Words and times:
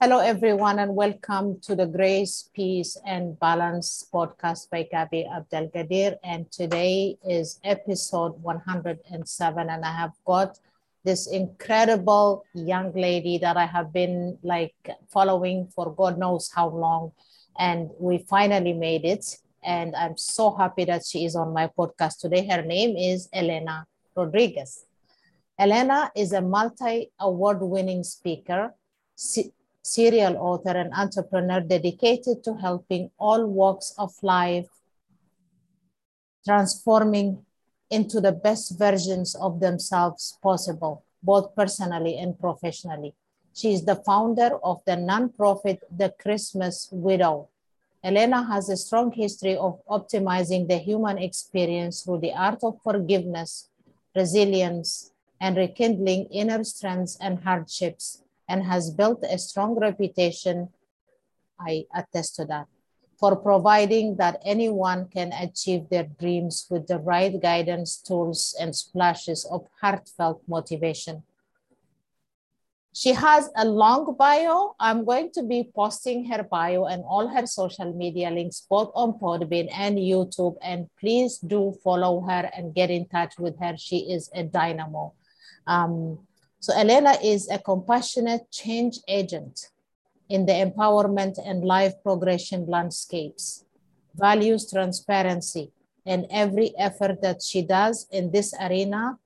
Hello, 0.00 0.18
everyone, 0.18 0.78
and 0.78 0.94
welcome 0.94 1.60
to 1.60 1.74
the 1.74 1.86
Grace, 1.86 2.50
Peace, 2.54 2.96
and 3.06 3.38
Balance 3.38 4.06
podcast 4.12 4.68
by 4.70 4.88
Gabi 4.92 5.26
Abdelgadir. 5.28 6.16
And 6.24 6.50
today 6.50 7.16
is 7.26 7.60
episode 7.62 8.42
107, 8.42 9.70
and 9.70 9.84
I 9.84 9.92
have 9.92 10.12
got 10.26 10.58
this 11.04 11.28
incredible 11.28 12.44
young 12.52 12.92
lady 12.92 13.38
that 13.38 13.56
I 13.56 13.66
have 13.66 13.92
been 13.92 14.38
like 14.42 14.74
following 15.08 15.68
for 15.68 15.94
God 15.94 16.18
knows 16.18 16.50
how 16.52 16.68
long. 16.68 17.12
And 17.58 17.90
we 17.98 18.18
finally 18.18 18.72
made 18.72 19.04
it. 19.04 19.38
And 19.62 19.94
I'm 19.94 20.16
so 20.16 20.54
happy 20.54 20.84
that 20.86 21.06
she 21.06 21.24
is 21.24 21.36
on 21.36 21.52
my 21.52 21.68
podcast 21.68 22.18
today. 22.18 22.46
Her 22.46 22.62
name 22.62 22.96
is 22.96 23.28
Elena 23.32 23.86
Rodriguez. 24.16 24.85
Elena 25.58 26.12
is 26.14 26.32
a 26.32 26.42
multi 26.42 27.10
award 27.18 27.62
winning 27.62 28.04
speaker, 28.04 28.74
serial 29.82 30.36
author, 30.36 30.76
and 30.76 30.92
entrepreneur 30.92 31.60
dedicated 31.60 32.44
to 32.44 32.54
helping 32.54 33.10
all 33.18 33.46
walks 33.46 33.94
of 33.96 34.12
life 34.22 34.68
transforming 36.44 37.44
into 37.90 38.20
the 38.20 38.32
best 38.32 38.78
versions 38.78 39.34
of 39.34 39.60
themselves 39.60 40.38
possible, 40.42 41.04
both 41.22 41.54
personally 41.56 42.18
and 42.18 42.38
professionally. 42.38 43.14
She 43.54 43.72
is 43.72 43.84
the 43.84 43.96
founder 43.96 44.58
of 44.62 44.82
the 44.86 44.92
nonprofit 44.92 45.78
The 45.90 46.10
Christmas 46.20 46.88
Widow. 46.92 47.48
Elena 48.04 48.44
has 48.44 48.68
a 48.68 48.76
strong 48.76 49.10
history 49.10 49.56
of 49.56 49.80
optimizing 49.88 50.68
the 50.68 50.78
human 50.78 51.18
experience 51.18 52.02
through 52.02 52.20
the 52.20 52.34
art 52.34 52.60
of 52.62 52.78
forgiveness, 52.84 53.68
resilience, 54.14 55.10
and 55.40 55.56
rekindling 55.56 56.26
inner 56.26 56.64
strengths 56.64 57.16
and 57.20 57.44
hardships, 57.44 58.22
and 58.48 58.64
has 58.64 58.90
built 58.90 59.24
a 59.28 59.38
strong 59.38 59.78
reputation. 59.78 60.68
I 61.58 61.86
attest 61.94 62.36
to 62.36 62.44
that 62.46 62.66
for 63.18 63.34
providing 63.34 64.16
that 64.16 64.40
anyone 64.44 65.08
can 65.08 65.32
achieve 65.32 65.88
their 65.88 66.04
dreams 66.20 66.66
with 66.70 66.86
the 66.86 66.98
right 66.98 67.40
guidance, 67.40 67.96
tools, 67.96 68.54
and 68.60 68.76
splashes 68.76 69.44
of 69.50 69.66
heartfelt 69.80 70.42
motivation. 70.46 71.22
She 72.92 73.12
has 73.12 73.50
a 73.56 73.64
long 73.64 74.16
bio. 74.18 74.74
I'm 74.80 75.04
going 75.04 75.30
to 75.32 75.42
be 75.42 75.70
posting 75.74 76.24
her 76.30 76.42
bio 76.42 76.86
and 76.86 77.04
all 77.04 77.28
her 77.28 77.46
social 77.46 77.92
media 77.92 78.30
links, 78.30 78.66
both 78.68 78.90
on 78.94 79.18
Podbean 79.18 79.68
and 79.70 79.98
YouTube. 79.98 80.56
And 80.62 80.88
please 80.98 81.38
do 81.38 81.76
follow 81.84 82.22
her 82.22 82.50
and 82.56 82.74
get 82.74 82.90
in 82.90 83.06
touch 83.06 83.38
with 83.38 83.58
her. 83.60 83.76
She 83.76 83.98
is 84.10 84.30
a 84.34 84.44
dynamo. 84.44 85.12
Um, 85.66 86.18
so 86.60 86.74
Elena 86.74 87.16
is 87.22 87.48
a 87.50 87.58
compassionate 87.58 88.50
change 88.50 88.98
agent 89.08 89.70
in 90.28 90.46
the 90.46 90.52
empowerment 90.52 91.38
and 91.44 91.64
life 91.64 91.94
progression 92.02 92.66
landscapes, 92.66 93.64
values 94.14 94.70
transparency, 94.70 95.70
and 96.04 96.26
every 96.30 96.76
effort 96.78 97.20
that 97.22 97.42
she 97.42 97.62
does 97.62 98.06
in 98.10 98.30
this 98.30 98.54
arena 98.60 99.18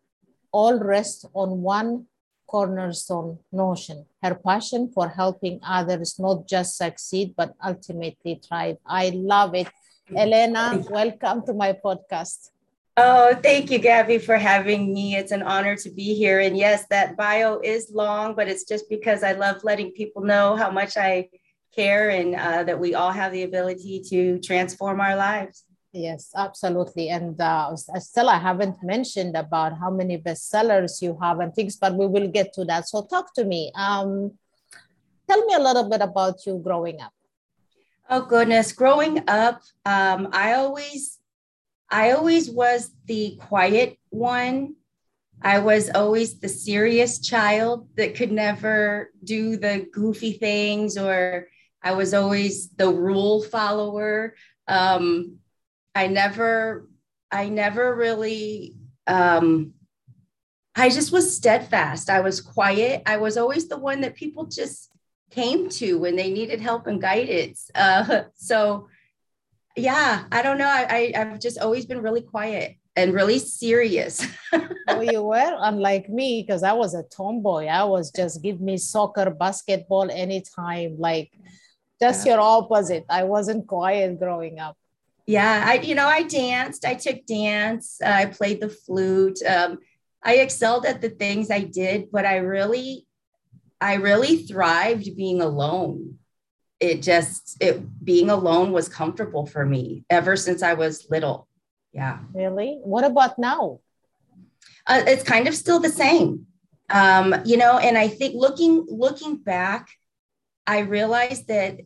all 0.52 0.78
rest 0.78 1.27
on 1.34 1.62
one 1.62 2.06
cornerstone 2.47 3.38
notion, 3.52 4.04
her 4.22 4.34
passion 4.34 4.91
for 4.92 5.08
helping 5.08 5.60
others 5.62 6.19
not 6.19 6.48
just 6.48 6.77
succeed, 6.77 7.32
but 7.36 7.54
ultimately 7.64 8.41
thrive. 8.44 8.77
I 8.84 9.10
love 9.14 9.54
it. 9.54 9.69
Elena, 10.16 10.82
welcome 10.91 11.47
to 11.47 11.54
my 11.54 11.72
podcast. 11.72 12.50
Oh, 12.96 13.34
thank 13.42 13.70
you, 13.70 13.78
Gabby, 13.78 14.19
for 14.19 14.36
having 14.36 14.92
me. 14.92 15.16
It's 15.16 15.33
an 15.33 15.42
honor 15.42 15.77
to 15.77 15.91
be 15.91 16.14
here. 16.14 16.41
And 16.41 16.56
yes, 16.56 16.86
that 16.91 17.16
bio 17.16 17.60
is 17.60 17.91
long, 17.92 18.34
but 18.34 18.48
it's 18.48 18.64
just 18.64 18.88
because 18.91 19.22
I 19.22 19.32
love 19.32 19.62
letting 19.64 19.92
people 19.92 20.22
know 20.22 20.56
how 20.56 20.70
much 20.70 20.97
I 20.97 21.28
care 21.74 22.10
and 22.10 22.34
uh, 22.34 22.64
that 22.64 22.78
we 22.78 22.94
all 22.94 23.12
have 23.12 23.32
the 23.32 23.44
ability 23.44 24.02
to 24.10 24.38
transform 24.41 25.00
our 25.00 25.16
lives. 25.16 25.64
Yes, 25.92 26.32
absolutely. 26.37 27.09
And 27.09 27.41
uh, 27.41 27.75
still, 27.76 28.28
I 28.28 28.38
haven't 28.38 28.76
mentioned 28.82 29.37
about 29.37 29.78
how 29.78 29.91
many 29.91 30.19
bestsellers 30.19 31.03
you 31.03 31.19
have 31.20 31.41
and 31.41 31.54
things, 31.54 31.76
but 31.76 31.94
we 31.94 32.06
will 32.06 32.28
get 32.28 32.53
to 32.54 32.64
that. 32.66 32.88
So, 32.88 33.03
talk 33.03 33.34
to 33.34 33.44
me. 33.44 33.72
Um, 33.75 34.32
tell 35.28 35.44
me 35.47 35.54
a 35.54 35.59
little 35.59 35.88
bit 35.88 36.00
about 36.00 36.44
you 36.47 36.60
growing 36.62 37.00
up. 37.00 37.12
Oh 38.09 38.22
goodness, 38.22 38.72
growing 38.72 39.22
up, 39.28 39.62
um, 39.87 40.31
I 40.32 40.54
always 40.54 41.19
I 41.90 42.12
always 42.12 42.50
was 42.50 42.90
the 43.06 43.36
quiet 43.40 43.98
one. 44.10 44.76
I 45.42 45.58
was 45.58 45.90
always 45.90 46.38
the 46.38 46.48
serious 46.48 47.18
child 47.18 47.88
that 47.96 48.14
could 48.14 48.30
never 48.30 49.10
do 49.24 49.56
the 49.56 49.86
goofy 49.92 50.34
things, 50.34 50.98
or 50.98 51.48
I 51.82 51.92
was 51.92 52.14
always 52.14 52.68
the 52.70 52.90
rule 52.90 53.42
follower. 53.42 54.34
Um, 54.68 55.38
I 55.94 56.06
never, 56.06 56.88
I 57.30 57.48
never 57.48 57.94
really, 57.96 58.76
um, 59.06 59.72
I 60.76 60.90
just 60.90 61.10
was 61.10 61.34
steadfast. 61.34 62.10
I 62.10 62.20
was 62.20 62.40
quiet. 62.40 63.02
I 63.06 63.16
was 63.16 63.36
always 63.36 63.68
the 63.68 63.78
one 63.78 64.02
that 64.02 64.14
people 64.14 64.44
just 64.44 64.90
came 65.30 65.68
to 65.70 65.98
when 65.98 66.16
they 66.16 66.30
needed 66.30 66.60
help 66.60 66.86
and 66.86 67.00
guidance. 67.00 67.70
Uh, 67.74 68.24
so 68.34 68.88
yeah, 69.76 70.25
I 70.31 70.42
don't 70.42 70.58
know. 70.58 70.69
I, 70.69 71.12
I 71.14 71.19
have 71.19 71.41
just 71.41 71.58
always 71.58 71.86
been 71.86 72.03
really 72.03 72.22
quiet 72.22 72.76
and 72.97 73.14
really 73.14 73.38
serious. 73.38 74.26
oh, 74.88 75.00
you 75.00 75.22
were 75.22 75.56
unlike 75.60 76.08
me 76.08 76.42
because 76.42 76.62
I 76.62 76.72
was 76.72 76.94
a 76.94 77.04
tomboy. 77.04 77.66
I 77.66 77.84
was 77.84 78.10
just 78.10 78.42
give 78.42 78.60
me 78.60 78.76
soccer, 78.76 79.31
basketball 79.31 80.10
anytime. 80.10 80.97
Like 80.98 81.32
just 82.00 82.26
yeah. 82.26 82.34
your 82.34 82.41
opposite. 82.42 83.04
I 83.08 83.25
wasn't 83.25 83.66
quiet 83.66 84.19
growing 84.19 84.58
up. 84.58 84.76
Yeah, 85.26 85.64
I 85.66 85.75
you 85.75 85.94
know 85.94 86.06
I 86.06 86.25
danced. 86.25 86.84
I 86.84 86.94
took 86.94 87.25
dance. 87.26 87.98
Uh, 88.04 88.08
I 88.08 88.26
played 88.26 88.60
the 88.60 88.69
flute. 88.69 89.38
Um, 89.47 89.78
I 90.22 90.37
excelled 90.37 90.84
at 90.87 91.00
the 91.00 91.10
things 91.10 91.50
I 91.50 91.60
did, 91.60 92.10
but 92.10 92.26
I 92.26 92.38
really, 92.38 93.06
I 93.81 93.94
really 93.94 94.42
thrived 94.42 95.16
being 95.16 95.41
alone 95.41 96.19
it 96.80 97.02
just 97.02 97.56
it 97.60 97.82
being 98.04 98.30
alone 98.30 98.72
was 98.72 98.88
comfortable 98.88 99.46
for 99.46 99.64
me 99.64 100.04
ever 100.08 100.34
since 100.34 100.62
I 100.62 100.74
was 100.74 101.06
little. 101.10 101.46
Yeah. 101.92 102.18
Really? 102.32 102.80
What 102.82 103.04
about 103.04 103.38
now? 103.38 103.80
Uh, 104.86 105.02
it's 105.06 105.22
kind 105.22 105.46
of 105.46 105.54
still 105.54 105.78
the 105.78 105.90
same. 105.90 106.46
Um, 106.88 107.34
you 107.44 107.56
know, 107.56 107.78
and 107.78 107.96
I 107.96 108.08
think 108.08 108.34
looking 108.34 108.86
looking 108.88 109.36
back, 109.36 109.90
I 110.66 110.80
realized 110.80 111.48
that 111.48 111.80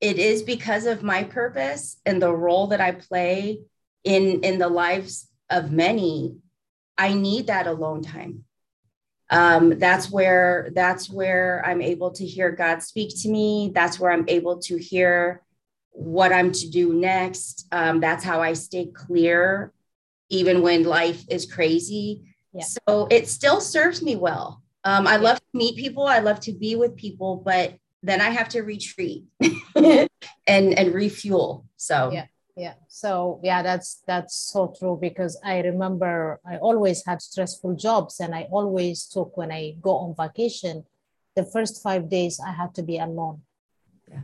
it 0.00 0.18
is 0.18 0.42
because 0.42 0.86
of 0.86 1.02
my 1.02 1.24
purpose 1.24 2.00
and 2.06 2.22
the 2.22 2.32
role 2.32 2.68
that 2.68 2.80
I 2.80 2.92
play 2.92 3.60
in 4.04 4.40
in 4.40 4.58
the 4.58 4.68
lives 4.68 5.28
of 5.50 5.72
many. 5.72 6.36
I 6.98 7.12
need 7.12 7.48
that 7.48 7.66
alone 7.66 8.02
time 8.02 8.45
um, 9.30 9.78
that's 9.78 10.10
where 10.10 10.70
that's 10.74 11.10
where 11.10 11.62
i'm 11.66 11.82
able 11.82 12.10
to 12.12 12.24
hear 12.24 12.50
god 12.50 12.82
speak 12.82 13.10
to 13.22 13.28
me. 13.28 13.72
That's 13.74 13.98
where 13.98 14.12
i'm 14.12 14.24
able 14.28 14.58
to 14.62 14.78
hear 14.78 15.42
what 15.90 16.32
i'm 16.32 16.52
to 16.52 16.70
do 16.70 16.92
next. 16.92 17.66
Um, 17.72 18.00
that's 18.00 18.24
how 18.24 18.40
i 18.40 18.52
stay 18.52 18.86
clear 18.86 19.72
even 20.28 20.62
when 20.62 20.84
life 20.84 21.24
is 21.28 21.50
crazy. 21.50 22.22
Yeah. 22.52 22.64
so 22.64 23.06
it 23.10 23.28
still 23.28 23.60
serves 23.60 24.02
me 24.02 24.16
well. 24.16 24.62
Um, 24.84 25.06
i 25.06 25.16
love 25.16 25.38
to 25.38 25.58
meet 25.58 25.76
people. 25.76 26.06
I 26.06 26.20
love 26.20 26.40
to 26.40 26.52
be 26.52 26.76
with 26.76 26.96
people 26.96 27.42
but 27.44 27.74
then 28.02 28.20
i 28.20 28.30
have 28.30 28.48
to 28.50 28.60
retreat 28.60 29.24
and 29.74 30.08
and 30.46 30.94
refuel. 30.94 31.66
So 31.76 32.10
yeah 32.12 32.26
yeah 32.56 32.74
so 32.88 33.38
yeah 33.44 33.62
that's 33.62 34.02
that's 34.06 34.34
so 34.34 34.74
true 34.78 34.98
because 35.00 35.38
i 35.44 35.60
remember 35.60 36.40
i 36.46 36.56
always 36.56 37.04
had 37.04 37.20
stressful 37.20 37.74
jobs 37.76 38.18
and 38.18 38.34
i 38.34 38.48
always 38.50 39.04
took 39.04 39.36
when 39.36 39.52
i 39.52 39.74
go 39.82 39.96
on 39.96 40.14
vacation 40.16 40.84
the 41.36 41.44
first 41.44 41.82
five 41.82 42.08
days 42.08 42.40
i 42.40 42.50
had 42.50 42.74
to 42.74 42.82
be 42.82 42.98
alone 42.98 43.42
yeah. 44.10 44.20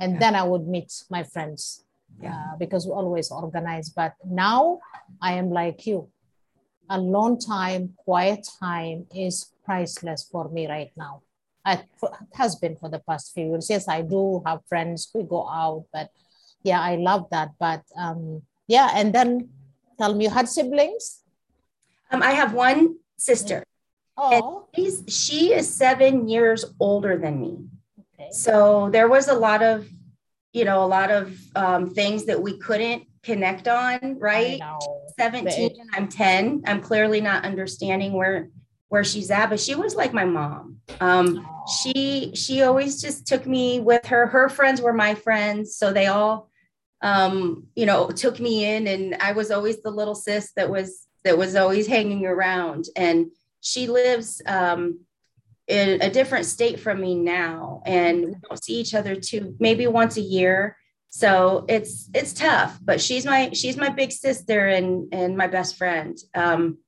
and 0.00 0.14
yeah. 0.14 0.18
then 0.18 0.34
i 0.34 0.42
would 0.42 0.66
meet 0.66 0.92
my 1.08 1.22
friends 1.22 1.84
yeah. 2.20 2.34
Uh, 2.34 2.56
because 2.58 2.84
we 2.86 2.92
always 2.92 3.30
organize 3.30 3.88
but 3.88 4.12
now 4.26 4.78
i 5.22 5.32
am 5.32 5.50
like 5.50 5.86
you 5.86 6.08
alone 6.90 7.38
time 7.38 7.94
quiet 7.96 8.46
time 8.60 9.06
is 9.14 9.52
priceless 9.64 10.28
for 10.30 10.48
me 10.50 10.68
right 10.68 10.90
now 10.96 11.22
it 11.64 11.86
has 12.34 12.56
been 12.56 12.76
for 12.76 12.88
the 12.90 12.98
past 12.98 13.32
few 13.32 13.46
years 13.46 13.70
yes 13.70 13.88
i 13.88 14.02
do 14.02 14.42
have 14.44 14.60
friends 14.68 15.10
we 15.14 15.22
go 15.22 15.48
out 15.48 15.84
but 15.92 16.10
yeah 16.62 16.80
i 16.80 16.96
love 16.96 17.26
that 17.30 17.50
but 17.58 17.82
um 17.96 18.42
yeah 18.68 18.90
and 18.94 19.14
then 19.14 19.48
tell 19.98 20.14
me 20.14 20.24
you 20.24 20.30
had 20.30 20.48
siblings? 20.48 21.22
Um 22.10 22.22
i 22.22 22.32
have 22.32 22.52
one 22.52 22.96
sister. 23.16 23.64
Oh. 24.16 24.68
She's, 24.74 25.04
she 25.08 25.54
is 25.54 25.72
seven 25.72 26.28
years 26.28 26.66
older 26.78 27.16
than 27.16 27.40
me. 27.40 27.64
Okay. 28.14 28.28
so 28.30 28.90
there 28.92 29.08
was 29.08 29.28
a 29.28 29.34
lot 29.34 29.62
of 29.62 29.88
you 30.52 30.64
know 30.64 30.84
a 30.84 30.90
lot 30.98 31.10
of 31.10 31.38
um, 31.56 31.90
things 31.90 32.26
that 32.26 32.40
we 32.40 32.58
couldn't 32.58 33.04
connect 33.22 33.68
on 33.68 34.18
right? 34.18 34.60
17 35.18 35.80
and 35.80 35.90
i'm 35.94 36.08
10 36.08 36.62
i'm 36.66 36.80
clearly 36.80 37.20
not 37.20 37.44
understanding 37.44 38.12
where 38.12 38.48
where 38.92 39.04
she's 39.04 39.30
at, 39.30 39.48
but 39.48 39.58
she 39.58 39.74
was 39.74 39.94
like 39.94 40.12
my 40.12 40.26
mom. 40.26 40.76
Um, 41.00 41.48
she 41.80 42.30
she 42.34 42.60
always 42.60 43.00
just 43.00 43.26
took 43.26 43.46
me 43.46 43.80
with 43.80 44.04
her. 44.04 44.26
Her 44.26 44.50
friends 44.50 44.82
were 44.82 44.92
my 44.92 45.14
friends, 45.14 45.74
so 45.74 45.94
they 45.94 46.08
all 46.08 46.50
um, 47.02 47.66
you 47.74 47.84
know, 47.84 48.10
took 48.10 48.40
me 48.40 48.64
in 48.64 48.86
and 48.86 49.16
I 49.20 49.32
was 49.32 49.50
always 49.50 49.82
the 49.82 49.90
little 49.90 50.14
sis 50.14 50.52
that 50.56 50.70
was 50.70 51.06
that 51.24 51.36
was 51.36 51.54
always 51.56 51.86
hanging 51.86 52.26
around. 52.26 52.86
And 52.96 53.30
she 53.60 53.86
lives 53.88 54.40
um, 54.46 55.00
in 55.66 56.00
a 56.00 56.10
different 56.10 56.46
state 56.46 56.80
from 56.80 57.00
me 57.00 57.14
now, 57.14 57.82
and 57.86 58.26
we 58.26 58.34
don't 58.48 58.62
see 58.62 58.74
each 58.74 58.94
other 58.94 59.16
too 59.16 59.56
maybe 59.58 59.86
once 59.86 60.16
a 60.16 60.22
year. 60.22 60.76
So 61.10 61.64
it's 61.68 62.08
it's 62.14 62.32
tough, 62.32 62.78
but 62.82 63.00
she's 63.00 63.26
my 63.26 63.50
she's 63.52 63.76
my 63.76 63.88
big 63.88 64.12
sister 64.12 64.68
and 64.68 65.12
and 65.12 65.36
my 65.36 65.48
best 65.48 65.76
friend. 65.76 66.16
Um, 66.34 66.78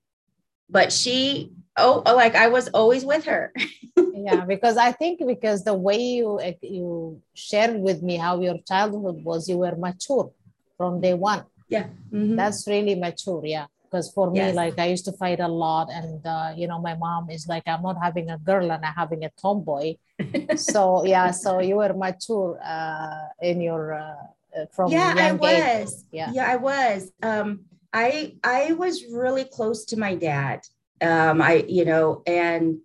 but 0.70 0.92
she 0.92 1.52
oh 1.76 2.02
like 2.06 2.34
I 2.34 2.48
was 2.48 2.68
always 2.68 3.04
with 3.04 3.24
her. 3.24 3.52
yeah, 3.96 4.44
because 4.52 4.76
I 4.76 4.92
think 4.92 5.20
because 5.26 5.64
the 5.64 5.74
way 5.74 5.98
you 5.98 6.40
you 6.62 7.20
shared 7.34 7.78
with 7.80 8.02
me 8.02 8.16
how 8.16 8.40
your 8.40 8.58
childhood 8.66 9.24
was, 9.24 9.48
you 9.48 9.58
were 9.58 9.76
mature 9.76 10.30
from 10.76 11.00
day 11.00 11.14
one. 11.14 11.44
Yeah, 11.68 11.86
mm-hmm. 12.12 12.36
that's 12.36 12.66
really 12.66 12.94
mature. 12.94 13.44
Yeah, 13.44 13.66
because 13.82 14.10
for 14.12 14.30
me, 14.30 14.52
like 14.52 14.78
I 14.78 14.86
used 14.86 15.04
to 15.06 15.12
fight 15.12 15.40
a 15.40 15.48
lot, 15.48 15.88
and 15.90 16.24
uh, 16.26 16.52
you 16.56 16.66
know, 16.66 16.80
my 16.80 16.94
mom 16.94 17.30
is 17.30 17.46
like, 17.48 17.62
I'm 17.66 17.82
not 17.82 17.96
having 18.02 18.30
a 18.30 18.38
girl 18.38 18.70
and 18.70 18.84
I'm 18.84 18.94
having 18.94 19.24
a 19.24 19.30
tomboy. 19.40 19.96
so 20.56 21.04
yeah, 21.04 21.30
so 21.30 21.60
you 21.60 21.76
were 21.76 21.94
mature 21.94 22.58
uh, 22.62 23.28
in 23.40 23.60
your 23.60 23.94
uh, 23.94 24.66
from 24.72 24.90
yeah, 24.90 25.14
I 25.16 25.32
was. 25.32 25.50
Age. 25.50 26.06
Yeah, 26.12 26.30
yeah, 26.32 26.50
I 26.50 26.56
was. 26.56 27.10
Um, 27.22 27.60
I 27.92 28.34
I 28.42 28.72
was 28.72 29.04
really 29.10 29.44
close 29.44 29.84
to 29.86 29.96
my 29.96 30.14
dad. 30.14 30.60
Um, 31.04 31.42
I 31.42 31.64
you 31.68 31.84
know, 31.84 32.22
and 32.26 32.78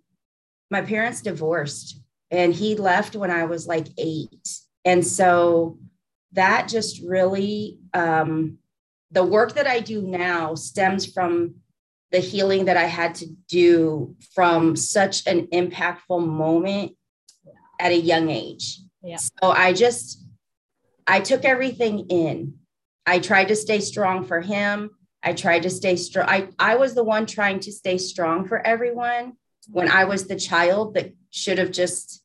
my 0.70 0.82
parents 0.82 1.22
divorced, 1.22 2.00
and 2.30 2.54
he 2.54 2.76
left 2.76 3.16
when 3.16 3.30
I 3.30 3.44
was 3.44 3.66
like 3.66 3.86
eight, 3.98 4.48
and 4.84 5.06
so 5.06 5.78
that 6.32 6.68
just 6.68 7.02
really 7.02 7.78
um, 7.94 8.58
the 9.10 9.24
work 9.24 9.54
that 9.54 9.66
I 9.66 9.80
do 9.80 10.02
now 10.02 10.54
stems 10.54 11.06
from 11.06 11.56
the 12.12 12.18
healing 12.18 12.66
that 12.66 12.76
I 12.76 12.84
had 12.84 13.14
to 13.16 13.26
do 13.48 14.16
from 14.34 14.76
such 14.76 15.26
an 15.26 15.46
impactful 15.48 16.26
moment 16.26 16.92
at 17.78 17.92
a 17.92 17.96
young 17.96 18.30
age. 18.30 18.80
Yeah. 19.02 19.16
So 19.16 19.50
I 19.50 19.72
just 19.72 20.24
I 21.06 21.20
took 21.20 21.44
everything 21.44 22.06
in. 22.08 22.54
I 23.06 23.18
tried 23.18 23.48
to 23.48 23.56
stay 23.56 23.80
strong 23.80 24.24
for 24.24 24.40
him. 24.40 24.90
I 25.22 25.32
tried 25.32 25.62
to 25.64 25.70
stay 25.70 25.96
strong. 25.96 26.28
I, 26.28 26.48
I 26.58 26.76
was 26.76 26.94
the 26.94 27.04
one 27.04 27.26
trying 27.26 27.60
to 27.60 27.72
stay 27.72 27.98
strong 27.98 28.46
for 28.46 28.64
everyone 28.66 29.34
when 29.68 29.90
I 29.90 30.04
was 30.04 30.26
the 30.26 30.36
child 30.36 30.94
that 30.94 31.12
should 31.30 31.58
have 31.58 31.70
just 31.70 32.22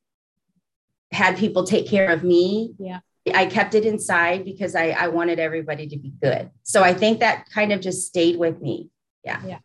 had 1.11 1.37
people 1.37 1.65
take 1.65 1.87
care 1.87 2.09
of 2.09 2.23
me. 2.23 2.73
Yeah. 2.79 2.99
I 3.33 3.47
kept 3.47 3.73
it 3.73 3.85
inside 3.85 4.45
because 4.45 4.75
I, 4.75 4.89
I 4.89 5.07
wanted 5.07 5.39
everybody 5.39 5.87
to 5.87 5.97
be 5.97 6.13
good. 6.21 6.51
So 6.63 6.83
I 6.83 6.93
think 6.93 7.19
that 7.19 7.49
kind 7.49 7.73
of 7.73 7.81
just 7.81 8.07
stayed 8.07 8.37
with 8.37 8.61
me. 8.61 8.89
Yeah. 9.23 9.41
Yeah. 9.45 9.59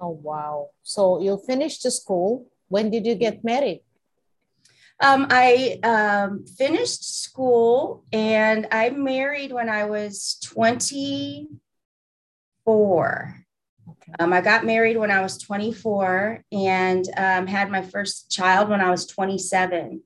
Oh, 0.00 0.10
wow. 0.22 0.70
So 0.82 1.20
you 1.20 1.36
finished 1.46 1.82
the 1.82 1.90
school. 1.90 2.46
When 2.68 2.90
did 2.90 3.04
you 3.06 3.16
get 3.16 3.44
married? 3.44 3.82
Um, 5.02 5.26
I 5.30 5.78
um, 5.82 6.44
finished 6.46 7.22
school 7.22 8.04
and 8.12 8.68
I 8.70 8.90
married 8.90 9.52
when 9.52 9.68
I 9.68 9.84
was 9.84 10.38
24. 10.44 11.48
Okay. 13.88 14.12
Um, 14.18 14.32
I 14.32 14.40
got 14.40 14.64
married 14.64 14.96
when 14.96 15.10
I 15.10 15.20
was 15.20 15.38
24 15.38 16.44
and 16.52 17.08
um, 17.16 17.46
had 17.46 17.70
my 17.70 17.82
first 17.82 18.30
child 18.30 18.68
when 18.68 18.80
I 18.80 18.90
was 18.90 19.06
27. 19.06 20.02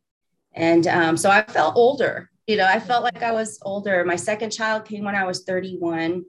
And 0.55 0.87
um, 0.87 1.17
so 1.17 1.31
I 1.31 1.43
felt 1.43 1.77
older 1.77 2.31
you 2.47 2.57
know, 2.57 2.67
I 2.67 2.79
felt 2.79 3.05
like 3.05 3.23
I 3.23 3.33
was 3.33 3.59
older. 3.63 4.05
My 4.05 4.17
second 4.17 4.51
child 4.51 4.85
came 4.85 5.05
when 5.05 5.15
I 5.15 5.25
was 5.25 5.45
31. 5.45 6.25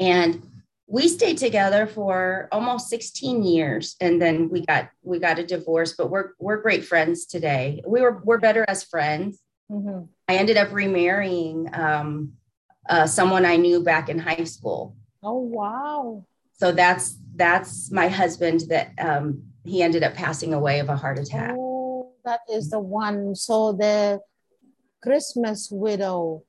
And 0.00 0.42
we 0.86 1.08
stayed 1.08 1.38
together 1.38 1.86
for 1.86 2.48
almost 2.52 2.88
16 2.88 3.42
years 3.42 3.96
and 4.00 4.22
then 4.22 4.48
we 4.48 4.64
got 4.64 4.88
we 5.02 5.18
got 5.18 5.40
a 5.40 5.44
divorce 5.44 5.94
but 5.98 6.10
we're 6.10 6.30
we're 6.38 6.62
great 6.62 6.84
friends 6.84 7.26
today 7.26 7.82
we 7.84 8.00
were 8.00 8.22
we're 8.22 8.38
better 8.38 8.64
as 8.68 8.84
friends 8.84 9.40
mm-hmm. 9.68 10.04
i 10.28 10.36
ended 10.36 10.56
up 10.56 10.72
remarrying 10.72 11.68
um, 11.72 12.34
uh, 12.88 13.04
someone 13.04 13.44
i 13.44 13.56
knew 13.56 13.82
back 13.82 14.08
in 14.08 14.16
high 14.16 14.44
school 14.44 14.94
oh 15.26 15.38
wow 15.38 16.24
so 16.52 16.72
that's 16.72 17.18
that's 17.34 17.90
my 17.92 18.08
husband 18.08 18.62
that 18.70 18.92
um, 18.98 19.42
he 19.64 19.82
ended 19.82 20.02
up 20.02 20.14
passing 20.14 20.54
away 20.54 20.78
of 20.78 20.88
a 20.88 20.96
heart 20.96 21.18
attack 21.18 21.54
oh 21.58 22.12
that 22.24 22.40
is 22.50 22.70
the 22.70 22.80
one 22.80 23.34
so 23.34 23.72
the 23.72 24.20
Christmas 25.06 25.68
widow. 25.70 26.42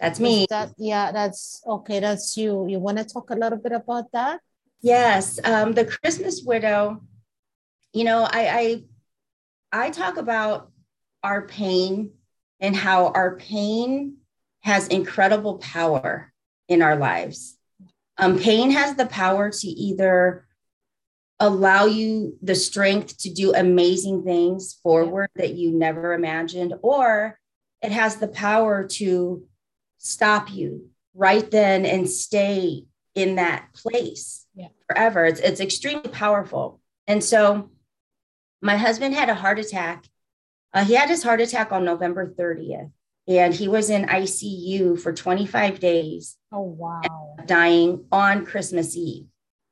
That's 0.00 0.18
me. 0.18 0.46
That, 0.48 0.72
yeah, 0.78 1.12
that's 1.12 1.62
okay. 1.66 2.00
That's 2.00 2.34
you. 2.36 2.66
You 2.66 2.78
want 2.78 2.96
to 2.96 3.04
talk 3.04 3.28
a 3.28 3.34
little 3.34 3.58
bit 3.58 3.72
about 3.72 4.10
that? 4.12 4.40
Yes. 4.80 5.38
Um, 5.44 5.72
the 5.72 5.84
Christmas 5.84 6.42
widow, 6.44 7.02
you 7.92 8.04
know, 8.04 8.22
I, 8.22 8.82
I, 9.72 9.84
I 9.86 9.90
talk 9.90 10.16
about 10.16 10.72
our 11.22 11.46
pain 11.46 12.12
and 12.58 12.74
how 12.74 13.08
our 13.08 13.36
pain 13.36 14.16
has 14.60 14.88
incredible 14.88 15.58
power 15.58 16.31
in 16.72 16.82
our 16.82 16.96
lives. 16.96 17.56
Um, 18.18 18.38
pain 18.38 18.70
has 18.70 18.96
the 18.96 19.06
power 19.06 19.50
to 19.50 19.66
either 19.68 20.46
allow 21.40 21.86
you 21.86 22.38
the 22.40 22.54
strength 22.54 23.18
to 23.18 23.30
do 23.30 23.52
amazing 23.54 24.22
things 24.22 24.74
forward 24.82 25.28
that 25.34 25.54
you 25.54 25.72
never 25.72 26.12
imagined, 26.12 26.74
or 26.82 27.38
it 27.82 27.90
has 27.90 28.16
the 28.16 28.28
power 28.28 28.84
to 28.84 29.44
stop 29.98 30.52
you 30.52 30.88
right 31.14 31.50
then 31.50 31.84
and 31.84 32.08
stay 32.08 32.84
in 33.14 33.36
that 33.36 33.72
place 33.74 34.46
yeah. 34.54 34.68
forever. 34.88 35.24
It's, 35.24 35.40
it's 35.40 35.60
extremely 35.60 36.08
powerful. 36.08 36.80
And 37.06 37.22
so 37.22 37.70
my 38.60 38.76
husband 38.76 39.14
had 39.14 39.28
a 39.28 39.34
heart 39.34 39.58
attack. 39.58 40.04
Uh, 40.72 40.84
he 40.84 40.94
had 40.94 41.08
his 41.08 41.22
heart 41.22 41.40
attack 41.40 41.72
on 41.72 41.84
November 41.84 42.32
30th, 42.32 42.90
and 43.28 43.54
he 43.54 43.68
was 43.68 43.90
in 43.90 44.06
ICU 44.06 45.00
for 45.00 45.12
25 45.12 45.80
days. 45.80 46.36
Oh, 46.50 46.62
wow. 46.62 47.36
Dying 47.46 48.04
on 48.10 48.44
Christmas 48.44 48.96
Eve. 48.96 49.26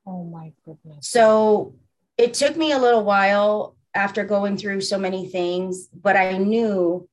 Oh 0.07 0.25
my 0.25 0.53
goodness. 0.65 1.09
So 1.09 1.75
it 2.17 2.35
took 2.35 2.57
me 2.57 2.73
a 2.73 2.79
little 2.79 3.05
while 3.05 3.77
after 3.95 4.25
going 4.25 4.57
through 4.57 4.81
so 4.81 4.99
many 4.99 5.27
things, 5.29 5.89
but 5.89 6.17
I 6.17 6.39
knew 6.39 7.09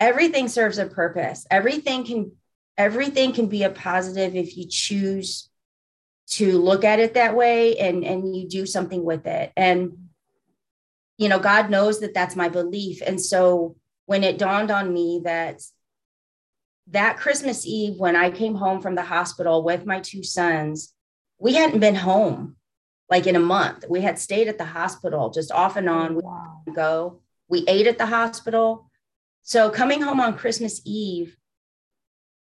everything 0.00 0.48
serves 0.48 0.78
a 0.78 0.86
purpose. 0.86 1.46
Everything 1.50 2.04
can 2.04 2.32
everything 2.78 3.32
can 3.32 3.46
be 3.46 3.62
a 3.62 3.70
positive 3.70 4.34
if 4.34 4.56
you 4.56 4.66
choose 4.68 5.50
to 6.26 6.58
look 6.58 6.84
at 6.84 6.98
it 6.98 7.14
that 7.14 7.36
way 7.36 7.76
and 7.78 8.04
and 8.04 8.34
you 8.34 8.48
do 8.48 8.66
something 8.66 9.04
with 9.04 9.26
it. 9.26 9.52
And 9.56 10.08
you 11.18 11.28
know, 11.28 11.38
God 11.38 11.70
knows 11.70 12.00
that 12.00 12.14
that's 12.14 12.36
my 12.36 12.48
belief. 12.48 13.02
And 13.06 13.20
so 13.20 13.76
when 14.12 14.24
it 14.24 14.36
dawned 14.36 14.70
on 14.70 14.92
me 14.92 15.22
that 15.24 15.62
that 16.88 17.16
Christmas 17.16 17.64
Eve 17.64 17.94
when 17.96 18.14
I 18.14 18.28
came 18.30 18.54
home 18.54 18.82
from 18.82 18.94
the 18.94 19.00
hospital 19.00 19.64
with 19.64 19.86
my 19.86 20.00
two 20.00 20.22
sons, 20.22 20.92
we 21.38 21.54
hadn't 21.54 21.80
been 21.80 21.94
home 21.94 22.56
like 23.08 23.26
in 23.26 23.36
a 23.36 23.40
month. 23.56 23.86
We 23.88 24.02
had 24.02 24.18
stayed 24.18 24.48
at 24.48 24.58
the 24.58 24.66
hospital 24.66 25.30
just 25.30 25.50
off 25.50 25.76
and 25.76 25.88
on. 25.88 26.16
Wow. 26.16 26.60
We 26.66 26.74
go. 26.74 27.22
We 27.48 27.64
ate 27.66 27.86
at 27.86 27.96
the 27.96 28.04
hospital. 28.04 28.90
So 29.44 29.70
coming 29.70 30.02
home 30.02 30.20
on 30.20 30.36
Christmas 30.36 30.82
Eve, 30.84 31.34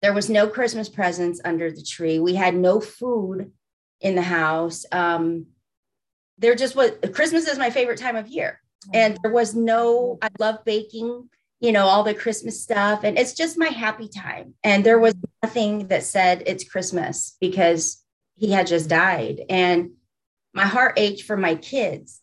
there 0.00 0.14
was 0.14 0.30
no 0.30 0.48
Christmas 0.48 0.88
presents 0.88 1.38
under 1.44 1.70
the 1.70 1.82
tree. 1.82 2.18
We 2.18 2.34
had 2.34 2.54
no 2.54 2.80
food 2.80 3.52
in 4.00 4.14
the 4.14 4.22
house. 4.22 4.86
Um, 4.90 5.48
there 6.38 6.54
just 6.54 6.74
was 6.74 6.92
Christmas 7.12 7.46
is 7.46 7.58
my 7.58 7.68
favorite 7.68 7.98
time 7.98 8.16
of 8.16 8.26
year. 8.28 8.62
And 8.94 9.18
there 9.22 9.32
was 9.32 9.54
no, 9.54 10.18
I 10.22 10.28
love 10.38 10.64
baking, 10.64 11.28
you 11.60 11.72
know, 11.72 11.86
all 11.86 12.04
the 12.04 12.14
Christmas 12.14 12.62
stuff. 12.62 13.04
And 13.04 13.18
it's 13.18 13.34
just 13.34 13.58
my 13.58 13.68
happy 13.68 14.08
time. 14.08 14.54
And 14.62 14.84
there 14.84 14.98
was 14.98 15.14
nothing 15.42 15.88
that 15.88 16.04
said 16.04 16.44
it's 16.46 16.68
Christmas 16.68 17.36
because 17.40 18.04
he 18.36 18.52
had 18.52 18.66
just 18.66 18.88
died. 18.88 19.42
And 19.48 19.92
my 20.54 20.66
heart 20.66 20.94
ached 20.98 21.24
for 21.24 21.36
my 21.36 21.56
kids, 21.56 22.20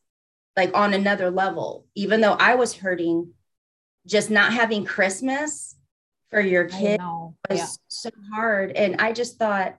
like 0.55 0.75
on 0.75 0.93
another 0.93 1.29
level, 1.29 1.85
even 1.95 2.21
though 2.21 2.33
I 2.33 2.55
was 2.55 2.73
hurting, 2.73 3.33
just 4.07 4.29
not 4.29 4.53
having 4.53 4.85
Christmas 4.85 5.75
for 6.29 6.39
your 6.39 6.65
kid 6.65 6.99
was 7.49 7.59
yeah. 7.59 7.65
so 7.87 8.09
hard. 8.33 8.71
And 8.71 9.01
I 9.01 9.11
just 9.11 9.37
thought, 9.37 9.77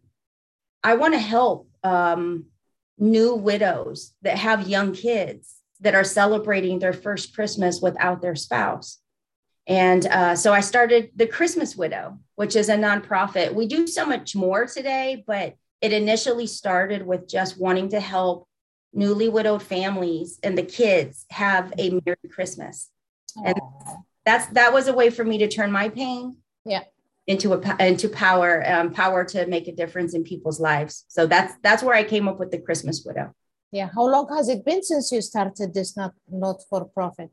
I 0.82 0.94
want 0.94 1.14
to 1.14 1.20
help 1.20 1.68
um, 1.82 2.46
new 2.98 3.34
widows 3.34 4.14
that 4.22 4.38
have 4.38 4.68
young 4.68 4.92
kids 4.92 5.54
that 5.80 5.94
are 5.94 6.04
celebrating 6.04 6.78
their 6.78 6.92
first 6.92 7.34
Christmas 7.34 7.80
without 7.80 8.22
their 8.22 8.34
spouse. 8.34 8.98
And 9.66 10.06
uh, 10.06 10.36
so 10.36 10.52
I 10.52 10.60
started 10.60 11.10
the 11.16 11.26
Christmas 11.26 11.76
Widow, 11.76 12.18
which 12.36 12.54
is 12.54 12.68
a 12.68 12.76
nonprofit. 12.76 13.52
We 13.52 13.66
do 13.66 13.86
so 13.86 14.06
much 14.06 14.36
more 14.36 14.66
today, 14.66 15.24
but 15.26 15.56
it 15.80 15.92
initially 15.92 16.46
started 16.46 17.04
with 17.04 17.28
just 17.28 17.58
wanting 17.58 17.88
to 17.90 18.00
help 18.00 18.48
newly 18.92 19.28
widowed 19.28 19.62
families 19.62 20.38
and 20.42 20.56
the 20.56 20.62
kids 20.62 21.26
have 21.30 21.72
a 21.78 22.00
merry 22.04 22.16
christmas. 22.30 22.90
And 23.44 23.58
that's 24.24 24.46
that 24.48 24.72
was 24.72 24.88
a 24.88 24.94
way 24.94 25.10
for 25.10 25.24
me 25.24 25.38
to 25.38 25.48
turn 25.48 25.70
my 25.70 25.90
pain 25.90 26.38
yeah. 26.64 26.84
into 27.26 27.52
a 27.52 27.86
into 27.86 28.08
power 28.08 28.64
um, 28.66 28.92
power 28.92 29.24
to 29.24 29.46
make 29.46 29.68
a 29.68 29.72
difference 29.72 30.14
in 30.14 30.24
people's 30.24 30.58
lives. 30.58 31.04
So 31.08 31.26
that's 31.26 31.54
that's 31.62 31.82
where 31.82 31.94
i 31.94 32.02
came 32.02 32.26
up 32.26 32.38
with 32.38 32.50
the 32.50 32.58
christmas 32.58 33.04
widow. 33.04 33.34
Yeah. 33.70 33.90
How 33.94 34.06
long 34.08 34.28
has 34.34 34.48
it 34.48 34.64
been 34.64 34.82
since 34.82 35.12
you 35.12 35.20
started 35.20 35.74
this 35.74 35.96
not 35.96 36.14
not 36.30 36.62
for 36.70 36.86
profit 36.86 37.30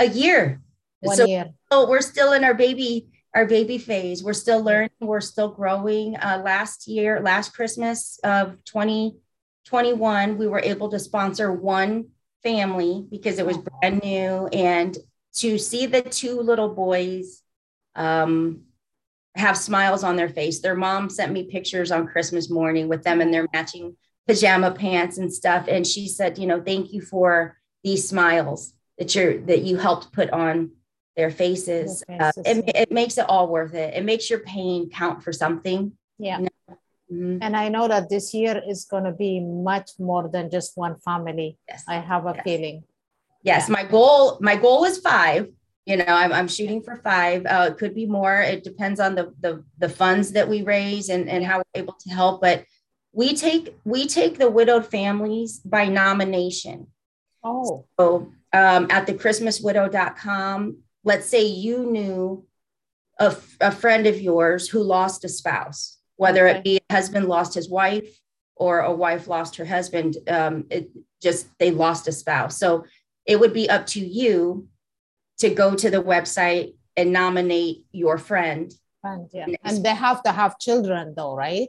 a 0.00 0.06
year 0.06 0.60
one 1.04 1.16
so, 1.16 1.26
year. 1.26 1.52
so 1.70 1.88
we're 1.88 2.00
still 2.00 2.32
in 2.32 2.44
our 2.44 2.54
baby 2.54 3.08
our 3.34 3.46
baby 3.46 3.78
phase. 3.78 4.22
We're 4.22 4.32
still 4.32 4.62
learning. 4.62 4.90
We're 5.00 5.20
still 5.20 5.48
growing. 5.48 6.16
Uh, 6.16 6.40
last 6.44 6.86
year 6.86 7.20
last 7.20 7.54
christmas 7.54 8.18
of 8.22 8.62
2021 8.64 10.38
we 10.38 10.46
were 10.46 10.60
able 10.60 10.88
to 10.90 10.98
sponsor 10.98 11.52
one 11.52 12.06
family 12.44 13.04
because 13.10 13.38
it 13.38 13.46
was 13.46 13.58
brand 13.58 14.02
new. 14.04 14.46
And 14.52 14.96
to 15.36 15.58
see 15.58 15.86
the 15.86 16.02
two 16.02 16.40
little 16.40 16.68
boys 16.68 17.42
um, 17.96 18.62
have 19.34 19.56
smiles 19.56 20.04
on 20.04 20.14
their 20.14 20.28
face. 20.28 20.60
Their 20.60 20.76
mom 20.76 21.10
sent 21.10 21.32
me 21.32 21.44
pictures 21.44 21.90
on 21.90 22.06
Christmas 22.06 22.48
morning 22.48 22.86
with 22.86 23.02
them 23.02 23.20
in 23.20 23.32
their 23.32 23.48
matching 23.52 23.96
pajama 24.28 24.70
pants 24.70 25.18
and 25.18 25.32
stuff. 25.32 25.66
And 25.68 25.84
she 25.84 26.06
said, 26.06 26.38
you 26.38 26.46
know, 26.46 26.62
thank 26.62 26.92
you 26.92 27.00
for 27.00 27.58
these 27.82 28.08
smiles 28.08 28.74
that 28.98 29.14
you're 29.14 29.38
that 29.42 29.62
you 29.62 29.76
helped 29.76 30.12
put 30.12 30.30
on 30.30 30.70
their 31.16 31.30
faces. 31.30 32.02
Uh, 32.08 32.32
it, 32.44 32.70
it 32.74 32.92
makes 32.92 33.18
it 33.18 33.26
all 33.28 33.48
worth 33.48 33.74
it. 33.74 33.94
It 33.94 34.04
makes 34.04 34.28
your 34.28 34.40
pain 34.40 34.90
count 34.90 35.22
for 35.22 35.32
something. 35.32 35.92
Yeah. 36.18 36.38
You 36.38 36.44
know? 36.44 36.76
mm-hmm. 37.12 37.38
And 37.42 37.56
I 37.56 37.68
know 37.68 37.88
that 37.88 38.08
this 38.08 38.34
year 38.34 38.60
is 38.66 38.84
going 38.84 39.04
to 39.04 39.12
be 39.12 39.40
much 39.40 39.90
more 39.98 40.28
than 40.28 40.50
just 40.50 40.76
one 40.76 40.96
family. 40.96 41.58
Yes. 41.68 41.84
I 41.88 41.96
have 42.00 42.26
a 42.26 42.32
yes. 42.34 42.44
feeling. 42.44 42.84
Yes, 43.42 43.68
my 43.68 43.84
goal 43.84 44.38
my 44.40 44.56
goal 44.56 44.84
is 44.84 44.98
five 44.98 45.48
you 45.86 45.96
know 45.96 46.04
i'm, 46.08 46.32
I'm 46.32 46.48
shooting 46.48 46.82
for 46.82 46.96
five 46.96 47.44
uh, 47.46 47.70
it 47.70 47.78
could 47.78 47.94
be 47.94 48.06
more 48.06 48.40
it 48.40 48.64
depends 48.64 49.00
on 49.00 49.14
the, 49.14 49.34
the 49.40 49.64
the 49.78 49.88
funds 49.88 50.32
that 50.32 50.48
we 50.48 50.62
raise 50.62 51.08
and 51.08 51.28
and 51.28 51.44
how 51.44 51.58
we're 51.58 51.82
able 51.82 51.94
to 51.94 52.10
help 52.10 52.40
but 52.40 52.64
we 53.12 53.34
take 53.34 53.76
we 53.84 54.06
take 54.06 54.38
the 54.38 54.50
widowed 54.50 54.86
families 54.86 55.58
by 55.58 55.86
nomination 55.86 56.86
oh 57.42 57.84
so 57.98 58.32
um, 58.52 58.86
at 58.90 59.06
the 59.06 59.14
christmaswidow.com 59.14 60.78
let's 61.04 61.26
say 61.26 61.44
you 61.44 61.86
knew 61.86 62.44
a, 63.18 63.36
a 63.60 63.70
friend 63.70 64.06
of 64.06 64.20
yours 64.20 64.68
who 64.68 64.82
lost 64.82 65.24
a 65.24 65.28
spouse 65.28 65.98
whether 66.16 66.48
okay. 66.48 66.58
it 66.58 66.64
be 66.64 66.80
a 66.88 66.94
husband 66.94 67.26
lost 67.26 67.54
his 67.54 67.68
wife 67.68 68.18
or 68.56 68.80
a 68.80 68.92
wife 68.92 69.28
lost 69.28 69.56
her 69.56 69.64
husband 69.64 70.16
um, 70.28 70.64
it 70.70 70.90
just 71.22 71.46
they 71.58 71.70
lost 71.70 72.08
a 72.08 72.12
spouse 72.12 72.58
so 72.58 72.84
it 73.26 73.38
would 73.38 73.52
be 73.52 73.68
up 73.70 73.86
to 73.86 74.00
you 74.00 74.68
to 75.38 75.50
go 75.50 75.74
to 75.74 75.90
the 75.90 76.02
website 76.02 76.74
and 76.96 77.12
nominate 77.12 77.84
your 77.92 78.18
friend. 78.18 78.72
And, 79.02 79.28
yeah. 79.32 79.46
and 79.62 79.84
they 79.84 79.94
have 79.94 80.22
to 80.22 80.32
have 80.32 80.58
children 80.58 81.14
though, 81.16 81.34
right? 81.34 81.68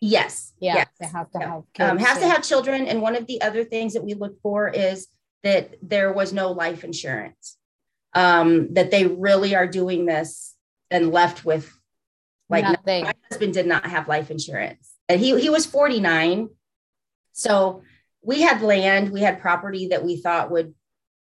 Yes. 0.00 0.52
Yeah, 0.58 0.74
yes. 0.76 0.88
they 0.98 1.06
have 1.06 1.30
to 1.30 1.38
yeah. 1.38 1.46
have 1.46 1.54
um, 1.54 1.64
kids. 1.74 1.90
Um, 1.90 1.98
has 1.98 2.18
yeah. 2.18 2.24
to 2.24 2.30
have 2.32 2.42
children. 2.42 2.86
And 2.86 3.00
one 3.00 3.14
of 3.14 3.26
the 3.26 3.40
other 3.40 3.64
things 3.64 3.94
that 3.94 4.02
we 4.02 4.14
look 4.14 4.40
for 4.42 4.68
is 4.68 5.08
that 5.44 5.76
there 5.82 6.12
was 6.12 6.32
no 6.32 6.52
life 6.52 6.82
insurance. 6.82 7.56
Um, 8.14 8.74
that 8.74 8.90
they 8.90 9.06
really 9.06 9.54
are 9.54 9.66
doing 9.66 10.04
this 10.04 10.54
and 10.90 11.12
left 11.12 11.44
with 11.44 11.72
like 12.50 12.64
Nothing. 12.64 13.04
my 13.04 13.14
husband 13.30 13.54
did 13.54 13.66
not 13.66 13.86
have 13.86 14.08
life 14.08 14.30
insurance. 14.30 14.92
And 15.08 15.18
he 15.20 15.40
he 15.40 15.48
was 15.48 15.64
49. 15.64 16.50
So 17.32 17.82
we 18.20 18.42
had 18.42 18.60
land, 18.60 19.10
we 19.10 19.22
had 19.22 19.40
property 19.40 19.88
that 19.88 20.04
we 20.04 20.18
thought 20.18 20.50
would, 20.50 20.74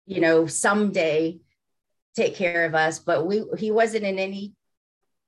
you 0.06 0.20
know, 0.20 0.46
someday 0.46 1.40
take 2.16 2.36
care 2.36 2.66
of 2.66 2.76
us 2.76 3.00
but 3.00 3.26
we 3.26 3.44
he 3.58 3.72
wasn't 3.72 4.04
in 4.04 4.20
any 4.20 4.54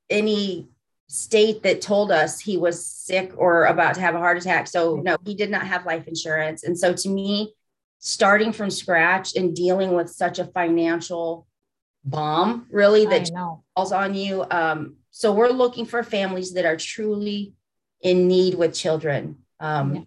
any 0.10 0.70
state 1.08 1.64
that 1.64 1.82
told 1.82 2.12
us 2.12 2.40
he 2.40 2.58
was 2.58 2.86
sick 2.86 3.34
or 3.38 3.66
about 3.66 3.96
to 3.96 4.02
have 4.02 4.16
a 4.16 4.20
heart 4.20 4.38
attack 4.38 4.68
so 4.68 4.96
no 4.98 5.18
he 5.26 5.36
did 5.36 5.50
not 5.50 5.66
have 5.66 5.86
life 5.86 6.08
insurance 6.08 6.64
and 6.64 6.78
so 6.78 6.94
to 6.94 7.10
me 7.10 7.54
starting 8.06 8.52
from 8.54 8.70
scratch 8.70 9.36
and 9.36 9.56
dealing 9.56 9.96
with 9.96 10.08
such 10.12 10.38
a 10.38 10.46
financial 10.46 11.48
bomb 12.04 12.68
really 12.70 13.04
that 13.04 13.28
falls 13.76 13.92
on 13.92 14.14
you 14.14 14.46
um, 14.52 14.96
so 15.10 15.34
we're 15.34 15.50
looking 15.50 15.88
for 15.88 16.04
families 16.04 16.54
that 16.54 16.66
are 16.66 16.78
truly 16.78 17.54
in 18.02 18.28
need 18.28 18.54
with 18.54 18.76
children 18.76 19.36
um, 19.60 19.96
yeah, 19.96 20.02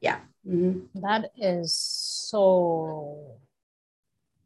yeah. 0.00 0.18
Mm-hmm. 0.46 1.00
That 1.00 1.32
is 1.36 1.74
so 1.74 3.36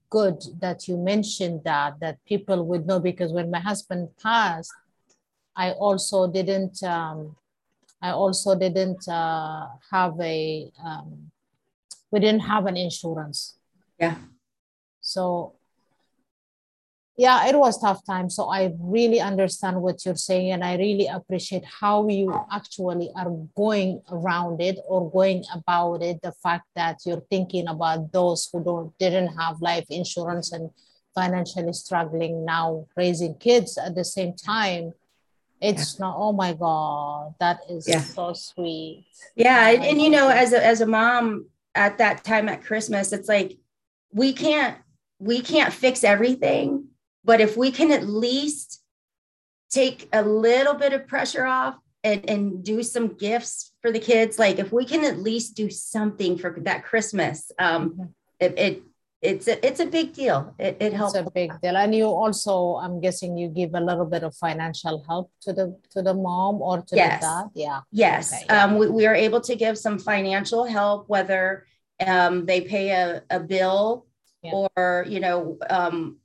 good 0.09 0.43
that 0.61 0.89
you 0.89 0.97
mentioned 0.97 1.61
that 1.65 2.01
that 2.01 2.25
people 2.25 2.65
would 2.65 2.87
know 2.87 3.01
because 3.01 3.33
when 3.33 3.51
my 3.51 3.59
husband 3.59 4.09
passed 4.23 4.73
i 5.57 5.73
also 5.73 6.27
didn't 6.31 6.83
um, 6.85 7.37
i 8.01 8.11
also 8.11 8.55
didn't 8.55 9.07
uh, 9.09 9.67
have 9.91 10.15
a 10.21 10.71
um, 10.83 11.31
we 12.15 12.21
didn't 12.21 12.47
have 12.53 12.67
an 12.67 12.77
insurance. 12.77 13.59
Yeah. 13.99 14.15
So 15.01 15.55
yeah 17.17 17.47
it 17.47 17.57
was 17.57 17.81
tough 17.81 18.05
time. 18.05 18.29
So 18.31 18.49
i 18.49 18.73
really 18.81 19.21
understand 19.21 19.81
what 19.81 20.05
you're 20.05 20.23
saying 20.31 20.51
and 20.53 20.65
i 20.65 20.77
really 20.77 21.07
appreciate 21.07 21.65
how 21.81 22.09
you 22.09 22.29
actually 22.51 23.11
are 23.17 23.31
going 23.57 24.03
around 24.11 24.61
it 24.61 24.79
or 24.89 25.11
going 25.11 25.45
about 25.53 26.03
it 26.03 26.21
the 26.23 26.33
fact 26.43 26.67
that 26.75 26.97
you're 27.05 27.25
thinking 27.31 27.69
about 27.69 28.13
those 28.13 28.49
who 28.51 28.63
don't 28.65 28.99
didn't 28.99 29.31
have 29.41 29.61
life 29.61 29.87
insurance 29.91 30.53
and 30.53 30.71
financially 31.15 31.73
struggling 31.73 32.45
now 32.45 32.87
raising 32.97 33.35
kids 33.37 33.79
at 33.79 33.95
the 33.95 34.05
same 34.05 34.35
time. 34.35 34.93
It's 35.61 35.95
yeah. 35.95 36.07
not 36.07 36.15
oh 36.19 36.33
my 36.33 36.53
god 36.53 37.35
that 37.39 37.59
is 37.71 37.89
yeah. 37.89 38.01
so 38.01 38.33
sweet. 38.33 39.07
Yeah 39.37 39.71
and, 39.71 39.85
and 39.85 40.03
you 40.03 40.11
know 40.11 40.29
as 40.29 40.53
a, 40.53 40.61
as 40.73 40.81
a 40.81 40.87
mom 40.87 41.47
at 41.75 41.99
that 41.99 42.25
time 42.25 42.49
at 42.49 42.65
christmas 42.65 43.13
it's 43.13 43.29
like 43.29 43.59
we 44.13 44.33
can't 44.33 44.77
we 45.19 45.41
can't 45.41 45.73
fix 45.73 46.05
everything 46.05 46.87
but 47.25 47.41
if 47.41 47.57
we 47.57 47.71
can 47.71 47.91
at 47.91 48.07
least 48.07 48.83
take 49.71 50.09
a 50.13 50.23
little 50.23 50.75
bit 50.75 50.93
of 50.93 51.09
pressure 51.09 51.45
off 51.45 51.77
and, 52.05 52.29
and 52.29 52.65
do 52.65 52.83
some 52.83 53.15
gifts 53.15 53.73
for 53.81 53.91
the 53.91 53.99
kids, 53.99 54.39
like 54.39 54.59
if 54.59 54.73
we 54.73 54.85
can 54.85 55.05
at 55.05 55.19
least 55.19 55.57
do 55.57 55.71
something 55.71 56.39
for 56.39 56.55
that 56.61 56.85
Christmas, 56.85 57.51
um, 57.59 57.91
mm-hmm. 57.91 58.03
it, 58.39 58.59
it 58.59 58.83
it's 59.25 59.49
a, 59.49 59.67
it's 59.67 59.81
a 59.81 59.87
big 59.87 60.13
deal. 60.13 60.55
It, 60.59 60.77
it 60.81 60.93
helps. 60.93 61.15
It's 61.15 61.27
a 61.27 61.31
big 61.31 61.51
deal. 61.63 61.77
And 61.77 61.95
you 61.95 62.05
also, 62.05 62.77
I'm 62.77 63.01
guessing 63.01 63.37
you 63.37 63.49
give 63.49 63.75
a 63.75 63.81
little 63.81 64.05
bit 64.05 64.23
of 64.23 64.37
financial 64.37 65.03
help 65.09 65.33
to 65.43 65.53
the, 65.53 65.77
to 65.93 66.03
the 66.03 66.13
mom 66.13 66.61
or 66.61 66.83
to 66.83 66.97
yes. 66.97 67.21
the 67.21 67.27
dad. 67.27 67.45
Yeah. 67.55 67.81
Yes. 67.91 68.35
Okay. 68.35 68.47
Um, 68.55 68.77
we, 68.77 68.89
we 68.89 69.07
are 69.07 69.15
able 69.15 69.41
to 69.41 69.57
give 69.57 69.79
some 69.79 69.99
financial 69.99 70.65
help, 70.65 71.09
whether 71.09 71.67
um, 72.07 72.45
they 72.45 72.61
pay 72.61 72.91
a, 72.91 73.23
a 73.31 73.41
bill 73.41 74.07
yeah. 74.43 74.53
or, 74.77 75.07
you 75.09 75.21
know, 75.21 75.59
um, 75.71 76.19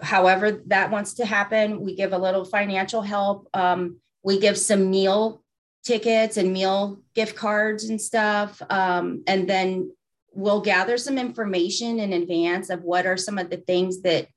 however 0.00 0.62
that 0.66 0.90
wants 0.90 1.14
to 1.14 1.26
happen. 1.26 1.80
We 1.80 1.96
give 1.96 2.12
a 2.12 2.18
little 2.18 2.44
financial 2.44 3.02
help. 3.02 3.48
Um, 3.52 3.98
we 4.22 4.38
give 4.38 4.56
some 4.56 4.90
meal 4.90 5.42
tickets 5.84 6.36
and 6.36 6.52
meal 6.52 7.00
gift 7.14 7.36
cards 7.36 7.84
and 7.84 8.00
stuff. 8.00 8.62
Um, 8.70 9.22
and 9.26 9.48
then 9.48 9.90
we'll 10.36 10.60
gather 10.60 10.98
some 10.98 11.18
information 11.18 11.98
in 11.98 12.12
advance 12.12 12.68
of 12.70 12.82
what 12.82 13.06
are 13.06 13.16
some 13.16 13.38
of 13.38 13.48
the 13.48 13.56
things 13.56 14.02
that 14.02 14.28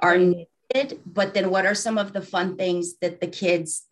are 0.00 0.18
needed, 0.18 1.00
but 1.06 1.34
then 1.34 1.50
what 1.50 1.66
are 1.66 1.74
some 1.74 1.98
of 1.98 2.12
the 2.12 2.22
fun 2.22 2.56
things 2.56 2.96
that 3.02 3.20
the 3.20 3.26
kids 3.26 3.86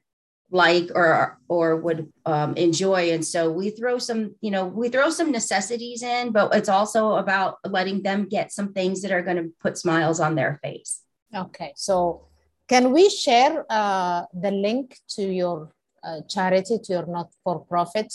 like 0.50 0.90
or 0.94 1.38
or 1.49 1.76
would 1.76 2.12
um, 2.26 2.54
enjoy. 2.56 3.12
And 3.12 3.25
so 3.25 3.50
we 3.50 3.71
throw 3.71 3.99
some 3.99 4.35
you 4.40 4.50
know 4.50 4.66
we 4.66 4.88
throw 4.88 5.11
some 5.11 5.30
necessities 5.30 6.02
in 6.02 6.32
but 6.32 6.54
it's 6.54 6.68
also 6.68 7.16
about 7.16 7.56
letting 7.64 8.02
them 8.02 8.28
get 8.28 8.52
some 8.52 8.73
things 8.73 9.00
that 9.02 9.12
are 9.12 9.23
going 9.23 9.38
to 9.38 9.52
put 9.61 9.78
smiles 9.78 10.21
on 10.21 10.35
their 10.35 10.59
face. 10.62 11.00
Okay 11.35 11.73
so 11.76 12.26
can 12.68 12.92
we 12.92 13.09
share 13.09 13.64
uh, 13.68 14.23
the 14.35 14.50
link 14.50 14.99
to 15.16 15.23
your 15.23 15.73
uh, 16.04 16.21
charity 16.28 16.78
to 16.82 16.92
your 16.92 17.06
not-for-profit 17.06 18.12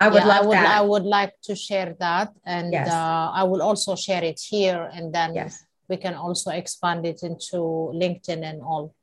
I 0.00 0.08
would 0.08 0.22
yeah, 0.22 0.28
love 0.28 0.44
I 0.44 0.46
would, 0.46 0.56
that. 0.56 0.78
I 0.78 0.80
would 0.80 1.02
like 1.02 1.34
to 1.42 1.56
share 1.56 1.96
that, 1.98 2.32
and 2.44 2.72
yes. 2.72 2.88
uh, 2.88 3.30
I 3.34 3.42
will 3.42 3.62
also 3.62 3.96
share 3.96 4.22
it 4.22 4.40
here, 4.40 4.88
and 4.92 5.12
then 5.12 5.34
yes. 5.34 5.64
we 5.88 5.96
can 5.96 6.14
also 6.14 6.50
expand 6.52 7.04
it 7.04 7.22
into 7.22 7.90
LinkedIn 7.94 8.42
and 8.48 8.62
all. 8.62 8.94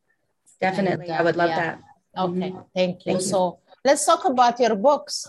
Definitely, 0.62 1.08
and, 1.08 1.20
I 1.20 1.22
would 1.22 1.36
love 1.36 1.50
yeah. 1.50 1.60
that. 1.60 1.80
Okay, 2.18 2.52
mm-hmm. 2.52 2.60
thank 2.74 3.06
you. 3.06 3.14
Thank 3.14 3.22
so 3.28 3.60
you. 3.68 3.74
let's 3.84 4.06
talk 4.06 4.24
about 4.24 4.58
your 4.60 4.76
books. 4.76 5.28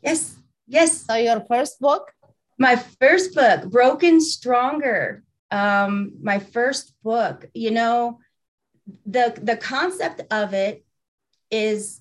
Yes, 0.00 0.36
yes. 0.68 1.02
So 1.02 1.14
your 1.16 1.40
first 1.40 1.80
book? 1.80 2.12
My 2.56 2.76
first 2.76 3.34
book, 3.34 3.68
Broken 3.68 4.20
Stronger. 4.20 5.24
Um, 5.50 6.12
my 6.22 6.38
first 6.38 6.94
book. 7.02 7.46
You 7.52 7.72
know, 7.72 8.20
the 9.04 9.34
the 9.42 9.56
concept 9.56 10.22
of 10.30 10.54
it 10.54 10.84
is 11.50 12.00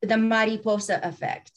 the 0.00 0.18
mariposa 0.18 0.98
effect. 1.04 1.52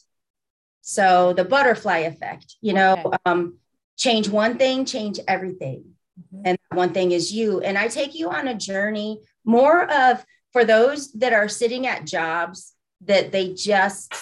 So 0.88 1.32
the 1.32 1.44
butterfly 1.44 1.98
effect. 1.98 2.54
You 2.60 2.72
know, 2.72 3.02
okay. 3.04 3.16
um, 3.26 3.58
change 3.96 4.28
one 4.28 4.56
thing, 4.56 4.84
change 4.84 5.18
everything. 5.26 5.84
Mm-hmm. 6.16 6.42
And 6.44 6.58
one 6.72 6.92
thing 6.92 7.10
is 7.10 7.32
you. 7.32 7.60
And 7.60 7.76
I 7.76 7.88
take 7.88 8.14
you 8.14 8.30
on 8.30 8.46
a 8.46 8.54
journey 8.54 9.18
more 9.44 9.90
of 9.90 10.24
for 10.52 10.64
those 10.64 11.12
that 11.14 11.32
are 11.32 11.48
sitting 11.48 11.88
at 11.88 12.06
jobs 12.06 12.72
that 13.00 13.32
they 13.32 13.52
just 13.52 14.14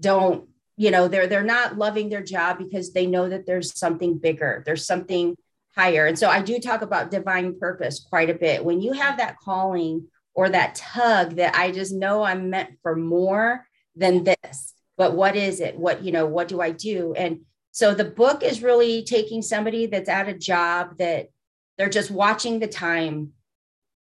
don't, 0.00 0.48
you 0.78 0.90
know, 0.90 1.06
they're 1.06 1.26
they're 1.26 1.44
not 1.44 1.76
loving 1.76 2.08
their 2.08 2.24
job 2.24 2.58
because 2.58 2.94
they 2.94 3.06
know 3.06 3.28
that 3.28 3.44
there's 3.44 3.78
something 3.78 4.16
bigger, 4.16 4.62
there's 4.64 4.86
something 4.86 5.36
higher. 5.76 6.06
And 6.06 6.18
so 6.18 6.30
I 6.30 6.40
do 6.40 6.58
talk 6.58 6.80
about 6.80 7.10
divine 7.10 7.58
purpose 7.58 8.00
quite 8.00 8.30
a 8.30 8.34
bit. 8.34 8.64
When 8.64 8.80
you 8.80 8.92
have 8.92 9.18
that 9.18 9.36
calling 9.36 10.08
or 10.32 10.48
that 10.48 10.76
tug 10.76 11.36
that 11.36 11.54
I 11.54 11.72
just 11.72 11.92
know 11.92 12.22
I'm 12.22 12.48
meant 12.48 12.78
for 12.82 12.96
more 12.96 13.66
than 13.94 14.24
this, 14.24 14.73
but 14.96 15.14
what 15.14 15.36
is 15.36 15.60
it? 15.60 15.78
What, 15.78 16.02
you 16.02 16.12
know, 16.12 16.26
what 16.26 16.48
do 16.48 16.60
I 16.60 16.70
do? 16.70 17.14
And 17.14 17.40
so 17.72 17.94
the 17.94 18.04
book 18.04 18.42
is 18.42 18.62
really 18.62 19.02
taking 19.02 19.42
somebody 19.42 19.86
that's 19.86 20.08
at 20.08 20.28
a 20.28 20.34
job 20.34 20.98
that 20.98 21.30
they're 21.76 21.88
just 21.88 22.10
watching 22.10 22.60
the 22.60 22.68
time 22.68 23.32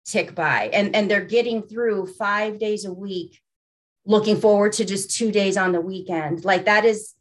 tick 0.05 0.35
by 0.35 0.69
and, 0.73 0.95
and 0.95 1.09
they're 1.09 1.25
getting 1.25 1.63
through 1.63 2.07
five 2.07 2.59
days 2.59 2.85
a 2.85 2.93
week, 2.93 3.41
looking 4.05 4.39
forward 4.39 4.73
to 4.73 4.85
just 4.85 5.15
two 5.15 5.31
days 5.31 5.57
on 5.57 5.71
the 5.71 5.81
weekend. 5.81 6.45
Like 6.45 6.65
that 6.65 6.85
is 6.85 7.15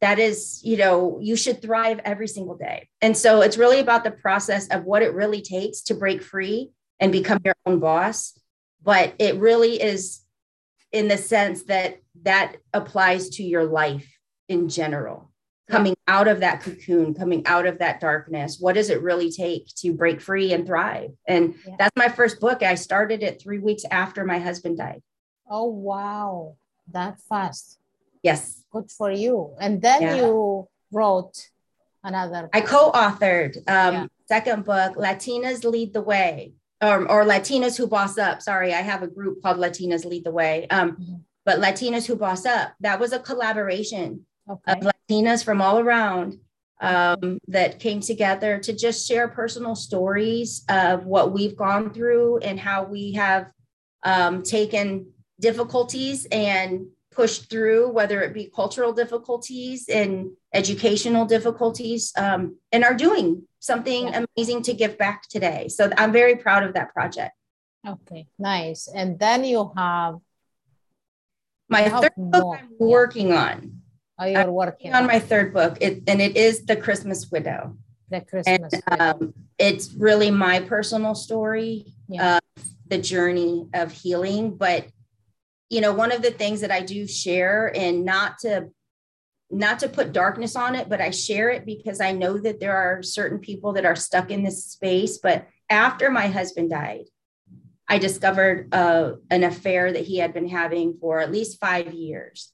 that 0.00 0.18
is, 0.18 0.60
you 0.62 0.76
know, 0.76 1.18
you 1.22 1.36
should 1.36 1.62
thrive 1.62 2.00
every 2.04 2.28
single 2.28 2.56
day. 2.56 2.88
And 3.00 3.16
so 3.16 3.40
it's 3.40 3.56
really 3.56 3.80
about 3.80 4.04
the 4.04 4.10
process 4.10 4.68
of 4.68 4.84
what 4.84 5.02
it 5.02 5.14
really 5.14 5.40
takes 5.40 5.80
to 5.82 5.94
break 5.94 6.22
free 6.22 6.70
and 7.00 7.10
become 7.10 7.40
your 7.44 7.54
own 7.64 7.80
boss. 7.80 8.38
But 8.82 9.14
it 9.18 9.36
really 9.36 9.80
is 9.80 10.20
in 10.92 11.08
the 11.08 11.16
sense 11.16 11.64
that 11.64 12.02
that 12.22 12.56
applies 12.72 13.30
to 13.30 13.42
your 13.42 13.64
life 13.64 14.08
in 14.48 14.68
general 14.68 15.30
coming 15.68 15.96
out 16.06 16.28
of 16.28 16.40
that 16.40 16.60
cocoon, 16.60 17.14
coming 17.14 17.44
out 17.46 17.66
of 17.66 17.78
that 17.78 18.00
darkness. 18.00 18.58
What 18.60 18.74
does 18.74 18.90
it 18.90 19.02
really 19.02 19.30
take 19.30 19.66
to 19.76 19.92
break 19.92 20.20
free 20.20 20.52
and 20.52 20.66
thrive? 20.66 21.10
And 21.26 21.54
yeah. 21.66 21.74
that's 21.78 21.96
my 21.96 22.08
first 22.08 22.40
book. 22.40 22.62
I 22.62 22.76
started 22.76 23.22
it 23.22 23.40
three 23.40 23.58
weeks 23.58 23.84
after 23.90 24.24
my 24.24 24.38
husband 24.38 24.78
died. 24.78 25.02
Oh, 25.48 25.66
wow. 25.66 26.56
That 26.92 27.20
fast. 27.28 27.78
Yes. 28.22 28.62
Good 28.70 28.90
for 28.90 29.10
you. 29.10 29.54
And 29.60 29.82
then 29.82 30.02
yeah. 30.02 30.16
you 30.16 30.68
wrote 30.92 31.34
another. 32.04 32.42
Book. 32.42 32.50
I 32.52 32.60
co 32.60 32.92
authored 32.92 33.56
um, 33.68 34.08
second 34.26 34.64
book, 34.64 34.94
Latinas 34.94 35.64
Lead 35.64 35.92
the 35.92 36.02
Way. 36.02 36.52
Or, 36.82 37.10
or 37.10 37.24
Latinas 37.24 37.76
Who 37.76 37.86
Boss 37.86 38.18
Up. 38.18 38.42
Sorry, 38.42 38.74
I 38.74 38.82
have 38.82 39.02
a 39.02 39.06
group 39.06 39.42
called 39.42 39.56
Latinas 39.56 40.04
Lead 40.04 40.24
the 40.24 40.30
Way. 40.30 40.68
Um, 40.68 40.92
mm-hmm. 40.92 41.14
But 41.46 41.60
Latinas 41.60 42.06
Who 42.06 42.16
Boss 42.16 42.44
Up, 42.44 42.74
that 42.80 43.00
was 43.00 43.12
a 43.12 43.20
collaboration 43.20 44.26
okay. 44.50 44.72
of 44.72 44.78
Latinas 45.08 45.44
from 45.44 45.62
all 45.62 45.78
around 45.78 46.40
um, 46.80 47.38
that 47.48 47.78
came 47.78 48.00
together 48.00 48.58
to 48.58 48.72
just 48.74 49.06
share 49.08 49.28
personal 49.28 49.76
stories 49.76 50.64
of 50.68 51.06
what 51.06 51.32
we've 51.32 51.56
gone 51.56 51.94
through 51.94 52.38
and 52.38 52.58
how 52.58 52.84
we 52.84 53.12
have 53.12 53.50
um, 54.02 54.42
taken 54.42 55.12
difficulties 55.40 56.26
and 56.32 56.88
pushed 57.12 57.48
through, 57.48 57.90
whether 57.90 58.20
it 58.20 58.34
be 58.34 58.50
cultural 58.54 58.92
difficulties 58.92 59.88
and 59.88 60.30
educational 60.52 61.24
difficulties, 61.24 62.12
um, 62.18 62.56
and 62.72 62.84
are 62.84 62.94
doing 62.94 63.42
something 63.60 64.12
amazing 64.36 64.62
to 64.62 64.74
give 64.74 64.98
back 64.98 65.22
today. 65.28 65.68
So 65.68 65.90
I'm 65.96 66.12
very 66.12 66.36
proud 66.36 66.64
of 66.64 66.74
that 66.74 66.92
project. 66.92 67.32
Okay, 67.86 68.26
nice. 68.38 68.88
And 68.92 69.18
then 69.18 69.44
you 69.44 69.72
have 69.76 70.16
my 71.68 71.88
third 71.88 72.12
book 72.16 72.58
I'm 72.58 72.68
yeah. 72.70 72.86
working 72.86 73.32
on. 73.32 73.80
Oh, 74.18 74.24
you're 74.24 74.50
working 74.50 74.94
on 74.94 75.06
my 75.06 75.18
third 75.18 75.52
book, 75.52 75.76
it, 75.80 76.02
and 76.06 76.22
it 76.22 76.36
is 76.36 76.64
The 76.64 76.76
Christmas 76.76 77.30
Widow. 77.30 77.76
The 78.08 78.22
Christmas 78.22 78.46
and, 78.46 78.82
Widow. 78.90 79.04
Um, 79.04 79.34
it's 79.58 79.92
really 79.92 80.30
my 80.30 80.60
personal 80.60 81.14
story, 81.14 81.86
yeah. 82.08 82.36
uh, 82.36 82.62
the 82.88 82.98
journey 82.98 83.68
of 83.74 83.92
healing. 83.92 84.56
But 84.56 84.86
you 85.68 85.80
know, 85.80 85.92
one 85.92 86.12
of 86.12 86.22
the 86.22 86.30
things 86.30 86.60
that 86.60 86.70
I 86.70 86.80
do 86.80 87.06
share, 87.06 87.72
and 87.76 88.04
not 88.04 88.38
to 88.40 88.70
not 89.50 89.80
to 89.80 89.88
put 89.88 90.12
darkness 90.12 90.56
on 90.56 90.74
it, 90.74 90.88
but 90.88 91.00
I 91.00 91.10
share 91.10 91.50
it 91.50 91.66
because 91.66 92.00
I 92.00 92.12
know 92.12 92.38
that 92.38 92.58
there 92.58 92.76
are 92.76 93.02
certain 93.02 93.38
people 93.38 93.74
that 93.74 93.84
are 93.84 93.96
stuck 93.96 94.30
in 94.30 94.42
this 94.42 94.64
space. 94.64 95.18
But 95.18 95.46
after 95.70 96.10
my 96.10 96.26
husband 96.28 96.70
died, 96.70 97.04
I 97.88 97.98
discovered 97.98 98.74
uh, 98.74 99.12
an 99.30 99.44
affair 99.44 99.92
that 99.92 100.04
he 100.04 100.18
had 100.18 100.34
been 100.34 100.48
having 100.48 100.98
for 101.00 101.20
at 101.20 101.30
least 101.30 101.60
five 101.60 101.94
years. 101.94 102.52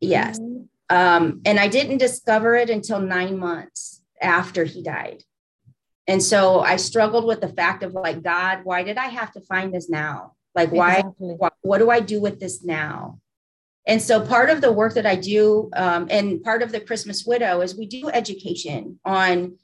Yes. 0.00 0.38
Mm-hmm. 0.38 0.96
Um, 0.96 1.40
and 1.44 1.58
I 1.58 1.68
didn't 1.68 1.98
discover 1.98 2.54
it 2.54 2.68
until 2.68 3.00
nine 3.00 3.38
months 3.38 4.02
after 4.20 4.64
he 4.64 4.82
died. 4.82 5.22
And 6.06 6.22
so 6.22 6.60
I 6.60 6.76
struggled 6.76 7.24
with 7.24 7.40
the 7.40 7.48
fact 7.48 7.82
of 7.82 7.92
like, 7.92 8.22
God, 8.22 8.60
why 8.64 8.82
did 8.82 8.98
I 8.98 9.06
have 9.06 9.32
to 9.32 9.40
find 9.40 9.72
this 9.72 9.88
now? 9.88 10.34
Like, 10.54 10.70
why, 10.70 10.96
exactly. 10.96 11.34
why 11.38 11.50
what 11.62 11.78
do 11.78 11.90
I 11.90 12.00
do 12.00 12.20
with 12.20 12.40
this 12.40 12.62
now? 12.64 13.20
And 13.86 14.02
so 14.02 14.24
part 14.24 14.50
of 14.50 14.60
the 14.60 14.72
work 14.72 14.94
that 14.94 15.06
I 15.06 15.16
do, 15.16 15.70
um, 15.74 16.06
and 16.10 16.42
part 16.42 16.62
of 16.62 16.72
the 16.72 16.80
Christmas 16.80 17.24
Widow 17.24 17.62
is 17.62 17.76
we 17.76 17.86
do 17.86 18.08
education 18.08 19.00
on, 19.04 19.56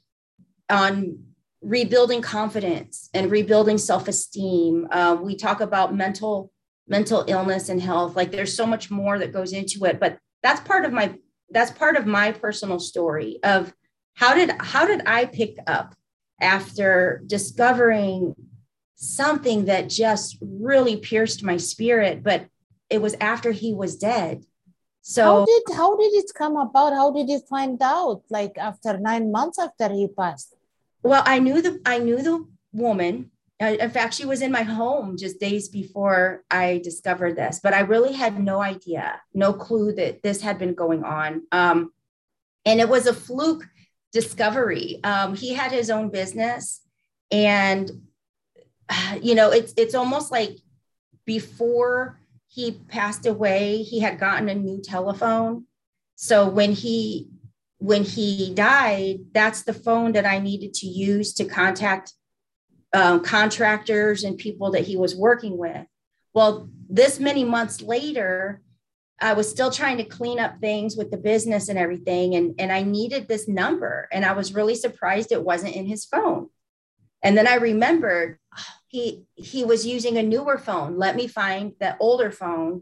on 0.69 1.23
rebuilding 1.61 2.21
confidence 2.21 3.09
and 3.13 3.29
rebuilding 3.31 3.77
self-esteem. 3.77 4.87
Uh, 4.91 5.17
we 5.21 5.35
talk 5.35 5.61
about 5.61 5.95
mental 5.95 6.51
mental 6.87 7.23
illness 7.27 7.69
and 7.69 7.81
health. 7.81 8.15
Like 8.15 8.31
there's 8.31 8.55
so 8.55 8.65
much 8.65 8.89
more 8.89 9.19
that 9.19 9.31
goes 9.31 9.53
into 9.53 9.85
it, 9.85 9.99
but 9.99 10.17
that's 10.41 10.61
part 10.61 10.85
of 10.85 10.91
my 10.91 11.15
that's 11.51 11.71
part 11.71 11.95
of 11.95 12.05
my 12.05 12.31
personal 12.31 12.79
story 12.79 13.39
of 13.43 13.73
how 14.15 14.33
did 14.33 14.51
how 14.59 14.85
did 14.85 15.01
I 15.05 15.25
pick 15.25 15.57
up 15.67 15.95
after 16.41 17.21
discovering 17.25 18.35
something 18.95 19.65
that 19.65 19.89
just 19.89 20.37
really 20.41 20.97
pierced 20.97 21.43
my 21.43 21.57
spirit, 21.57 22.23
but 22.23 22.47
it 22.89 23.01
was 23.01 23.15
after 23.21 23.51
he 23.51 23.73
was 23.73 23.95
dead. 23.97 24.43
So 25.01 25.23
how 25.23 25.45
did 25.45 25.63
how 25.75 25.97
did 25.97 26.13
it 26.13 26.31
come 26.35 26.57
about? 26.57 26.93
How 26.93 27.11
did 27.11 27.29
you 27.29 27.39
find 27.49 27.81
out? 27.81 28.23
Like 28.29 28.57
after 28.57 28.97
nine 28.97 29.31
months 29.31 29.59
after 29.59 29.89
he 29.89 30.07
passed? 30.07 30.55
Well, 31.03 31.23
I 31.25 31.39
knew 31.39 31.61
the 31.61 31.81
I 31.85 31.99
knew 31.99 32.21
the 32.21 32.45
woman 32.71 33.31
in 33.59 33.89
fact, 33.89 34.13
she 34.13 34.25
was 34.25 34.41
in 34.41 34.51
my 34.51 34.63
home 34.63 35.17
just 35.17 35.39
days 35.39 35.67
before 35.67 36.43
I 36.49 36.79
discovered 36.81 37.35
this, 37.35 37.59
but 37.61 37.73
I 37.73 37.81
really 37.81 38.13
had 38.13 38.41
no 38.41 38.61
idea, 38.61 39.21
no 39.33 39.51
clue 39.51 39.93
that 39.95 40.23
this 40.23 40.41
had 40.41 40.57
been 40.57 40.73
going 40.73 41.03
on. 41.03 41.43
Um, 41.51 41.91
and 42.65 42.79
it 42.79 42.87
was 42.87 43.05
a 43.05 43.13
fluke 43.13 43.67
discovery. 44.13 45.01
Um, 45.03 45.35
he 45.35 45.53
had 45.53 45.73
his 45.73 45.89
own 45.89 46.09
business, 46.09 46.81
and 47.31 47.91
you 49.21 49.35
know, 49.35 49.51
it's 49.51 49.73
it's 49.75 49.95
almost 49.95 50.31
like 50.31 50.57
before 51.25 52.17
he 52.47 52.71
passed 52.71 53.25
away, 53.25 53.83
he 53.83 53.99
had 53.99 54.19
gotten 54.19 54.47
a 54.47 54.55
new 54.55 54.81
telephone. 54.81 55.65
So 56.15 56.47
when 56.47 56.71
he 56.71 57.27
when 57.79 58.03
he 58.03 58.53
died, 58.53 59.19
that's 59.33 59.63
the 59.63 59.73
phone 59.73 60.11
that 60.13 60.25
I 60.25 60.39
needed 60.39 60.73
to 60.75 60.87
use 60.87 61.33
to 61.33 61.45
contact 61.45 62.13
um, 62.93 63.23
contractors 63.23 64.23
and 64.23 64.37
people 64.37 64.71
that 64.71 64.85
he 64.85 64.97
was 64.97 65.15
working 65.15 65.57
with. 65.57 65.85
Well, 66.33 66.69
this 66.89 67.19
many 67.19 67.43
months 67.43 67.81
later, 67.81 68.61
I 69.21 69.33
was 69.33 69.49
still 69.49 69.71
trying 69.71 69.97
to 69.97 70.03
clean 70.03 70.39
up 70.39 70.59
things 70.59 70.95
with 70.95 71.11
the 71.11 71.17
business 71.17 71.69
and 71.69 71.77
everything. 71.77 72.35
And, 72.35 72.55
and 72.59 72.71
I 72.71 72.83
needed 72.83 73.27
this 73.27 73.47
number. 73.47 74.07
And 74.11 74.25
I 74.25 74.33
was 74.33 74.53
really 74.53 74.75
surprised 74.75 75.31
it 75.31 75.43
wasn't 75.43 75.75
in 75.75 75.85
his 75.85 76.05
phone. 76.05 76.49
And 77.21 77.37
then 77.37 77.47
I 77.47 77.55
remembered 77.55 78.39
he 78.87 79.25
he 79.35 79.63
was 79.63 79.85
using 79.85 80.17
a 80.17 80.23
newer 80.23 80.57
phone. 80.57 80.97
Let 80.97 81.15
me 81.15 81.27
find 81.27 81.73
that 81.79 81.97
older 81.99 82.31
phone. 82.31 82.81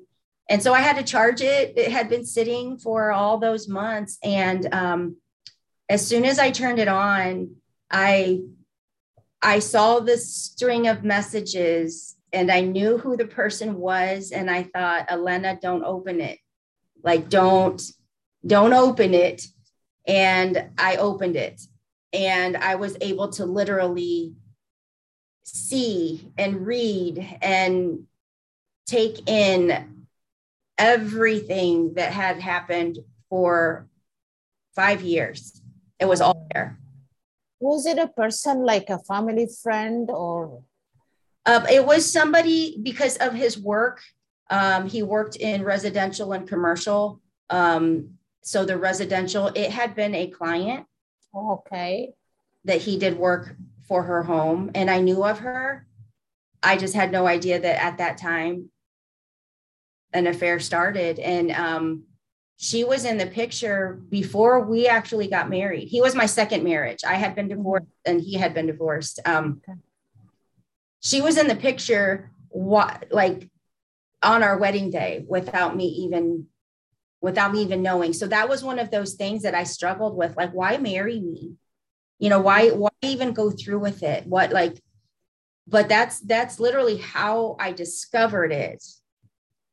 And 0.49 0.63
so 0.63 0.73
I 0.73 0.79
had 0.79 0.95
to 0.97 1.03
charge 1.03 1.41
it. 1.41 1.73
It 1.77 1.91
had 1.91 2.09
been 2.09 2.25
sitting 2.25 2.77
for 2.77 3.11
all 3.11 3.37
those 3.37 3.67
months. 3.67 4.17
And 4.23 4.73
um, 4.73 5.17
as 5.89 6.05
soon 6.05 6.25
as 6.25 6.39
I 6.39 6.51
turned 6.51 6.79
it 6.79 6.87
on, 6.87 7.55
I 7.91 8.41
I 9.41 9.59
saw 9.59 9.99
this 9.99 10.33
string 10.33 10.87
of 10.87 11.03
messages 11.03 12.15
and 12.33 12.51
I 12.51 12.61
knew 12.61 12.97
who 12.97 13.15
the 13.15 13.27
person 13.27 13.75
was. 13.75 14.31
And 14.31 14.49
I 14.49 14.63
thought, 14.63 15.11
Elena, 15.11 15.59
don't 15.61 15.83
open 15.83 16.19
it. 16.19 16.39
Like, 17.03 17.29
don't, 17.29 17.81
don't 18.45 18.73
open 18.73 19.13
it. 19.13 19.45
And 20.07 20.69
I 20.77 20.95
opened 20.95 21.35
it. 21.35 21.61
And 22.13 22.57
I 22.57 22.75
was 22.75 22.97
able 22.99 23.29
to 23.33 23.45
literally 23.45 24.33
see 25.43 26.31
and 26.37 26.65
read 26.65 27.37
and 27.41 28.07
take 28.87 29.29
in 29.29 29.96
everything 30.77 31.93
that 31.95 32.11
had 32.11 32.39
happened 32.39 32.99
for 33.29 33.87
five 34.75 35.01
years. 35.01 35.61
It 35.99 36.07
was 36.07 36.21
all 36.21 36.47
there 36.53 36.77
was 37.59 37.87
it 37.87 37.97
a 37.97 38.07
person 38.07 38.63
like 38.63 38.87
a 38.89 38.99
family 38.99 39.47
friend 39.63 40.11
or 40.11 40.61
um, 41.47 41.65
it 41.65 41.83
was 41.83 42.11
somebody 42.11 42.77
because 42.83 43.17
of 43.17 43.33
his 43.33 43.57
work 43.57 43.99
um, 44.51 44.87
he 44.87 45.01
worked 45.01 45.37
in 45.37 45.63
residential 45.63 46.33
and 46.33 46.47
commercial 46.47 47.19
um, 47.49 48.17
so 48.47 48.63
the 48.63 48.77
residential, 48.77 49.47
it 49.47 49.71
had 49.71 49.93
been 49.93 50.15
a 50.15 50.27
client 50.27 50.85
Okay. 51.35 52.13
that 52.63 52.81
he 52.81 52.97
did 52.97 53.17
work 53.17 53.55
for 53.87 54.03
her 54.03 54.23
home 54.23 54.71
and 54.73 54.89
I 54.89 55.01
knew 55.01 55.23
of 55.25 55.39
her. 55.39 55.85
I 56.63 56.77
just 56.77 56.95
had 56.95 57.11
no 57.11 57.27
idea 57.27 57.59
that 57.59 57.83
at 57.83 57.97
that 57.97 58.17
time 58.17 58.69
an 60.13 60.27
affair 60.27 60.59
started. 60.59 61.19
And 61.19 61.51
um, 61.51 62.03
she 62.57 62.83
was 62.83 63.05
in 63.05 63.17
the 63.17 63.27
picture 63.27 64.01
before 64.09 64.61
we 64.61 64.87
actually 64.87 65.27
got 65.27 65.49
married. 65.49 65.87
He 65.87 66.01
was 66.01 66.15
my 66.15 66.25
second 66.25 66.63
marriage. 66.63 67.03
I 67.05 67.15
had 67.15 67.35
been 67.35 67.47
divorced 67.47 67.87
and 68.05 68.19
he 68.21 68.35
had 68.35 68.53
been 68.53 68.67
divorced. 68.67 69.19
Um, 69.25 69.61
Okay. 69.67 69.79
She 70.99 71.21
was 71.21 71.37
in 71.37 71.47
the 71.47 71.55
picture, 71.55 72.31
what 72.49 73.07
like 73.11 73.49
on 74.23 74.41
our 74.41 74.57
wedding 74.57 74.89
day 74.89 75.23
without 75.27 75.75
me 75.75 75.85
even 75.85 76.47
without 77.21 77.53
me 77.53 77.61
even 77.61 77.81
knowing. 77.81 78.13
So 78.13 78.27
that 78.27 78.49
was 78.49 78.63
one 78.63 78.79
of 78.79 78.91
those 78.91 79.13
things 79.13 79.43
that 79.43 79.55
I 79.55 79.63
struggled 79.63 80.15
with. 80.15 80.35
Like, 80.35 80.51
why 80.51 80.77
marry 80.77 81.19
me? 81.19 81.53
You 82.19 82.29
know, 82.29 82.39
why 82.39 82.69
why 82.69 82.89
even 83.03 83.33
go 83.33 83.51
through 83.51 83.79
with 83.79 84.03
it? 84.03 84.25
What 84.25 84.51
like, 84.51 84.81
but 85.67 85.87
that's 85.87 86.19
that's 86.21 86.59
literally 86.59 86.97
how 86.97 87.55
I 87.59 87.71
discovered 87.71 88.51
it. 88.51 88.83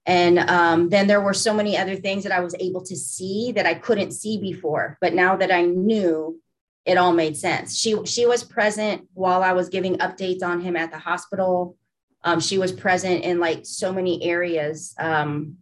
And 0.07 0.39
um, 0.39 0.91
then 0.91 1.07
there 1.07 1.23
were 1.23 1.33
so 1.33 1.55
many 1.55 1.79
other 1.79 1.97
things 1.97 2.25
that 2.25 2.33
I 2.33 2.41
was 2.41 2.55
able 2.61 2.83
to 2.83 2.97
see 2.97 3.53
that 3.53 3.67
I 3.67 3.75
couldn't 3.75 4.13
see 4.13 4.39
before. 4.39 4.99
But 5.01 5.15
now 5.15 5.37
that 5.37 5.51
I 5.51 5.63
knew, 5.63 6.41
it 6.85 6.99
all 6.99 7.13
made 7.13 7.37
sense. 7.37 7.79
She 7.79 8.05
she 8.05 8.27
was 8.27 8.45
present 8.45 9.09
while 9.15 9.43
I 9.43 9.53
was 9.53 9.71
giving 9.71 9.97
updates 9.99 10.43
on 10.43 10.61
him 10.61 10.77
at 10.77 10.91
the 10.91 10.99
hospital. 10.99 11.77
Um, 12.23 12.41
she 12.41 12.59
was 12.59 12.73
present 12.73 13.25
in 13.25 13.41
like 13.41 13.65
so 13.65 13.93
many 13.93 14.23
areas, 14.23 14.95
um, 14.99 15.57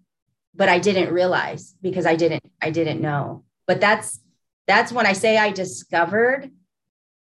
but 0.54 0.68
I 0.68 0.78
didn't 0.78 1.14
realize 1.14 1.74
because 1.80 2.06
I 2.06 2.16
didn't 2.16 2.42
I 2.60 2.70
didn't 2.70 3.00
know. 3.00 3.44
But 3.68 3.80
that's 3.80 4.20
that's 4.66 4.90
when 4.90 5.06
I 5.06 5.12
say 5.12 5.38
I 5.38 5.52
discovered 5.52 6.50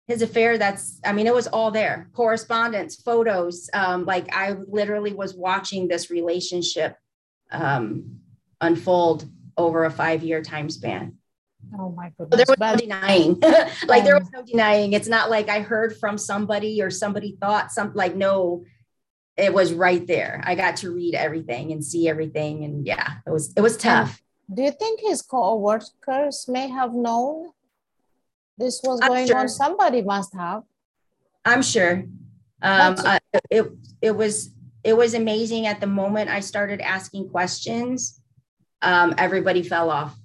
his 0.07 0.23
affair. 0.23 0.57
That's 0.57 0.99
I 1.05 1.13
mean 1.13 1.27
it 1.27 1.35
was 1.35 1.47
all 1.47 1.69
there, 1.69 2.09
correspondence, 2.13 2.95
photos. 2.95 3.69
Um, 3.71 4.05
like 4.05 4.35
I 4.35 4.55
literally 4.67 5.13
was 5.13 5.35
watching 5.35 5.87
this 5.87 6.09
relationship 6.09 6.95
um, 7.51 8.19
unfold 8.59 9.29
over 9.57 9.85
a 9.85 9.91
five 9.91 10.23
year 10.23 10.41
time 10.41 10.69
span. 10.69 11.17
Oh 11.77 11.91
my 11.91 12.11
So 12.17 12.25
there 12.25 12.45
was 12.47 12.57
no 12.59 12.75
denying. 12.75 13.39
like 13.87 14.03
there 14.03 14.17
was 14.17 14.29
no 14.33 14.43
denying. 14.43 14.93
It's 14.93 15.07
not 15.07 15.29
like 15.29 15.47
I 15.47 15.61
heard 15.61 15.97
from 15.97 16.17
somebody 16.17 16.81
or 16.81 16.89
somebody 16.89 17.37
thought 17.39 17.71
something 17.71 17.95
like 17.95 18.15
no, 18.15 18.65
it 19.37 19.53
was 19.53 19.73
right 19.73 20.05
there. 20.05 20.41
I 20.43 20.55
got 20.55 20.77
to 20.77 20.91
read 20.91 21.15
everything 21.15 21.71
and 21.71 21.83
see 21.83 22.09
everything. 22.09 22.63
And 22.63 22.85
yeah, 22.85 23.15
it 23.25 23.29
was 23.29 23.53
it 23.55 23.61
was 23.61 23.77
tough. 23.77 24.21
do 24.53 24.63
you 24.63 24.71
think 24.71 24.99
his 25.01 25.21
co-workers 25.21 26.45
may 26.47 26.67
have 26.67 26.93
known 26.93 27.49
this 28.57 28.81
was 28.83 28.99
going 28.99 29.27
sure. 29.27 29.37
on? 29.37 29.49
Somebody 29.49 30.01
must 30.01 30.33
have. 30.33 30.63
I'm 31.45 31.61
sure. 31.61 32.05
Um, 32.61 32.95
uh, 32.99 33.19
it 33.49 33.65
it 34.01 34.11
was 34.11 34.51
it 34.83 34.93
was 34.97 35.13
amazing. 35.13 35.67
At 35.67 35.79
the 35.79 35.87
moment 35.87 36.29
I 36.29 36.39
started 36.39 36.81
asking 36.81 37.29
questions, 37.29 38.21
um, 38.81 39.13
everybody 39.17 39.63
fell 39.63 39.89
off. 39.89 40.17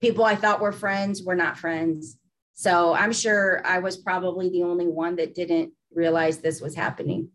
People 0.00 0.24
I 0.24 0.36
thought 0.36 0.60
were 0.60 0.72
friends 0.72 1.22
were 1.22 1.34
not 1.34 1.58
friends. 1.58 2.18
So 2.54 2.94
I'm 2.94 3.12
sure 3.12 3.66
I 3.66 3.80
was 3.80 3.96
probably 3.96 4.48
the 4.48 4.62
only 4.62 4.86
one 4.86 5.16
that 5.16 5.34
didn't 5.34 5.72
realize 5.92 6.38
this 6.38 6.60
was 6.60 6.74
happening. 6.74 7.30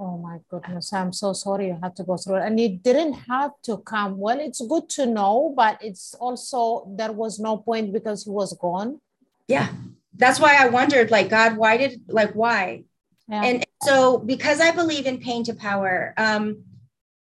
Oh 0.00 0.16
my 0.16 0.38
goodness. 0.48 0.92
I'm 0.92 1.12
so 1.12 1.32
sorry 1.32 1.68
you 1.68 1.78
had 1.82 1.96
to 1.96 2.04
go 2.04 2.16
through 2.16 2.36
it. 2.36 2.46
And 2.46 2.58
you 2.60 2.78
didn't 2.78 3.14
have 3.14 3.52
to 3.64 3.78
come. 3.78 4.18
Well, 4.18 4.38
it's 4.38 4.64
good 4.64 4.88
to 4.90 5.06
know, 5.06 5.52
but 5.56 5.78
it's 5.80 6.14
also 6.14 6.88
there 6.96 7.12
was 7.12 7.40
no 7.40 7.58
point 7.58 7.92
because 7.92 8.24
he 8.24 8.30
was 8.30 8.52
gone. 8.56 9.00
Yeah, 9.48 9.68
that's 10.14 10.38
why 10.38 10.56
I 10.56 10.68
wondered, 10.68 11.10
like, 11.10 11.30
God, 11.30 11.56
why 11.56 11.78
did 11.78 12.02
like 12.08 12.32
why? 12.32 12.84
And 13.30 13.64
so, 13.82 14.18
because 14.18 14.60
I 14.60 14.70
believe 14.70 15.06
in 15.06 15.18
pain 15.18 15.44
to 15.44 15.54
power, 15.54 16.14
um, 16.16 16.64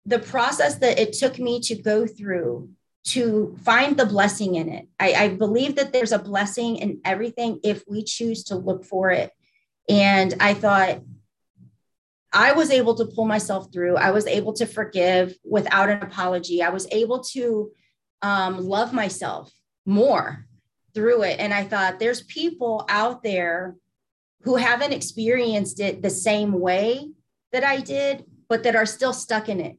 the 0.04 0.18
process 0.18 0.76
that 0.76 0.98
it 0.98 1.14
took 1.14 1.38
me 1.38 1.60
to 1.60 1.74
go 1.74 2.06
through 2.06 2.70
to 3.04 3.56
find 3.62 3.96
the 3.96 4.06
blessing 4.06 4.54
in 4.56 4.68
it, 4.68 4.88
I, 5.00 5.14
I 5.14 5.28
believe 5.28 5.76
that 5.76 5.92
there's 5.92 6.12
a 6.12 6.18
blessing 6.18 6.76
in 6.76 7.00
everything 7.04 7.60
if 7.62 7.84
we 7.88 8.04
choose 8.04 8.44
to 8.44 8.56
look 8.56 8.84
for 8.84 9.10
it. 9.10 9.30
And 9.88 10.34
I 10.40 10.54
thought, 10.54 11.00
I 12.32 12.52
was 12.52 12.70
able 12.70 12.96
to 12.96 13.06
pull 13.06 13.26
myself 13.26 13.72
through. 13.72 13.96
I 13.96 14.10
was 14.10 14.26
able 14.26 14.54
to 14.54 14.66
forgive 14.66 15.36
without 15.44 15.88
an 15.88 16.02
apology. 16.02 16.62
I 16.62 16.70
was 16.70 16.88
able 16.90 17.20
to 17.32 17.70
um, 18.22 18.58
love 18.58 18.92
myself 18.92 19.52
more 19.86 20.46
through 20.94 21.22
it. 21.22 21.38
And 21.38 21.54
I 21.54 21.64
thought, 21.64 21.98
there's 21.98 22.22
people 22.22 22.84
out 22.88 23.22
there 23.22 23.76
who 24.44 24.56
haven't 24.56 24.92
experienced 24.92 25.80
it 25.80 26.02
the 26.02 26.10
same 26.10 26.52
way 26.52 27.10
that 27.52 27.64
I 27.64 27.80
did, 27.80 28.24
but 28.48 28.62
that 28.64 28.76
are 28.76 28.86
still 28.86 29.12
stuck 29.12 29.48
in 29.48 29.60
it 29.60 29.78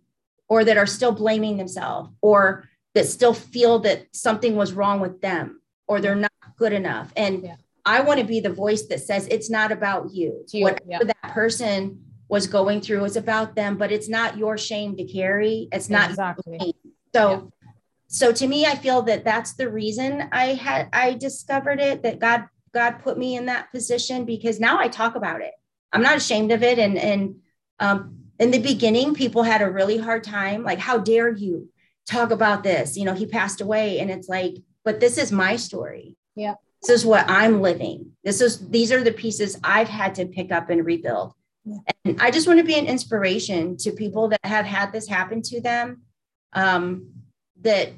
or 0.49 0.63
that 0.63 0.77
are 0.77 0.87
still 0.87 1.11
blaming 1.11 1.57
themselves 1.57 2.09
or 2.21 2.67
that 2.93 3.05
still 3.07 3.33
feel 3.33 3.79
that 3.79 4.07
something 4.15 4.55
was 4.55 4.73
wrong 4.73 4.99
with 4.99 5.21
them 5.21 5.61
or 5.87 6.01
they're 6.01 6.15
not 6.15 6.31
good 6.57 6.73
enough. 6.73 7.11
And 7.15 7.43
Yeah. 7.43 7.55
I 7.85 8.01
want 8.01 8.19
to 8.19 8.25
be 8.25 8.39
the 8.39 8.49
voice 8.51 8.87
that 8.87 9.01
says 9.01 9.27
it's 9.27 9.49
not 9.49 9.71
about 9.71 10.11
you. 10.11 10.43
You, 10.51 10.63
Whatever 10.63 10.81
yeah. 10.87 10.99
that 11.03 11.33
person 11.33 12.03
was 12.27 12.47
going 12.47 12.81
through 12.81 13.05
is 13.05 13.15
about 13.15 13.55
them, 13.55 13.77
but 13.77 13.91
it's 13.91 14.09
not 14.09 14.37
your 14.37 14.57
shame 14.57 14.97
to 14.97 15.03
carry. 15.03 15.67
It's 15.71 15.89
not 15.89 16.09
exactly. 16.09 16.75
So, 17.13 17.51
so 18.07 18.31
to 18.31 18.47
me, 18.47 18.65
I 18.65 18.75
feel 18.75 19.03
that 19.03 19.23
that's 19.23 19.53
the 19.53 19.69
reason 19.69 20.27
I 20.31 20.55
had 20.55 20.89
I 20.91 21.13
discovered 21.13 21.79
it. 21.79 22.01
That 22.01 22.17
God 22.17 22.45
God 22.75 22.99
put 22.99 23.17
me 23.17 23.37
in 23.37 23.45
that 23.45 23.71
position 23.71 24.25
because 24.25 24.59
now 24.59 24.77
I 24.77 24.89
talk 24.89 25.15
about 25.15 25.41
it. 25.41 25.53
I'm 25.93 26.03
not 26.03 26.17
ashamed 26.17 26.51
of 26.51 26.61
it. 26.61 26.77
And 26.77 26.97
and 26.97 27.37
um, 27.79 28.17
in 28.37 28.51
the 28.51 28.59
beginning, 28.59 29.15
people 29.15 29.43
had 29.43 29.61
a 29.61 29.71
really 29.71 29.97
hard 29.97 30.25
time. 30.25 30.61
Like, 30.63 30.77
how 30.77 30.97
dare 30.97 31.29
you 31.29 31.69
talk 32.05 32.31
about 32.31 32.63
this? 32.63 32.97
You 32.97 33.05
know, 33.05 33.13
he 33.13 33.25
passed 33.25 33.61
away, 33.61 33.99
and 33.99 34.11
it's 34.11 34.27
like, 34.27 34.55
but 34.83 34.99
this 34.99 35.17
is 35.17 35.31
my 35.31 35.55
story. 35.55 36.17
Yeah. 36.35 36.55
This 36.81 36.89
is 36.89 37.05
what 37.05 37.25
I'm 37.29 37.61
living. 37.61 38.11
This 38.25 38.41
is 38.41 38.67
these 38.69 38.91
are 38.91 39.03
the 39.03 39.13
pieces 39.13 39.57
I've 39.63 39.87
had 39.87 40.13
to 40.15 40.25
pick 40.25 40.51
up 40.51 40.69
and 40.69 40.85
rebuild. 40.85 41.33
Yeah. 41.63 41.77
And 42.03 42.21
I 42.21 42.29
just 42.29 42.45
want 42.45 42.59
to 42.59 42.65
be 42.65 42.77
an 42.77 42.87
inspiration 42.87 43.77
to 43.77 43.91
people 43.91 44.27
that 44.27 44.41
have 44.43 44.65
had 44.65 44.91
this 44.91 45.07
happen 45.07 45.41
to 45.43 45.61
them. 45.61 46.01
Um, 46.51 47.11
that 47.61 47.93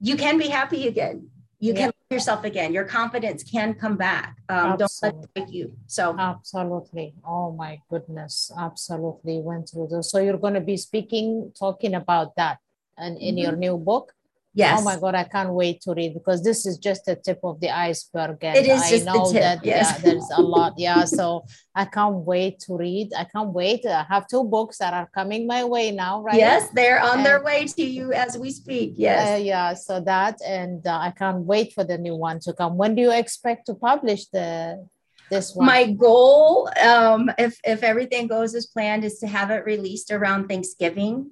you 0.00 0.16
can 0.16 0.38
be 0.38 0.46
happy 0.46 0.86
again. 0.86 1.29
You 1.60 1.72
Yeah. 1.72 1.78
can 1.78 1.86
love 1.86 2.10
yourself 2.10 2.44
again. 2.44 2.72
Your 2.72 2.84
confidence 2.84 3.44
can 3.44 3.74
come 3.74 3.96
back. 3.96 4.36
Um, 4.48 4.78
don't 4.78 4.90
let 5.02 5.14
it 5.14 5.34
break 5.34 5.52
you. 5.52 5.76
So 5.86 6.16
Absolutely. 6.18 7.14
Oh 7.24 7.52
my 7.52 7.82
goodness. 7.90 8.50
Absolutely 8.56 9.40
went 9.40 9.68
through 9.68 9.88
this. 9.92 10.10
So 10.10 10.18
you're 10.18 10.38
going 10.38 10.54
to 10.54 10.60
be 10.72 10.78
speaking, 10.78 11.52
talking 11.58 11.94
about 11.94 12.34
that 12.36 12.58
and 12.96 13.18
in 13.18 13.36
your 13.36 13.54
new 13.56 13.76
book. 13.76 14.14
Yes, 14.54 14.80
Oh 14.80 14.84
my 14.84 14.96
God, 14.98 15.14
I 15.14 15.24
can't 15.24 15.52
wait 15.52 15.80
to 15.82 15.94
read 15.94 16.14
because 16.14 16.42
this 16.42 16.66
is 16.66 16.78
just 16.78 17.04
the 17.06 17.16
tip 17.16 17.40
of 17.44 17.60
the 17.60 17.70
iceberg. 17.70 18.38
And 18.42 18.56
It 18.56 18.66
is 18.66 18.82
I 18.82 18.90
just 18.90 19.04
the 19.04 19.12
know 19.12 19.32
tip, 19.32 19.42
that 19.42 19.64
yes. 19.64 19.92
yeah, 19.92 19.98
there's 20.04 20.28
a 20.36 20.42
lot. 20.42 20.74
Yeah. 20.76 21.04
So 21.20 21.44
I 21.74 21.84
can't 21.84 22.16
wait 22.32 22.60
to 22.60 22.76
read. 22.76 23.12
I 23.16 23.24
can't 23.24 23.52
wait. 23.52 23.86
I 23.86 24.04
have 24.08 24.26
two 24.26 24.44
books 24.44 24.78
that 24.78 24.92
are 24.94 25.08
coming 25.14 25.46
my 25.46 25.64
way 25.64 25.90
now, 25.90 26.22
right? 26.22 26.36
yes, 26.36 26.68
they're 26.74 27.00
on 27.00 27.22
their 27.22 27.42
way 27.42 27.66
to 27.66 27.82
you 27.82 28.12
as 28.12 28.36
we 28.38 28.50
speak. 28.50 28.90
Uh, 28.92 28.94
Yes. 29.08 29.42
yeah. 29.42 29.74
So 29.74 30.00
that, 30.00 30.36
and 30.46 30.86
uh, 30.86 30.98
I 30.98 31.10
can't 31.16 31.40
wait 31.44 31.72
for 31.72 31.84
the 31.84 31.98
new 31.98 32.16
one 32.16 32.38
to 32.40 32.52
come. 32.52 32.76
When 32.76 32.94
do 32.94 33.02
you 33.02 33.12
expect 33.12 33.66
to 33.66 33.74
publish 33.74 34.26
the 34.26 34.86
this 35.30 35.54
one? 35.54 35.66
My 35.66 35.86
goal, 35.92 36.68
um, 36.82 37.30
if 37.38 37.58
if 37.64 37.82
everything 37.82 38.26
goes 38.26 38.54
as 38.54 38.66
planned, 38.66 39.04
is 39.04 39.18
to 39.20 39.26
have 39.28 39.50
it 39.50 39.64
released 39.64 40.10
around 40.10 40.48
Thanksgiving, 40.48 41.30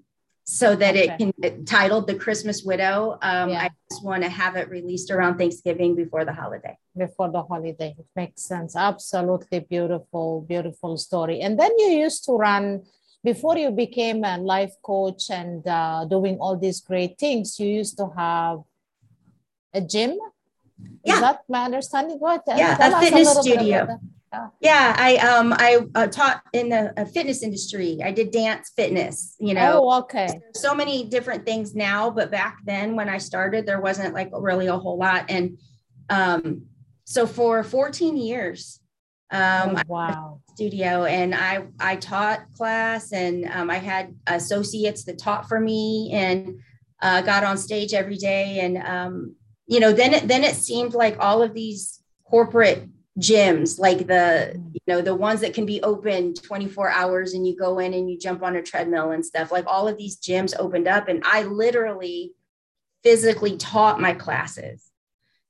so 0.48 0.74
that 0.74 0.96
it 0.96 1.11
Okay. 1.11 1.32
can 1.37 1.64
titled 1.66 2.06
"The 2.06 2.14
Christmas 2.24 2.58
Widow." 2.64 3.18
Um, 3.20 3.50
Yeah. 3.50 3.64
I 3.64 3.68
just 3.90 4.02
want 4.02 4.22
to 4.26 4.30
have 4.30 4.56
it 4.56 4.66
released 4.70 5.11
around 5.14 5.37
Thanksgiving 5.37 5.94
before 5.94 6.24
the 6.24 6.32
holiday. 6.32 6.76
before 6.96 7.30
the 7.30 7.42
holiday. 7.52 7.90
It 8.02 8.08
makes 8.16 8.42
sense. 8.52 8.74
Absolutely 8.74 9.61
beautiful, 9.74 10.28
beautiful 10.52 10.92
story. 11.06 11.37
And 11.44 11.52
then 11.61 11.70
you 11.82 11.88
used 12.06 12.24
to 12.26 12.32
run 12.32 12.64
before 13.22 13.56
you 13.62 13.70
became 13.70 14.24
a 14.24 14.37
life 14.54 14.74
coach 14.82 15.22
and 15.30 15.61
uh, 15.68 16.06
doing 16.14 16.34
all 16.42 16.56
these 16.56 16.80
great 16.80 17.12
things. 17.24 17.61
You 17.61 17.68
used 17.82 17.96
to 18.02 18.06
have 18.16 18.56
a 19.72 19.80
gym. 19.92 20.12
Yeah. 21.04 21.14
Is 21.14 21.20
that 21.20 21.38
my 21.54 21.62
understanding? 21.70 22.18
What? 22.18 22.42
Yeah, 22.48 22.74
a 22.80 23.00
fitness 23.04 23.34
bit 23.34 23.42
studio. 23.44 23.80
Yeah, 24.61 24.95
I 24.99 25.17
um 25.17 25.53
I 25.53 25.79
uh, 25.95 26.07
taught 26.09 26.43
in 26.53 26.69
the 26.69 26.93
uh, 27.01 27.05
fitness 27.07 27.43
industry. 27.43 27.99
I 28.05 28.12
did 28.12 28.31
dance 28.31 28.73
fitness. 28.77 29.37
You 29.38 29.55
know, 29.55 29.81
Oh, 29.85 29.99
okay. 30.01 30.29
so 30.55 30.75
many 30.75 31.05
different 31.09 31.45
things 31.47 31.75
now 31.75 32.11
but 32.11 32.31
back 32.31 32.59
then 32.64 32.97
when 32.97 33.09
i 33.09 33.19
started 33.19 33.64
there 33.67 33.81
wasn't 33.81 34.12
like 34.14 34.31
really 34.33 34.67
a 34.67 34.77
whole 34.77 34.99
lot 34.99 35.25
and 35.31 35.59
um 36.11 36.62
so 37.05 37.27
for 37.27 37.62
14 37.62 38.17
years 38.17 38.81
um 39.31 39.77
Oh, 39.77 39.83
wow. 39.87 40.41
studio 40.55 41.05
and 41.05 41.35
i 41.35 41.67
i 41.81 41.97
taught 41.97 42.41
class 42.57 43.12
and 43.12 43.45
um, 43.53 43.71
i 43.71 43.77
had 43.77 44.14
associates 44.27 45.05
that 45.05 45.19
taught 45.19 45.49
for 45.49 45.61
me 45.61 46.11
and 46.12 46.59
uh, 47.03 47.21
got 47.23 47.45
on 47.45 47.57
stage 47.57 47.95
every 47.95 48.17
day 48.17 48.59
and 48.61 48.77
um, 48.79 49.35
you 49.67 49.79
know 49.81 49.93
then 49.93 50.14
it 50.14 50.27
then 50.27 50.43
it 50.45 50.55
seemed 50.57 50.95
like 50.95 51.17
all 51.21 51.43
of 51.43 51.55
these 51.55 52.03
corporate 52.29 52.88
gyms 53.18 53.81
like 53.81 54.07
the 54.07 54.52
you 54.72 54.81
know 54.87 55.00
the 55.00 55.14
ones 55.14 55.40
that 55.40 55.52
can 55.52 55.66
be 55.66 55.83
open 55.83 56.35
24 56.35 56.90
hours 56.90 57.35
and 57.35 57.46
you 57.46 57.57
go 57.57 57.81
in 57.81 57.92
and 57.92 58.09
you 58.09 58.16
jump 58.16 58.42
on 58.42 58.57
a 58.57 58.62
treadmill 58.62 59.11
and 59.11 59.26
stuff. 59.26 59.50
Like 59.50 59.66
all 59.66 59.88
of 59.88 59.98
these 59.98 60.20
gyms 60.20 60.54
opened 60.59 60.87
up 60.87 61.09
and 61.09 61.22
i 61.24 61.42
literally 61.42 62.33
physically 63.02 63.57
taught 63.57 64.00
my 64.00 64.12
classes. 64.12 64.85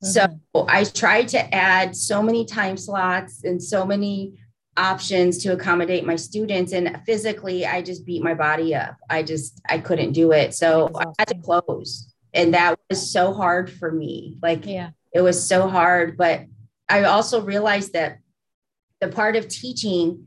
Mm-hmm. 0.03 0.37
so 0.55 0.67
i 0.69 0.85
tried 0.85 1.27
to 1.29 1.55
add 1.55 1.97
so 1.97 2.23
many 2.23 2.45
time 2.45 2.77
slots 2.77 3.43
and 3.43 3.61
so 3.61 3.85
many 3.85 4.35
options 4.77 5.39
to 5.39 5.53
accommodate 5.53 6.07
my 6.07 6.15
students 6.15 6.73
and 6.73 7.01
physically 7.05 7.67
i 7.67 7.83
just 7.83 8.07
beat 8.07 8.23
my 8.23 8.35
body 8.35 8.75
up. 8.75 8.97
I 9.11 9.23
just 9.23 9.61
i 9.69 9.79
couldn't 9.79 10.13
do 10.13 10.33
it. 10.33 10.55
So 10.55 10.91
i 10.95 11.05
had 11.19 11.29
to 11.29 11.39
close 11.39 12.15
and 12.33 12.55
that 12.55 12.79
was 12.89 13.11
so 13.11 13.35
hard 13.35 13.71
for 13.71 13.91
me. 13.91 14.39
Like 14.41 14.65
yeah. 14.65 14.91
it 15.13 15.21
was 15.21 15.47
so 15.47 15.69
hard 15.69 16.17
but 16.17 16.45
i 16.89 17.05
also 17.05 17.43
realized 17.43 17.93
that 17.93 18.19
the 19.01 19.09
part 19.09 19.37
of 19.37 19.49
teaching 19.49 20.27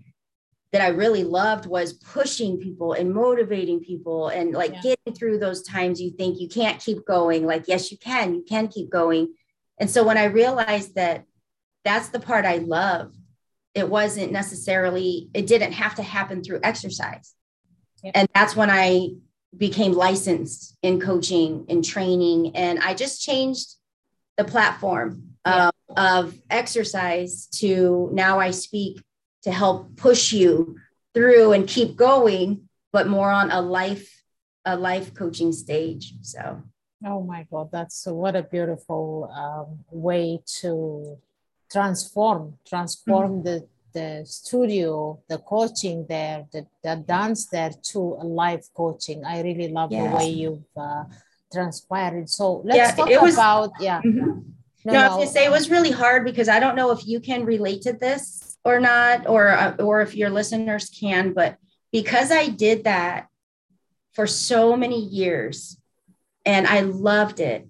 that 0.72 0.82
i 0.82 0.88
really 0.88 1.24
loved 1.24 1.66
was 1.66 1.94
pushing 1.94 2.60
people 2.60 2.94
and 2.94 3.14
motivating 3.14 3.80
people 3.80 4.30
and 4.30 4.54
like 4.54 4.74
yeah. 4.74 4.82
getting 4.82 5.14
through 5.14 5.38
those 5.38 5.64
times 5.64 6.02
you 6.02 6.12
think 6.12 6.40
you 6.40 6.48
can't 6.48 6.82
keep 6.82 7.06
going 7.06 7.46
like 7.46 7.68
yes 7.68 7.92
you 7.92 7.98
can 7.98 8.34
you 8.34 8.44
can 8.48 8.68
keep 8.68 8.90
going 8.90 9.34
and 9.80 9.90
so 9.90 10.04
when 10.04 10.18
i 10.18 10.26
realized 10.26 10.96
that 10.96 11.26
that's 11.84 12.10
the 12.10 12.20
part 12.20 12.46
i 12.46 12.58
love 12.58 13.14
it 13.74 13.90
wasn't 13.90 14.32
necessarily 14.32 15.30
it 15.34 15.48
didn't 15.48 15.72
have 15.74 15.96
to 15.96 16.04
happen 16.04 16.44
through 16.44 16.60
exercise 16.64 17.34
yep. 18.04 18.14
and 18.16 18.28
that's 18.34 18.56
when 18.56 18.70
i 18.70 19.10
became 19.58 19.92
licensed 19.92 20.78
in 20.82 21.00
coaching 21.00 21.66
and 21.68 21.84
training 21.84 22.56
and 22.56 22.80
i 22.80 22.94
just 22.94 23.22
changed 23.22 23.76
the 24.38 24.44
platform 24.44 25.24
yep. 25.46 25.71
Of 25.98 26.34
exercise 26.50 27.48
to 27.48 28.10
now 28.14 28.40
i 28.40 28.52
speak 28.52 29.02
to 29.44 29.52
help 29.52 29.96
push 29.96 30.32
you 30.32 30.76
through 31.14 31.52
and 31.54 31.68
keep 31.68 31.96
going 31.96 32.70
but 32.92 33.08
more 33.08 33.32
on 33.32 33.52
a 33.52 33.62
life 33.62 34.22
a 34.66 34.76
life 34.76 35.14
coaching 35.14 35.52
stage. 35.52 36.14
So 36.22 36.62
oh 37.06 37.24
my 37.24 37.48
god 37.52 37.70
that's 37.72 38.06
what 38.06 38.36
a 38.36 38.44
beautiful 38.44 39.30
um, 39.34 39.80
way 39.90 40.40
to 40.62 41.18
transform 41.72 42.58
transform 42.68 43.32
mm-hmm. 43.32 43.44
the 43.44 43.68
the 43.94 44.24
studio 44.26 45.20
the 45.28 45.38
coaching 45.40 46.06
there 46.08 46.46
the, 46.54 46.66
the 46.84 47.04
dance 47.08 47.48
there 47.48 47.72
to 47.92 48.00
a 48.20 48.26
live 48.26 48.66
coaching. 48.74 49.26
I 49.26 49.42
really 49.42 49.70
love 49.70 49.90
the 49.90 50.06
way 50.06 50.30
you've 50.30 50.64
uh, 50.78 51.06
transpired. 51.52 52.30
So 52.30 52.62
let's 52.64 52.78
yeah, 52.78 52.92
talk 52.96 53.22
was, 53.22 53.34
about 53.34 53.72
yeah. 53.80 54.02
Mm-hmm. 54.02 54.40
No, 54.86 54.94
no, 54.94 55.00
I 55.00 55.08
was 55.08 55.18
gonna 55.18 55.28
say 55.28 55.46
it 55.46 55.52
was 55.52 55.70
really 55.70 55.92
hard 55.92 56.26
because 56.26 56.50
I 56.50 56.60
don't 56.60 56.76
know 56.76 56.92
if 56.92 57.06
you 57.06 57.20
can 57.20 57.46
relate 57.46 57.84
to 57.84 57.94
this 57.94 58.58
or 58.64 58.80
not, 58.80 59.28
or 59.28 59.50
uh, 59.50 59.76
or 59.80 60.02
if 60.02 60.16
your 60.16 60.30
listeners 60.30 60.90
can, 60.90 61.34
but 61.34 61.58
because 61.92 62.32
I 62.32 62.48
did 62.48 62.86
that 62.86 63.28
for 64.14 64.28
so 64.28 64.76
many 64.76 65.00
years, 65.00 65.78
and 66.46 66.68
I 66.68 66.82
loved 66.82 67.40
it, 67.40 67.68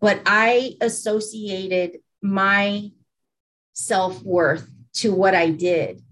but 0.00 0.20
I 0.26 0.76
associated 0.80 1.98
my 2.20 2.90
self 3.72 4.22
worth 4.22 4.68
to 4.94 5.14
what 5.14 5.34
I 5.34 5.50
did. 5.50 6.02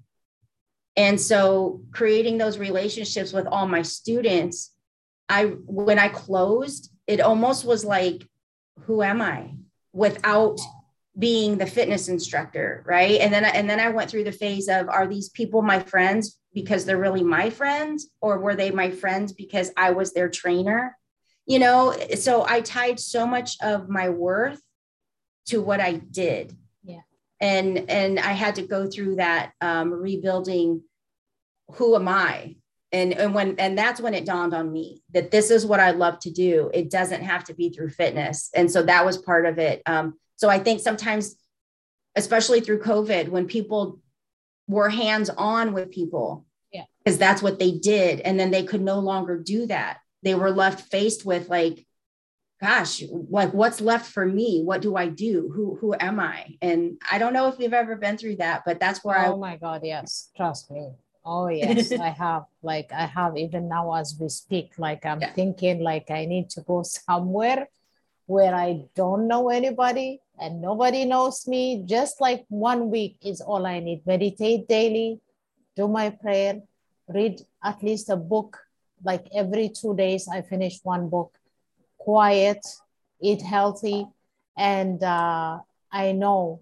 And 0.96 1.20
so 1.20 1.82
creating 1.92 2.38
those 2.38 2.58
relationships 2.58 3.32
with 3.32 3.46
all 3.46 3.66
my 3.66 3.82
students, 3.82 4.72
I 5.28 5.44
when 5.44 5.98
I 5.98 6.08
closed, 6.08 6.90
it 7.06 7.20
almost 7.20 7.64
was 7.64 7.84
like, 7.84 8.26
who 8.80 9.02
am 9.02 9.20
I 9.20 9.54
without 9.92 10.58
being 11.18 11.58
the 11.58 11.66
fitness 11.66 12.08
instructor, 12.08 12.82
right? 12.86 13.20
And 13.20 13.32
then 13.32 13.44
and 13.44 13.68
then 13.68 13.80
I 13.80 13.88
went 13.88 14.10
through 14.10 14.24
the 14.24 14.32
phase 14.32 14.68
of 14.68 14.88
are 14.88 15.06
these 15.06 15.28
people 15.28 15.60
my 15.62 15.80
friends 15.80 16.38
because 16.54 16.84
they're 16.84 16.98
really 16.98 17.22
my 17.24 17.50
friends 17.50 18.08
or 18.20 18.38
were 18.38 18.54
they 18.54 18.70
my 18.70 18.90
friends 18.90 19.32
because 19.32 19.70
I 19.76 19.90
was 19.90 20.12
their 20.12 20.28
trainer? 20.28 20.96
You 21.46 21.58
know, 21.58 21.94
so 22.16 22.46
I 22.48 22.60
tied 22.60 23.00
so 23.00 23.26
much 23.26 23.56
of 23.62 23.88
my 23.88 24.08
worth 24.08 24.60
to 25.46 25.60
what 25.60 25.80
I 25.80 25.94
did 25.94 26.56
Yeah. 26.84 27.00
and 27.40 27.90
and 27.90 28.20
i 28.20 28.32
had 28.32 28.54
to 28.56 28.62
go 28.62 28.86
through 28.88 29.16
that 29.16 29.52
um, 29.60 29.90
rebuilding 29.92 30.82
who 31.72 31.96
am 31.96 32.06
i 32.06 32.54
and 32.92 33.12
and 33.12 33.34
when 33.34 33.54
and 33.58 33.76
that's 33.76 34.00
when 34.00 34.14
it 34.14 34.24
dawned 34.24 34.54
on 34.54 34.72
me 34.72 35.02
that 35.12 35.30
this 35.30 35.50
is 35.50 35.66
what 35.66 35.80
i 35.80 35.90
love 35.90 36.18
to 36.18 36.30
do 36.30 36.70
it 36.74 36.90
doesn't 36.90 37.22
have 37.22 37.44
to 37.44 37.54
be 37.54 37.70
through 37.70 37.88
fitness 37.88 38.50
and 38.54 38.70
so 38.70 38.82
that 38.82 39.04
was 39.04 39.18
part 39.18 39.46
of 39.46 39.58
it 39.58 39.82
um, 39.86 40.14
so 40.36 40.48
i 40.48 40.58
think 40.58 40.80
sometimes 40.80 41.36
especially 42.16 42.60
through 42.60 42.80
covid 42.80 43.28
when 43.28 43.46
people 43.46 44.00
were 44.66 44.88
hands 44.88 45.30
on 45.30 45.72
with 45.72 45.90
people 45.90 46.44
yeah 46.72 46.84
because 47.04 47.18
that's 47.18 47.42
what 47.42 47.58
they 47.58 47.72
did 47.72 48.20
and 48.20 48.38
then 48.38 48.50
they 48.50 48.64
could 48.64 48.82
no 48.82 48.98
longer 48.98 49.38
do 49.38 49.66
that 49.66 49.98
they 50.22 50.34
were 50.34 50.50
left 50.50 50.90
faced 50.90 51.24
with 51.24 51.48
like 51.48 51.86
gosh, 52.60 53.02
like 53.30 53.54
what's 53.54 53.80
left 53.80 54.12
for 54.12 54.26
me? 54.26 54.62
What 54.62 54.82
do 54.82 54.94
I 54.94 55.08
do? 55.08 55.50
Who 55.54 55.76
who 55.80 55.94
am 55.98 56.20
I? 56.20 56.58
And 56.60 57.00
I 57.10 57.18
don't 57.18 57.32
know 57.32 57.48
if 57.48 57.58
you've 57.58 57.72
ever 57.72 57.96
been 57.96 58.18
through 58.18 58.36
that, 58.36 58.62
but 58.66 58.78
that's 58.78 59.02
where 59.02 59.18
oh 59.18 59.20
I 59.20 59.28
Oh 59.28 59.36
my 59.38 59.56
god, 59.56 59.80
yes. 59.82 60.30
Trust 60.36 60.70
me. 60.70 60.90
Oh 61.24 61.48
yes, 61.48 61.92
I 61.92 62.08
have. 62.08 62.44
Like 62.62 62.92
I 62.92 63.06
have 63.06 63.36
even 63.36 63.68
now 63.68 63.94
as 63.94 64.16
we 64.18 64.28
speak, 64.28 64.72
like 64.78 65.04
I'm 65.04 65.20
yeah. 65.20 65.32
thinking 65.32 65.80
like 65.80 66.10
I 66.10 66.24
need 66.24 66.50
to 66.50 66.62
go 66.62 66.82
somewhere 66.84 67.68
where 68.26 68.54
I 68.54 68.84
don't 68.94 69.26
know 69.26 69.50
anybody 69.50 70.20
and 70.38 70.62
nobody 70.62 71.04
knows 71.04 71.46
me. 71.48 71.82
Just 71.84 72.20
like 72.20 72.44
one 72.48 72.90
week 72.90 73.16
is 73.22 73.40
all 73.40 73.66
I 73.66 73.80
need. 73.80 74.06
Meditate 74.06 74.68
daily, 74.68 75.20
do 75.76 75.88
my 75.88 76.10
prayer, 76.10 76.62
read 77.08 77.42
at 77.62 77.82
least 77.82 78.08
a 78.08 78.16
book. 78.16 78.58
Like 79.02 79.26
every 79.34 79.70
two 79.70 79.96
days, 79.96 80.28
I 80.28 80.42
finish 80.42 80.78
one 80.82 81.08
book 81.08 81.34
quiet, 81.98 82.64
eat 83.20 83.42
healthy, 83.42 84.06
and 84.56 85.02
uh, 85.02 85.58
I 85.92 86.12
know 86.12 86.60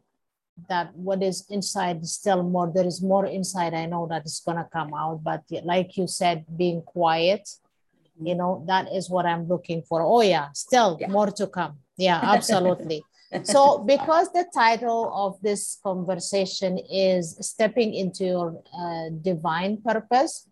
that 0.69 0.95
what 0.95 1.23
is 1.23 1.47
inside 1.51 2.03
is 2.03 2.15
still 2.15 2.43
more. 2.43 2.71
There 2.75 2.87
is 2.87 3.03
more 3.03 3.27
inside. 3.27 3.75
I 3.75 3.87
know 3.87 4.07
that 4.09 4.23
it's 4.23 4.41
gonna 4.41 4.69
come 4.73 4.93
out, 4.95 5.23
but 5.23 5.43
like 5.65 5.97
you 5.97 6.07
said, 6.07 6.45
being 6.57 6.83
quiet, 6.83 7.49
you 8.21 8.35
know, 8.35 8.65
that 8.67 8.93
is 8.93 9.09
what 9.09 9.27
I'm 9.27 9.47
looking 9.47 9.83
for. 9.83 10.03
Oh 10.03 10.23
yeah, 10.23 10.49
still 10.53 10.99
yeah. 11.01 11.09
more 11.09 11.31
to 11.33 11.47
come. 11.47 11.79
Yeah, 11.97 12.21
absolutely. 12.23 13.05
so 13.43 13.79
because 13.79 14.33
the 14.33 14.47
title 14.55 15.13
of 15.15 15.41
this 15.43 15.79
conversation 15.83 16.79
is 16.91 17.37
stepping 17.41 17.95
into 17.95 18.25
your 18.25 18.63
uh, 18.73 19.11
divine 19.23 19.77
purpose 19.83 20.49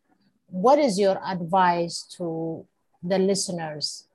what 0.49 0.79
is 0.79 0.99
your 0.99 1.21
advice 1.25 2.05
to 2.17 2.65
the 3.03 3.19
listeners 3.19 4.07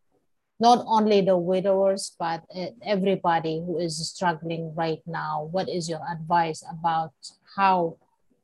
not 0.62 0.86
only 0.86 1.22
the 1.22 1.36
widowers, 1.36 2.16
but 2.20 2.44
everybody 2.86 3.64
who 3.66 3.80
is 3.80 3.98
struggling 4.08 4.74
right 4.76 5.02
now. 5.08 5.50
What 5.52 5.68
is 5.68 5.90
your 5.90 6.02
advice 6.08 6.64
about 6.70 7.14
how 7.58 7.98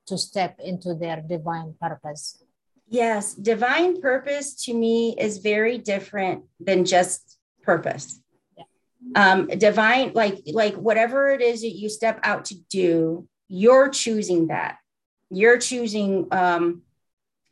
to 0.08 0.18
step 0.18 0.60
into 0.60 0.96
their 0.96 1.22
divine 1.22 1.76
purpose? 1.80 2.44
Yes, 2.90 3.36
divine 3.36 4.02
purpose 4.02 4.56
to 4.66 4.74
me 4.74 5.16
is 5.20 5.38
very 5.38 5.78
different 5.78 6.46
than 6.60 6.86
just 6.86 7.38
purpose. 7.62 8.20
Yeah. 8.58 8.64
Um, 9.16 9.48
divine, 9.48 10.14
like 10.16 10.42
like 10.48 10.74
whatever 10.74 11.30
it 11.30 11.42
is 11.42 11.62
that 11.62 11.76
you 11.76 11.88
step 11.88 12.20
out 12.24 12.46
to 12.46 12.56
do, 12.72 13.28
you're 13.48 13.90
choosing 13.90 14.48
that. 14.48 14.78
You're 15.30 15.60
choosing 15.60 16.28
um, 16.32 16.82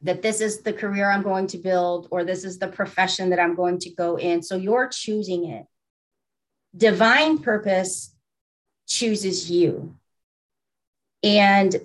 that 0.01 0.21
this 0.21 0.41
is 0.41 0.61
the 0.61 0.73
career 0.73 1.09
I'm 1.09 1.23
going 1.23 1.47
to 1.47 1.57
build 1.57 2.07
or 2.11 2.23
this 2.23 2.43
is 2.43 2.59
the 2.59 2.67
profession 2.67 3.29
that 3.29 3.39
I'm 3.39 3.55
going 3.55 3.79
to 3.79 3.89
go 3.89 4.17
in. 4.17 4.41
So 4.41 4.55
you're 4.55 4.87
choosing 4.87 5.45
it. 5.45 5.65
Divine 6.75 7.39
purpose 7.39 8.13
chooses 8.87 9.49
you. 9.49 9.95
And 11.23 11.75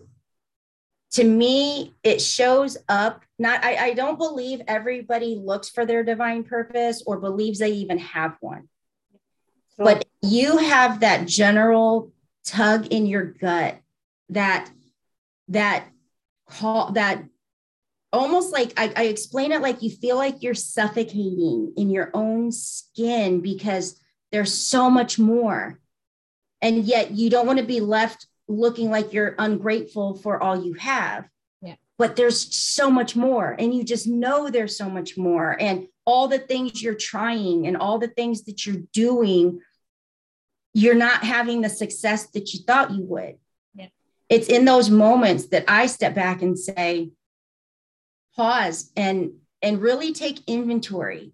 to 1.12 1.24
me, 1.24 1.94
it 2.02 2.20
shows 2.20 2.76
up. 2.88 3.22
Not, 3.38 3.64
I, 3.64 3.76
I 3.76 3.94
don't 3.94 4.18
believe 4.18 4.60
everybody 4.68 5.36
looks 5.36 5.68
for 5.68 5.86
their 5.86 6.04
divine 6.04 6.44
purpose 6.44 7.02
or 7.06 7.18
believes 7.18 7.58
they 7.58 7.70
even 7.70 7.98
have 7.98 8.36
one. 8.40 8.68
Sure. 9.76 9.86
But 9.86 10.04
you 10.22 10.58
have 10.58 11.00
that 11.00 11.26
general 11.26 12.12
tug 12.44 12.88
in 12.88 13.06
your 13.06 13.24
gut 13.24 13.78
that 14.28 14.70
that 15.48 15.86
call 16.48 16.92
that 16.92 17.24
almost 18.12 18.52
like 18.52 18.72
I, 18.76 18.92
I, 18.96 19.04
explain 19.04 19.52
it 19.52 19.62
like 19.62 19.82
you 19.82 19.90
feel 19.90 20.16
like 20.16 20.42
you're 20.42 20.54
suffocating 20.54 21.72
in 21.76 21.90
your 21.90 22.10
own 22.14 22.50
skin 22.50 23.40
because 23.40 24.00
there's 24.32 24.52
so 24.52 24.90
much 24.90 25.18
more. 25.18 25.78
And 26.60 26.84
yet 26.84 27.12
you 27.12 27.30
don't 27.30 27.46
want 27.46 27.58
to 27.58 27.64
be 27.64 27.80
left 27.80 28.26
looking 28.48 28.90
like 28.90 29.12
you're 29.12 29.34
ungrateful 29.38 30.16
for 30.16 30.42
all 30.42 30.64
you 30.64 30.74
have. 30.74 31.28
Yeah. 31.62 31.76
But 31.98 32.16
there's 32.16 32.54
so 32.54 32.90
much 32.90 33.16
more. 33.16 33.54
And 33.58 33.72
you 33.72 33.84
just 33.84 34.06
know 34.06 34.50
there's 34.50 34.76
so 34.76 34.90
much 34.90 35.16
more. 35.16 35.56
And 35.58 35.86
all 36.04 36.28
the 36.28 36.38
things 36.38 36.82
you're 36.82 36.94
trying 36.94 37.66
and 37.66 37.76
all 37.76 37.98
the 37.98 38.08
things 38.08 38.44
that 38.44 38.66
you're 38.66 38.82
doing, 38.92 39.60
you're 40.74 40.94
not 40.94 41.22
having 41.22 41.60
the 41.60 41.68
success 41.68 42.26
that 42.30 42.52
you 42.52 42.60
thought 42.66 42.90
you 42.90 43.04
would. 43.04 43.36
Yeah. 43.74 43.88
It's 44.28 44.48
in 44.48 44.64
those 44.64 44.90
moments 44.90 45.46
that 45.48 45.64
I 45.68 45.86
step 45.86 46.14
back 46.14 46.42
and 46.42 46.58
say, 46.58 47.10
pause 48.36 48.90
and 48.96 49.32
and 49.62 49.82
really 49.82 50.12
take 50.12 50.40
inventory 50.46 51.32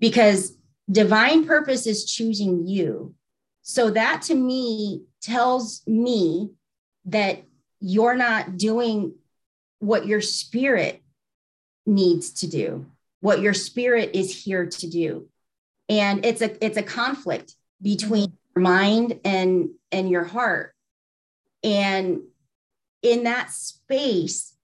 because 0.00 0.56
divine 0.90 1.46
purpose 1.46 1.86
is 1.86 2.04
choosing 2.04 2.66
you. 2.66 3.14
So 3.62 3.90
that 3.90 4.22
to 4.22 4.34
me 4.34 5.04
tells 5.20 5.86
me 5.86 6.50
that 7.04 7.44
you're 7.80 8.16
not 8.16 8.56
doing 8.56 9.14
what 9.78 10.06
your 10.06 10.20
spirit 10.20 11.02
needs 11.86 12.30
to 12.40 12.48
do, 12.48 12.86
what 13.20 13.40
your 13.40 13.54
spirit 13.54 14.10
is 14.14 14.44
here 14.44 14.66
to 14.66 14.90
do. 14.90 15.28
And 15.88 16.24
it's 16.24 16.42
a 16.42 16.64
it's 16.64 16.76
a 16.76 16.82
conflict 16.82 17.54
between 17.80 18.28
mm-hmm. 18.28 18.60
your 18.60 18.62
mind 18.62 19.20
and 19.24 19.70
and 19.90 20.10
your 20.10 20.24
heart. 20.24 20.74
And 21.64 22.22
in 23.02 23.24
that 23.24 23.50
space, 23.50 24.54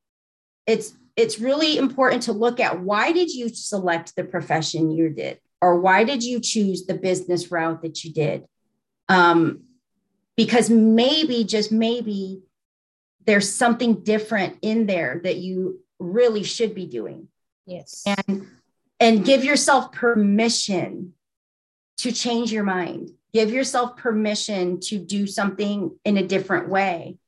it's 0.67 0.93
it's 1.19 1.41
really 1.41 1.77
important 1.77 2.23
to 2.23 2.33
look 2.33 2.61
at 2.61 2.81
why 2.81 3.11
did 3.11 3.29
you 3.29 3.49
select 3.49 4.15
the 4.15 4.23
profession 4.23 4.93
you 4.93 5.11
did? 5.11 5.41
Or 5.61 5.81
why 5.81 6.05
did 6.05 6.23
you 6.23 6.39
choose 6.39 6.87
the 6.87 6.95
business 6.95 7.51
route 7.51 7.83
that 7.83 8.05
you 8.05 8.13
did? 8.13 8.45
Um, 9.09 9.65
because 10.37 10.71
maybe 10.71 11.43
just 11.43 11.73
maybe 11.73 12.43
there's 13.27 13.53
something 13.53 14.05
different 14.05 14.59
in 14.63 14.87
there 14.87 15.21
that 15.25 15.39
you 15.39 15.81
really 15.99 16.45
should 16.45 16.73
be 16.73 16.87
doing. 16.87 17.27
Yes. 17.67 18.05
And 18.07 18.47
and 19.01 19.25
give 19.25 19.43
yourself 19.43 19.91
permission 19.91 21.15
to 21.99 22.13
change 22.13 22.53
your 22.53 22.63
mind. 22.63 23.11
Give 23.33 23.51
yourself 23.51 23.97
permission 23.97 24.79
to 24.83 24.99
do 24.99 25.27
something 25.27 25.99
in 26.05 26.17
a 26.17 26.27
different 26.27 26.69
way 26.69 27.19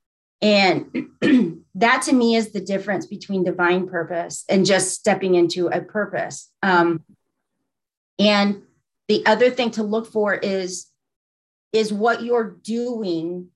and 0.43 1.09
that 1.75 2.03
to 2.03 2.13
me 2.13 2.35
is 2.37 2.53
the 2.53 2.61
difference 2.61 3.07
between 3.07 3.45
divine 3.45 3.89
purpose 3.89 4.45
and 4.49 4.65
just 4.65 4.93
stepping 4.93 5.35
into 5.35 5.69
a 5.69 5.81
purpose. 5.81 6.51
Um, 6.63 7.05
and 8.19 8.63
the 9.09 9.25
other 9.27 9.51
thing 9.51 9.73
to 9.73 9.83
look 9.83 10.07
for 10.07 10.35
is 10.35 10.87
is 11.73 11.93
what 11.93 12.23
you're 12.23 12.57
doing 12.63 13.49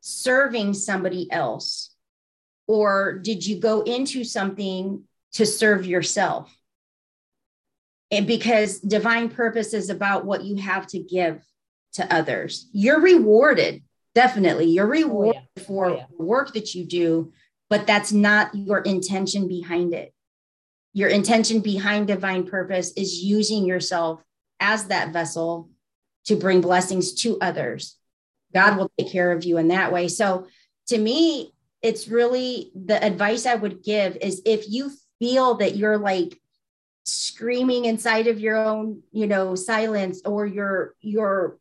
serving 0.00 0.74
somebody 0.74 1.30
else 1.30 1.94
or 2.66 3.18
did 3.18 3.46
you 3.46 3.60
go 3.60 3.82
into 3.82 4.24
something 4.24 5.04
to 5.32 5.44
serve 5.44 5.84
yourself 5.84 6.56
and 8.10 8.26
because 8.26 8.80
divine 8.80 9.28
purpose 9.28 9.74
is 9.74 9.90
about 9.90 10.24
what 10.24 10.42
you 10.42 10.56
have 10.56 10.86
to 10.86 10.98
give 10.98 11.44
to 11.92 12.12
others 12.12 12.68
you're 12.72 13.00
rewarded 13.00 13.82
definitely 14.14 14.66
you're 14.66 14.86
rewarded 14.86 15.36
oh, 15.36 15.39
yeah. 15.39 15.39
For 15.58 15.86
oh, 15.86 15.96
yeah. 15.96 16.04
work 16.18 16.52
that 16.54 16.74
you 16.74 16.84
do 16.84 17.32
but 17.68 17.86
that's 17.86 18.12
not 18.12 18.54
your 18.54 18.78
intention 18.78 19.48
behind 19.48 19.92
it 19.92 20.12
your 20.92 21.08
intention 21.08 21.60
behind 21.60 22.06
divine 22.06 22.46
purpose 22.46 22.92
is 22.92 23.22
using 23.22 23.64
yourself 23.64 24.22
as 24.58 24.86
that 24.86 25.12
vessel 25.12 25.68
to 26.24 26.36
bring 26.36 26.60
blessings 26.60 27.14
to 27.14 27.38
others 27.40 27.96
god 28.54 28.76
will 28.76 28.90
take 28.98 29.10
care 29.10 29.32
of 29.32 29.44
you 29.44 29.56
in 29.58 29.68
that 29.68 29.92
way 29.92 30.08
so 30.08 30.46
to 30.86 30.98
me 30.98 31.52
it's 31.82 32.08
really 32.08 32.70
the 32.74 33.02
advice 33.04 33.46
i 33.46 33.54
would 33.54 33.82
give 33.82 34.16
is 34.20 34.42
if 34.44 34.68
you 34.68 34.90
feel 35.18 35.54
that 35.54 35.76
you're 35.76 35.98
like 35.98 36.38
screaming 37.04 37.86
inside 37.86 38.26
of 38.26 38.38
your 38.38 38.56
own 38.56 39.02
you 39.10 39.26
know 39.26 39.54
silence 39.54 40.22
or 40.24 40.46
you're 40.46 40.94
you're 41.00 41.58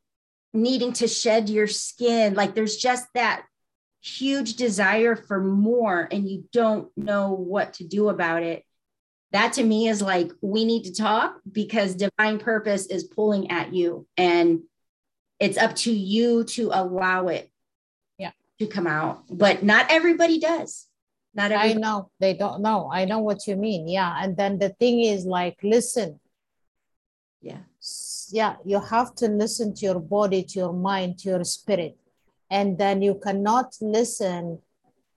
needing 0.54 0.93
to 0.93 1.08
shed 1.08 1.49
your 1.49 1.67
skin. 1.67 2.34
Like 2.34 2.56
there's 2.56 2.78
just 2.78 3.08
that 3.13 3.43
huge 4.01 4.55
desire 4.55 5.15
for 5.15 5.41
more 5.41 6.07
and 6.12 6.27
you 6.29 6.45
don't 6.51 6.89
know 6.97 7.31
what 7.31 7.73
to 7.75 7.83
do 7.83 8.09
about 8.09 8.43
it. 8.43 8.65
That 9.31 9.53
to 9.53 9.63
me 9.63 9.88
is 9.88 10.01
like, 10.01 10.31
we 10.41 10.65
need 10.65 10.83
to 10.85 10.93
talk 10.93 11.39
because 11.51 11.95
divine 11.95 12.39
purpose 12.39 12.88
is 12.88 13.03
pulling 13.03 13.51
at 13.51 13.73
you 13.73 14.07
and 14.17 14.62
it's 15.39 15.57
up 15.57 15.75
to 15.77 15.91
you 15.91 16.43
to 16.45 16.71
allow 16.73 17.27
it 17.27 17.51
yeah. 18.17 18.31
to 18.59 18.67
come 18.67 18.88
out. 18.88 19.23
But 19.29 19.63
not 19.63 19.88
everybody 19.89 20.39
does. 20.39 20.88
Not 21.35 21.51
everybody. 21.51 21.77
I 21.77 21.81
know 21.81 22.09
they 22.19 22.33
don't 22.33 22.62
know. 22.62 22.89
I 22.91 23.05
know 23.05 23.19
what 23.19 23.45
you 23.45 23.55
mean. 23.55 23.88
Yeah. 23.88 24.13
And 24.19 24.35
then 24.35 24.57
the 24.57 24.69
thing 24.69 25.01
is 25.01 25.25
like, 25.25 25.59
listen. 25.62 26.19
Yeah 27.41 27.59
yeah 28.31 28.55
you 28.65 28.79
have 28.79 29.15
to 29.15 29.27
listen 29.27 29.73
to 29.73 29.85
your 29.85 29.99
body 29.99 30.43
to 30.43 30.59
your 30.59 30.73
mind 30.73 31.17
to 31.19 31.29
your 31.29 31.43
spirit 31.43 31.97
and 32.49 32.77
then 32.77 33.01
you 33.01 33.15
cannot 33.15 33.75
listen 33.81 34.59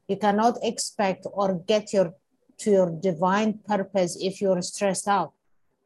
you 0.08 0.16
cannot 0.16 0.58
expect 0.62 1.26
or 1.32 1.54
get 1.66 1.92
your 1.92 2.14
to 2.58 2.70
your 2.70 2.90
divine 2.90 3.58
purpose 3.66 4.16
if 4.20 4.40
you're 4.40 4.62
stressed 4.62 5.08
out 5.08 5.32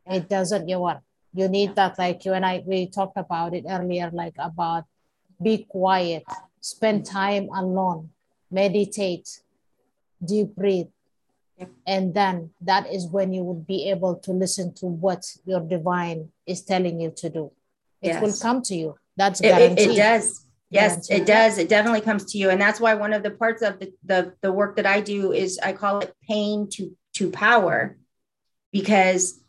it 0.07 0.29
doesn't 0.29 0.69
you 0.69 0.79
work 0.79 1.01
you 1.35 1.49
need 1.49 1.75
that 1.75 1.99
like 1.99 2.25
you 2.25 2.33
and 2.33 2.45
i 2.45 2.63
we 2.67 2.87
talked 2.89 3.17
about 3.17 3.55
it 3.55 3.65
earlier 3.69 4.11
like 4.13 4.35
about 4.39 4.85
be 5.43 5.67
quiet 5.69 6.25
spend 6.61 7.05
time 7.05 7.49
alone 7.55 8.11
meditate 8.51 9.41
deep 10.25 10.55
breathe 10.57 10.89
and 11.87 12.15
then 12.15 12.51
that 12.61 12.93
is 12.93 13.07
when 13.07 13.33
you 13.33 13.43
would 13.43 13.67
be 13.67 13.89
able 13.91 14.17
to 14.17 14.33
listen 14.33 14.75
to 14.75 14.87
what 14.87 15.25
your 15.47 15.61
divine 15.61 16.31
is 16.47 16.63
telling 16.63 17.01
you 17.01 17.13
to 17.17 17.31
do. 17.31 17.51
It 18.03 18.09
yes. 18.09 18.23
will 18.23 18.37
come 18.41 18.63
to 18.63 18.75
you. 18.75 18.97
That's 19.17 19.41
guaranteed. 19.41 19.79
It, 19.79 19.91
it, 19.91 19.95
it 19.95 19.97
does. 19.97 20.46
Yes, 20.71 21.11
it 21.11 21.27
does. 21.27 21.59
It 21.59 21.69
definitely 21.69 22.01
comes 22.01 22.25
to 22.33 22.39
you. 22.39 22.51
And 22.51 22.61
that's 22.61 22.81
why 22.81 22.95
one 22.95 23.13
of 23.13 23.23
the 23.23 23.31
parts 23.31 23.63
of 23.63 23.79
the, 23.79 23.93
the, 24.05 24.35
the 24.43 24.53
work 24.53 24.77
that 24.77 24.87
I 24.87 25.01
do 25.01 25.33
is 25.33 25.59
I 25.63 25.73
call 25.73 26.01
it 26.01 26.15
pain 26.29 26.69
to, 26.73 26.97
to 27.15 27.31
power 27.31 27.97
because 28.73 29.41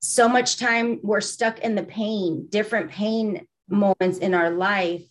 so 0.00 0.28
much 0.28 0.58
time 0.58 1.00
we're 1.02 1.20
stuck 1.20 1.58
in 1.58 1.74
the 1.74 1.82
pain, 1.82 2.46
different 2.48 2.90
pain 2.90 3.46
moments 3.68 4.18
in 4.18 4.32
our 4.32 4.50
life. 4.50 5.02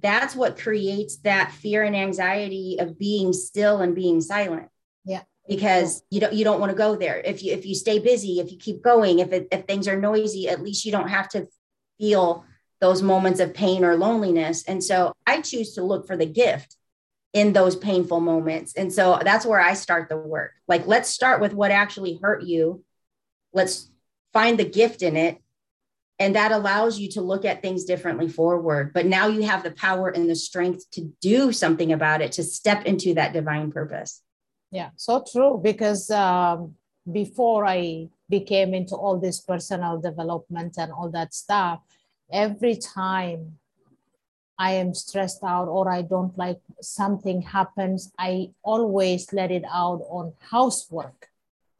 That's 0.00 0.34
what 0.34 0.58
creates 0.58 1.16
that 1.18 1.52
fear 1.52 1.82
and 1.82 1.96
anxiety 1.96 2.76
of 2.78 2.98
being 2.98 3.32
still 3.32 3.80
and 3.80 3.94
being 3.94 4.20
silent. 4.20 4.68
Yeah 5.04 5.22
because 5.48 6.02
you 6.10 6.20
don't 6.20 6.34
you 6.34 6.44
don't 6.44 6.60
want 6.60 6.70
to 6.70 6.76
go 6.76 6.94
there 6.94 7.20
if 7.24 7.42
you 7.42 7.52
if 7.52 7.64
you 7.64 7.74
stay 7.74 7.98
busy 7.98 8.38
if 8.38 8.52
you 8.52 8.58
keep 8.58 8.82
going 8.82 9.18
if 9.18 9.32
it, 9.32 9.48
if 9.50 9.64
things 9.64 9.88
are 9.88 9.98
noisy 9.98 10.46
at 10.46 10.62
least 10.62 10.84
you 10.84 10.92
don't 10.92 11.08
have 11.08 11.28
to 11.28 11.48
feel 11.98 12.44
those 12.80 13.02
moments 13.02 13.40
of 13.40 13.54
pain 13.54 13.84
or 13.84 13.96
loneliness. 13.96 14.64
And 14.64 14.82
so 14.82 15.14
i 15.26 15.40
choose 15.40 15.74
to 15.74 15.82
look 15.82 16.06
for 16.06 16.16
the 16.16 16.26
gift 16.26 16.76
in 17.32 17.52
those 17.52 17.76
painful 17.76 18.20
moments. 18.20 18.74
And 18.74 18.92
so 18.92 19.20
that's 19.22 19.44
where 19.46 19.60
i 19.60 19.74
start 19.74 20.08
the 20.08 20.16
work. 20.16 20.52
Like 20.66 20.86
let's 20.86 21.10
start 21.10 21.40
with 21.40 21.52
what 21.52 21.70
actually 21.70 22.18
hurt 22.22 22.42
you. 22.42 22.84
Let's 23.52 23.90
find 24.32 24.58
the 24.58 24.64
gift 24.64 25.02
in 25.02 25.16
it. 25.16 25.38
And 26.20 26.34
that 26.34 26.50
allows 26.50 26.98
you 26.98 27.08
to 27.10 27.20
look 27.20 27.44
at 27.44 27.62
things 27.62 27.84
differently 27.84 28.28
forward. 28.28 28.92
But 28.92 29.06
now 29.06 29.28
you 29.28 29.42
have 29.42 29.62
the 29.62 29.70
power 29.70 30.08
and 30.08 30.28
the 30.28 30.34
strength 30.34 30.90
to 30.92 31.12
do 31.20 31.52
something 31.52 31.92
about 31.92 32.22
it 32.22 32.32
to 32.32 32.42
step 32.42 32.86
into 32.86 33.14
that 33.14 33.32
divine 33.32 33.70
purpose. 33.70 34.20
Yeah, 34.72 34.90
so 34.96 35.24
true. 35.30 35.60
Because 35.62 36.10
um, 36.10 36.74
before 37.10 37.64
I 37.64 38.08
became 38.28 38.74
into 38.74 38.96
all 38.96 39.18
this 39.18 39.40
personal 39.40 40.00
development 40.00 40.74
and 40.76 40.92
all 40.92 41.10
that 41.10 41.34
stuff, 41.34 41.80
every 42.30 42.76
time 42.76 43.58
I 44.58 44.72
am 44.72 44.92
stressed 44.94 45.44
out 45.44 45.68
or 45.68 45.90
I 45.90 46.02
don't 46.02 46.36
like 46.36 46.60
something 46.80 47.42
happens, 47.42 48.12
I 48.18 48.50
always 48.62 49.32
let 49.32 49.50
it 49.50 49.64
out 49.70 50.02
on 50.10 50.32
housework. 50.50 51.28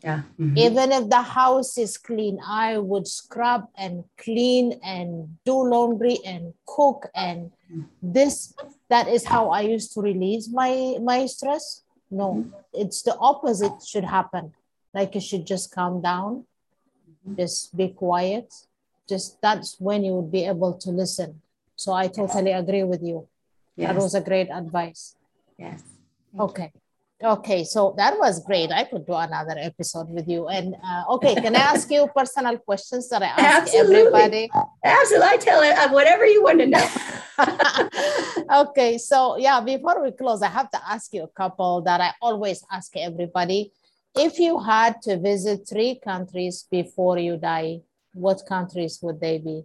Yeah. 0.03 0.23
Mm-hmm. 0.39 0.57
Even 0.57 0.93
if 0.93 1.11
the 1.11 1.23
house 1.23 1.77
is 1.77 1.99
clean, 1.99 2.39
I 2.47 2.79
would 2.79 3.09
scrub 3.09 3.67
and 3.77 4.05
clean 4.17 4.79
and 4.85 5.37
do 5.45 5.69
laundry 5.69 6.19
and 6.25 6.55
cook 6.67 7.11
and 7.17 7.51
this 8.01 8.55
that 8.89 9.09
is 9.09 9.25
how 9.25 9.51
I 9.51 9.63
used 9.63 9.93
to 9.95 10.01
release 10.01 10.49
my 10.49 10.97
my 11.03 11.27
stress. 11.27 11.83
No, 12.11 12.47
it's 12.73 13.03
the 13.03 13.17
opposite 13.19 13.83
should 13.85 14.05
happen. 14.05 14.55
Like 14.95 15.15
you 15.15 15.21
should 15.21 15.47
just 15.47 15.75
calm 15.75 16.01
down, 16.01 16.47
just 17.37 17.77
be 17.77 17.89
quiet. 17.89 18.55
Just 19.09 19.41
that's 19.41 19.77
when 19.81 20.05
you 20.05 20.15
would 20.15 20.31
be 20.31 20.45
able 20.45 20.75
to 20.75 20.91
listen. 20.91 21.41
So 21.77 21.93
I 21.93 22.09
totally 22.09 22.53
agree 22.53 22.83
with 22.83 23.03
you. 23.03 23.27
Yes. 23.77 23.89
That 23.89 24.03
was 24.03 24.15
a 24.15 24.21
great 24.21 24.51
advice. 24.51 25.15
Yes. 25.57 25.83
okay. 26.39 26.73
Okay, 27.21 27.65
so 27.65 27.95
that 27.97 28.17
was 28.17 28.45
great. 28.45 28.71
I 28.71 28.85
could 28.85 29.05
do 29.05 29.15
another 29.15 29.57
episode 29.59 30.09
with 30.09 30.29
you. 30.29 30.47
And 30.47 30.77
uh, 30.77 31.03
okay, 31.15 31.35
can 31.35 31.57
I 31.57 31.75
ask 31.75 31.91
you 31.91 32.09
personal 32.15 32.59
questions 32.59 33.09
that 33.09 33.23
I 33.23 33.27
ask 33.27 33.75
Absolutely. 33.75 33.97
everybody? 33.97 34.51
Absolutely. 34.85 35.29
I 35.29 35.37
tell 35.39 35.63
it 35.63 35.77
uh, 35.77 35.89
whatever 35.91 36.25
you 36.27 36.45
want 36.45 36.61
to 36.61 36.67
know. 36.67 36.89
okay, 38.63 38.99
so 38.99 39.37
yeah, 39.37 39.61
before 39.61 40.01
we 40.01 40.13
close, 40.13 40.43
I 40.43 40.49
have 40.49 40.71
to 40.71 40.81
ask 40.89 41.13
you 41.13 41.25
a 41.25 41.29
couple 41.29 41.83
that 41.83 42.01
I 42.01 42.13
always 42.23 42.65
ask 42.71 42.97
everybody. 42.97 43.73
if 44.17 44.39
you 44.39 44.59
had 44.59 45.01
to 45.03 45.19
visit 45.19 45.69
three 45.69 45.99
countries 46.03 46.67
before 46.71 47.19
you 47.19 47.37
die, 47.37 47.81
what 48.19 48.47
countries 48.49 48.99
would 49.03 49.21
they 49.21 49.39
be? 49.39 49.65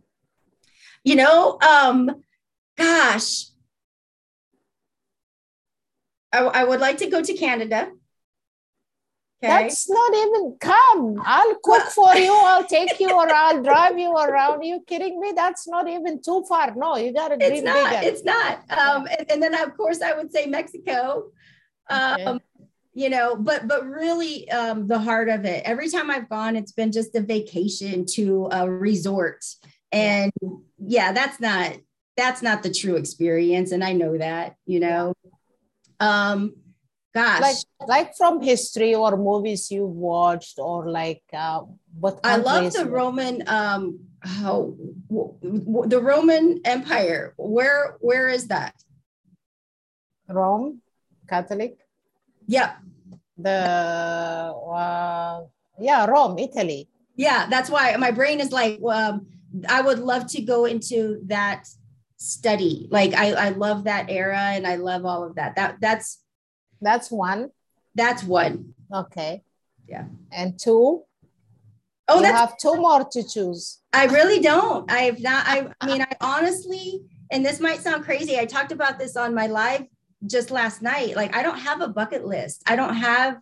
You 1.03 1.15
know, 1.15 1.59
um, 1.61 2.23
gosh, 2.77 3.45
I, 6.31 6.39
I 6.39 6.63
would 6.63 6.79
like 6.79 6.97
to 6.97 7.09
go 7.09 7.21
to 7.21 7.33
Canada. 7.33 7.91
Okay. 9.43 9.51
That's 9.51 9.89
not 9.89 10.15
even 10.15 10.57
come. 10.59 11.21
I'll 11.25 11.55
cook 11.55 11.83
for 11.89 12.15
you. 12.15 12.33
I'll 12.45 12.65
take 12.65 12.97
you 12.99 13.11
or 13.11 13.29
I'll 13.29 13.61
drive 13.61 13.99
you 13.99 14.15
around. 14.15 14.61
Are 14.61 14.63
you 14.63 14.81
kidding 14.87 15.19
me? 15.19 15.33
That's 15.35 15.67
not 15.67 15.89
even 15.89 16.21
too 16.21 16.45
far. 16.47 16.73
No, 16.75 16.95
you 16.95 17.13
got 17.13 17.27
to 17.27 17.37
dream 17.37 17.51
It's 17.51 17.61
not. 17.61 17.89
bigger. 17.89 18.07
It's 18.07 18.23
not. 18.23 18.59
Um, 18.71 19.07
and, 19.07 19.31
and, 19.31 19.43
then 19.43 19.53
of 19.53 19.75
course 19.75 20.01
I 20.01 20.13
would 20.13 20.31
say 20.31 20.45
Mexico. 20.45 21.25
Um, 21.89 22.21
okay. 22.21 22.39
You 22.93 23.09
know, 23.09 23.35
but 23.35 23.67
but 23.67 23.85
really 23.87 24.49
um, 24.51 24.87
the 24.87 24.99
heart 24.99 25.29
of 25.29 25.45
it. 25.45 25.63
Every 25.65 25.89
time 25.89 26.11
I've 26.11 26.29
gone, 26.29 26.55
it's 26.55 26.71
been 26.71 26.91
just 26.91 27.15
a 27.15 27.21
vacation 27.21 28.05
to 28.13 28.49
a 28.51 28.69
resort, 28.69 29.43
and 29.91 30.31
yeah, 30.77 31.11
that's 31.11 31.39
not 31.39 31.73
that's 32.15 32.43
not 32.43 32.61
the 32.61 32.71
true 32.71 32.95
experience, 32.95 33.71
and 33.71 33.83
I 33.83 33.93
know 33.93 34.17
that. 34.17 34.57
You 34.67 34.79
know, 34.79 35.13
um, 35.99 36.55
gosh. 37.15 37.41
Like 37.41 37.57
like 37.87 38.15
from 38.15 38.41
history 38.41 38.93
or 38.93 39.17
movies 39.17 39.71
you 39.71 39.85
watched 39.87 40.59
or 40.59 40.89
like 40.89 41.23
uh, 41.33 41.61
what 41.99 42.19
i 42.23 42.37
love 42.37 42.71
the 42.71 42.85
roman 42.85 43.43
um 43.47 43.99
how 44.23 44.73
the 45.09 46.01
roman 46.01 46.61
empire. 46.65 47.33
Where 47.37 47.97
where 47.99 48.29
is 48.29 48.47
that? 48.47 48.75
Rome? 50.27 50.81
Catholic 51.27 51.77
yeah 52.47 52.75
the 53.37 53.49
uh, 53.49 55.43
yeah 55.79 56.05
rome 56.05 56.37
italy 56.37 56.87
yeah 57.15 57.47
that's 57.49 57.69
why 57.69 57.95
my 57.97 58.11
brain 58.11 58.39
is 58.39 58.51
like 58.51 58.79
um, 58.89 59.25
i 59.69 59.81
would 59.81 59.99
love 59.99 60.27
to 60.27 60.41
go 60.41 60.65
into 60.65 61.19
that 61.25 61.67
study 62.17 62.87
like 62.91 63.13
i 63.13 63.33
i 63.33 63.49
love 63.49 63.83
that 63.83 64.09
era 64.09 64.39
and 64.39 64.65
i 64.65 64.75
love 64.75 65.05
all 65.05 65.23
of 65.23 65.35
that 65.35 65.55
that 65.55 65.75
that's 65.81 66.23
that's 66.83 67.09
one. 67.09 67.49
That's 67.95 68.23
one. 68.23 68.75
Okay. 68.93 69.43
Yeah. 69.87 70.05
And 70.31 70.59
two. 70.59 71.03
Oh, 72.09 72.19
you 72.19 72.25
have 72.25 72.57
two 72.57 72.75
more 72.75 73.05
to 73.05 73.23
choose. 73.23 73.79
I 73.93 74.05
really 74.05 74.41
don't. 74.41 74.91
I 74.91 75.03
have 75.03 75.21
not. 75.21 75.47
I, 75.47 75.67
I 75.79 75.87
mean, 75.87 76.01
I 76.01 76.13
honestly, 76.19 77.01
and 77.31 77.45
this 77.45 77.61
might 77.61 77.79
sound 77.79 78.03
crazy. 78.03 78.37
I 78.37 78.45
talked 78.45 78.73
about 78.73 78.99
this 78.99 79.15
on 79.15 79.33
my 79.33 79.47
live 79.47 79.85
just 80.25 80.51
last 80.51 80.81
night. 80.81 81.15
Like, 81.15 81.35
I 81.35 81.43
don't 81.43 81.59
have 81.59 81.81
a 81.81 81.87
bucket 81.87 82.25
list. 82.25 82.63
I 82.67 82.75
don't 82.75 82.95
have. 82.95 83.37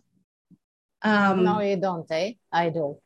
Um, 1.02 1.44
no, 1.44 1.60
you 1.60 1.76
don't, 1.76 2.06
eh? 2.10 2.34
I 2.52 2.70
do. 2.70 2.98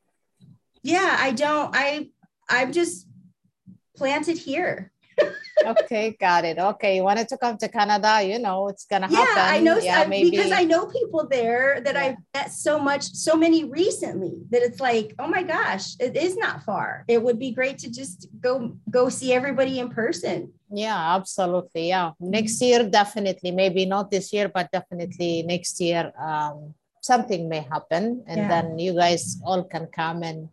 Yeah, 0.82 1.16
I 1.18 1.32
don't. 1.32 1.74
I 1.74 2.10
I'm 2.48 2.72
just 2.72 3.06
planted 3.96 4.38
here 4.38 4.92
okay, 5.64 6.16
got 6.18 6.44
it. 6.44 6.58
Okay, 6.58 6.96
you 6.96 7.02
wanted 7.02 7.28
to 7.28 7.38
come 7.38 7.56
to 7.58 7.68
Canada, 7.68 8.22
you 8.22 8.38
know, 8.38 8.68
it's 8.68 8.84
gonna 8.84 9.08
yeah, 9.10 9.18
happen. 9.18 9.54
I 9.54 9.58
know 9.60 9.78
yeah, 9.78 10.00
I, 10.00 10.06
maybe. 10.06 10.30
because 10.30 10.52
I 10.52 10.64
know 10.64 10.86
people 10.86 11.26
there 11.28 11.80
that 11.80 11.94
yeah. 11.94 12.02
I've 12.02 12.16
met 12.34 12.52
so 12.52 12.78
much, 12.78 13.02
so 13.02 13.36
many 13.36 13.64
recently 13.64 14.42
that 14.50 14.62
it's 14.62 14.80
like, 14.80 15.14
oh 15.18 15.28
my 15.28 15.42
gosh, 15.42 15.94
it 16.00 16.16
is 16.16 16.36
not 16.36 16.64
far. 16.64 17.04
It 17.08 17.22
would 17.22 17.38
be 17.38 17.52
great 17.52 17.78
to 17.78 17.90
just 17.90 18.28
go 18.40 18.76
go 18.90 19.08
see 19.08 19.32
everybody 19.32 19.78
in 19.78 19.88
person. 19.90 20.52
Yeah, 20.70 21.14
absolutely. 21.16 21.88
Yeah. 21.88 22.12
Next 22.18 22.60
year, 22.60 22.88
definitely. 22.88 23.50
Maybe 23.52 23.86
not 23.86 24.10
this 24.10 24.32
year, 24.32 24.48
but 24.48 24.70
definitely 24.72 25.42
next 25.42 25.80
year. 25.80 26.12
Um, 26.18 26.74
something 27.00 27.48
may 27.48 27.60
happen 27.60 28.24
and 28.26 28.38
yeah. 28.38 28.48
then 28.48 28.78
you 28.80 28.92
guys 28.92 29.40
all 29.44 29.62
can 29.62 29.86
come 29.86 30.24
and 30.24 30.48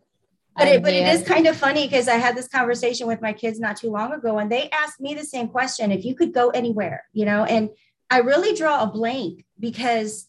but 0.56 0.68
it, 0.68 0.82
but 0.84 0.92
it 0.92 1.08
is 1.08 1.26
kind 1.26 1.48
of 1.48 1.56
funny 1.56 1.84
because 1.88 2.06
I 2.06 2.14
had 2.14 2.36
this 2.36 2.46
conversation 2.46 3.08
with 3.08 3.20
my 3.20 3.32
kids 3.32 3.58
not 3.58 3.76
too 3.76 3.90
long 3.90 4.12
ago, 4.12 4.38
and 4.38 4.50
they 4.52 4.70
asked 4.70 5.00
me 5.00 5.12
the 5.12 5.24
same 5.24 5.48
question: 5.48 5.90
if 5.90 6.04
you 6.04 6.14
could 6.14 6.32
go 6.32 6.50
anywhere, 6.50 7.02
you 7.12 7.24
know, 7.24 7.42
and 7.42 7.70
I 8.08 8.18
really 8.18 8.54
draw 8.54 8.84
a 8.84 8.86
blank 8.86 9.44
because 9.58 10.28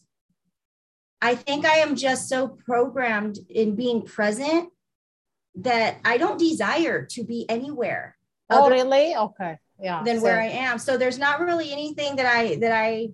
I 1.22 1.36
think 1.36 1.64
I 1.64 1.78
am 1.78 1.94
just 1.94 2.28
so 2.28 2.48
programmed 2.48 3.38
in 3.48 3.76
being 3.76 4.02
present 4.02 4.70
that 5.56 5.98
I 6.04 6.18
don't 6.18 6.38
desire 6.38 7.06
to 7.06 7.22
be 7.22 7.48
anywhere. 7.48 8.16
Oh, 8.50 8.68
really? 8.68 9.14
Okay. 9.14 9.58
Yeah. 9.80 10.02
Than 10.04 10.18
so. 10.18 10.22
where 10.22 10.40
I 10.40 10.46
am. 10.46 10.78
So 10.78 10.96
there's 10.96 11.18
not 11.18 11.40
really 11.40 11.72
anything 11.72 12.16
that 12.16 12.26
I 12.26 12.56
that 12.56 12.72
I 12.72 13.08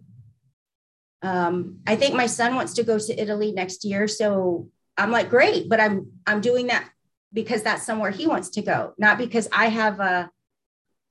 um 1.23 1.79
I 1.87 1.97
think 1.97 2.15
my 2.15 2.27
son 2.27 2.55
wants 2.55 2.75
to 2.75 2.85
go 2.85 2.99
to 2.99 3.21
Italy 3.21 3.53
next 3.53 3.85
year. 3.85 4.09
So 4.09 4.69
I'm 4.97 5.11
like, 5.11 5.31
great, 5.31 5.69
but 5.69 5.81
I'm 5.81 6.13
I'm 6.27 6.41
doing 6.41 6.69
that 6.69 6.89
because 7.33 7.63
that's 7.63 7.85
somewhere 7.85 8.11
he 8.11 8.27
wants 8.27 8.51
to 8.51 8.63
go, 8.63 8.95
not 8.99 9.19
because 9.19 9.49
I 9.53 9.67
have 9.67 10.01
a 10.01 10.31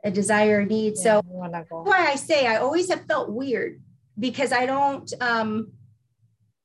a 0.04 0.12
desire 0.12 0.60
or 0.60 0.66
need. 0.66 0.94
Yeah, 0.98 1.22
so 1.22 1.50
that's 1.52 1.70
why 1.70 2.08
I 2.08 2.16
say 2.16 2.48
I 2.48 2.58
always 2.58 2.90
have 2.90 3.06
felt 3.06 3.30
weird 3.30 3.82
because 4.18 4.52
I 4.52 4.66
don't 4.66 5.12
um 5.22 5.72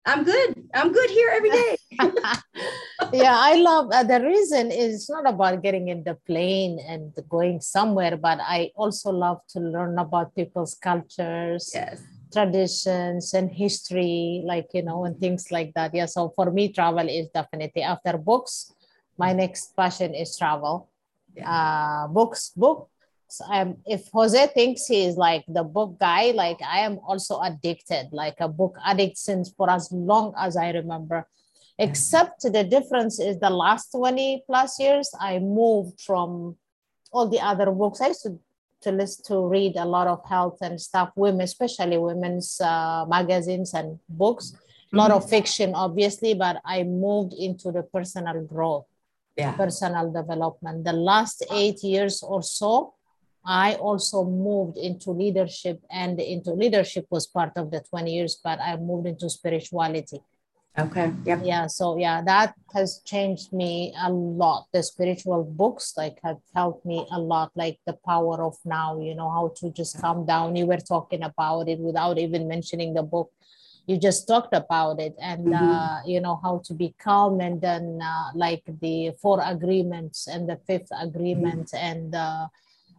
I'm 0.05 0.23
good. 0.23 0.69
I'm 0.73 0.93
good 0.93 1.11
here 1.11 1.31
every 1.35 1.51
day. 1.51 1.77
yeah, 3.13 3.37
I 3.37 3.55
love 3.57 3.91
uh, 3.93 4.05
the 4.05 4.21
reason 4.21 4.71
is 4.71 5.09
not 5.09 5.29
about 5.29 5.63
getting 5.63 5.89
in 5.89 6.05
the 6.05 6.15
plane 6.27 6.79
and 6.87 7.13
going 7.29 7.61
somewhere, 7.61 8.17
but 8.17 8.39
I 8.41 8.71
also 8.75 9.11
love 9.11 9.41
to 9.51 9.61
learn 9.61 9.99
about 9.99 10.35
people's 10.35 10.75
cultures, 10.75 11.71
yes. 11.75 12.03
traditions, 12.33 13.35
and 13.35 13.51
history, 13.51 14.43
like 14.45 14.69
you 14.73 14.83
know, 14.83 15.05
and 15.05 15.19
things 15.19 15.51
like 15.51 15.75
that. 15.75 15.95
Yeah, 15.95 16.07
so 16.07 16.33
for 16.35 16.51
me, 16.51 16.73
travel 16.73 17.09
is 17.09 17.29
definitely 17.29 17.83
after 17.83 18.17
books 18.19 18.73
my 19.19 19.33
next 19.33 19.75
passion 19.77 20.15
is 20.15 20.37
travel 20.37 20.89
yeah. 21.35 21.51
uh 21.51 22.09
books 22.09 22.53
book 22.57 22.89
um, 23.51 23.77
if 23.87 24.09
Jose 24.13 24.47
thinks 24.55 24.87
he 24.87 25.05
is 25.05 25.17
like 25.17 25.45
the 25.49 25.65
book 25.65 25.99
guy, 25.99 26.31
like 26.31 26.59
I 26.63 26.87
am 26.87 27.01
also 27.05 27.41
addicted, 27.41 28.11
like 28.13 28.37
a 28.39 28.47
book 28.47 28.79
addict 28.85 29.19
since 29.19 29.51
for 29.51 29.69
as 29.69 29.91
long 29.91 30.33
as 30.39 30.57
I 30.57 30.71
remember. 30.71 31.27
Except 31.79 32.43
the 32.43 32.65
difference 32.65 33.21
is 33.21 33.39
the 33.39 33.51
last 33.51 33.93
20 33.93 34.45
plus 34.47 34.81
years, 34.81 35.11
I 35.21 35.39
moved 35.39 36.01
from 36.01 36.57
all 37.13 37.29
the 37.29 37.41
other 37.41 37.71
books. 37.71 38.01
I 38.01 38.09
used 38.09 38.23
to, 38.23 38.39
to 38.83 38.93
listen 38.93 39.25
to 39.27 39.47
read 39.47 39.77
a 39.77 39.85
lot 39.85 40.07
of 40.07 40.25
health 40.27 40.59
and 40.63 40.81
stuff, 40.81 41.11
women, 41.17 41.43
especially 41.43 41.99
women's 41.99 42.61
uh, 42.61 43.05
magazines 43.09 43.75
and 43.75 43.99
books, 44.09 44.55
a 44.93 44.97
lot 44.97 45.11
mm-hmm. 45.11 45.23
of 45.23 45.29
fiction, 45.29 45.75
obviously, 45.75 46.35
but 46.35 46.63
I 46.65 46.83
moved 46.85 47.35
into 47.35 47.73
the 47.73 47.83
personal 47.83 48.43
growth 48.43 48.87
yeah. 49.37 49.53
personal 49.53 50.11
development. 50.11 50.85
The 50.85 50.93
last 50.93 51.45
eight 51.53 51.83
years 51.83 52.23
or 52.23 52.43
so, 52.43 52.95
I 53.45 53.75
also 53.75 54.25
moved 54.25 54.77
into 54.77 55.13
leadership, 55.13 55.81
and 55.91 56.19
into 56.19 56.53
leadership 56.53 57.07
was 57.11 57.27
part 57.27 57.53
of 57.57 57.71
the 57.71 57.81
20 57.81 58.13
years, 58.13 58.41
but 58.43 58.59
I 58.61 58.77
moved 58.77 59.07
into 59.07 59.31
spirituality. 59.31 60.21
Okay. 60.79 61.13
Yeah. 61.25 61.41
Yeah. 61.43 61.67
So 61.69 61.97
yeah, 61.97 62.23
that 62.23 62.55
has 62.75 63.01
changed 63.05 63.53
me 63.53 63.95
a 63.99 64.13
lot. 64.13 64.67
The 64.73 64.83
spiritual 64.83 65.45
books 65.45 65.95
like 65.97 66.19
have 66.23 66.39
helped 66.55 66.85
me 66.85 67.07
a 67.11 67.19
lot, 67.19 67.51
like 67.55 67.79
the 67.87 67.95
power 68.05 68.45
of 68.45 68.57
now, 68.65 69.01
you 69.01 69.15
know, 69.15 69.31
how 69.31 69.53
to 69.57 69.71
just 69.71 70.01
calm 70.01 70.27
down. 70.27 70.55
You 70.55 70.67
were 70.67 70.77
talking 70.77 71.23
about 71.23 71.69
it 71.69 71.79
without 71.79 72.19
even 72.19 72.47
mentioning 72.47 72.93
the 72.93 73.03
book 73.03 73.31
you 73.87 73.97
just 73.99 74.27
talked 74.27 74.55
about 74.55 75.01
it 75.01 75.15
and 75.21 75.47
mm-hmm. 75.47 75.71
uh, 75.71 76.01
you 76.05 76.21
know 76.21 76.39
how 76.43 76.61
to 76.65 76.75
be 76.75 76.95
calm 76.99 77.41
and 77.41 77.61
then 77.61 77.99
uh, 78.03 78.31
like 78.35 78.63
the 78.81 79.13
four 79.23 79.41
agreements 79.45 80.27
and 80.27 80.49
the 80.49 80.59
fifth 80.67 80.91
agreement 81.01 81.67
mm-hmm. 81.67 81.87
and 81.87 82.15
uh, 82.15 82.47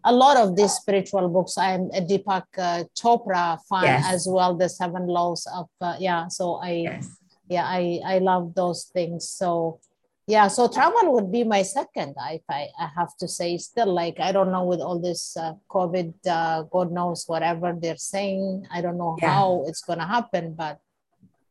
a 0.05 0.13
lot 0.13 0.37
of 0.37 0.55
these 0.55 0.71
spiritual 0.71 1.27
books 1.27 1.57
i'm 1.57 1.89
a 1.93 2.01
deepak 2.01 2.45
uh, 2.57 2.83
chopra 2.95 3.59
fan 3.69 3.83
yes. 3.83 4.05
as 4.07 4.27
well 4.29 4.55
the 4.55 4.69
seven 4.69 5.07
laws 5.07 5.45
of 5.53 5.67
uh, 5.81 5.95
yeah 5.99 6.27
so 6.27 6.55
i 6.55 6.71
yes. 6.71 7.16
Yeah 7.49 7.65
i 7.65 7.99
i 8.05 8.17
love 8.19 8.53
those 8.55 8.85
things. 8.93 9.27
So 9.29 9.79
yeah 10.27 10.47
so 10.47 10.67
travel 10.67 11.13
would 11.13 11.31
be 11.31 11.43
my 11.43 11.61
second 11.63 12.15
if 12.31 12.41
I, 12.49 12.67
I 12.79 12.89
have 12.95 13.15
to 13.17 13.27
say. 13.27 13.57
Still 13.57 13.93
like 13.93 14.19
i 14.19 14.31
don't 14.31 14.51
know 14.51 14.65
with 14.65 14.81
all 14.81 14.99
this 14.99 15.37
uh, 15.37 15.53
covid 15.69 16.13
uh, 16.27 16.63
god 16.63 16.91
knows 16.91 17.25
whatever 17.27 17.75
they're 17.79 17.97
saying. 17.97 18.67
I 18.71 18.81
don't 18.81 18.97
know 18.97 19.17
yeah. 19.21 19.33
how 19.33 19.63
it's 19.67 19.81
going 19.81 19.99
to 19.99 20.05
happen 20.05 20.53
but 20.53 20.79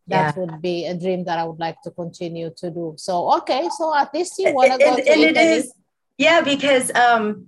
that 0.08 0.36
yeah. 0.36 0.40
would 0.40 0.62
be 0.62 0.86
a 0.86 0.94
dream 0.94 1.24
that 1.24 1.38
i 1.38 1.44
would 1.44 1.58
like 1.58 1.80
to 1.82 1.90
continue 1.90 2.50
to 2.56 2.70
do. 2.70 2.94
So 2.96 3.32
okay 3.38 3.68
so 3.76 3.94
at 3.94 4.12
least 4.14 4.38
you 4.38 4.54
want 4.54 4.72
to 4.72 4.78
go 4.78 4.94
and, 4.94 5.04
to 5.04 5.12
and 5.12 5.22
it 5.22 5.36
is 5.36 5.72
yeah 6.18 6.40
because 6.40 6.94
um 6.94 7.46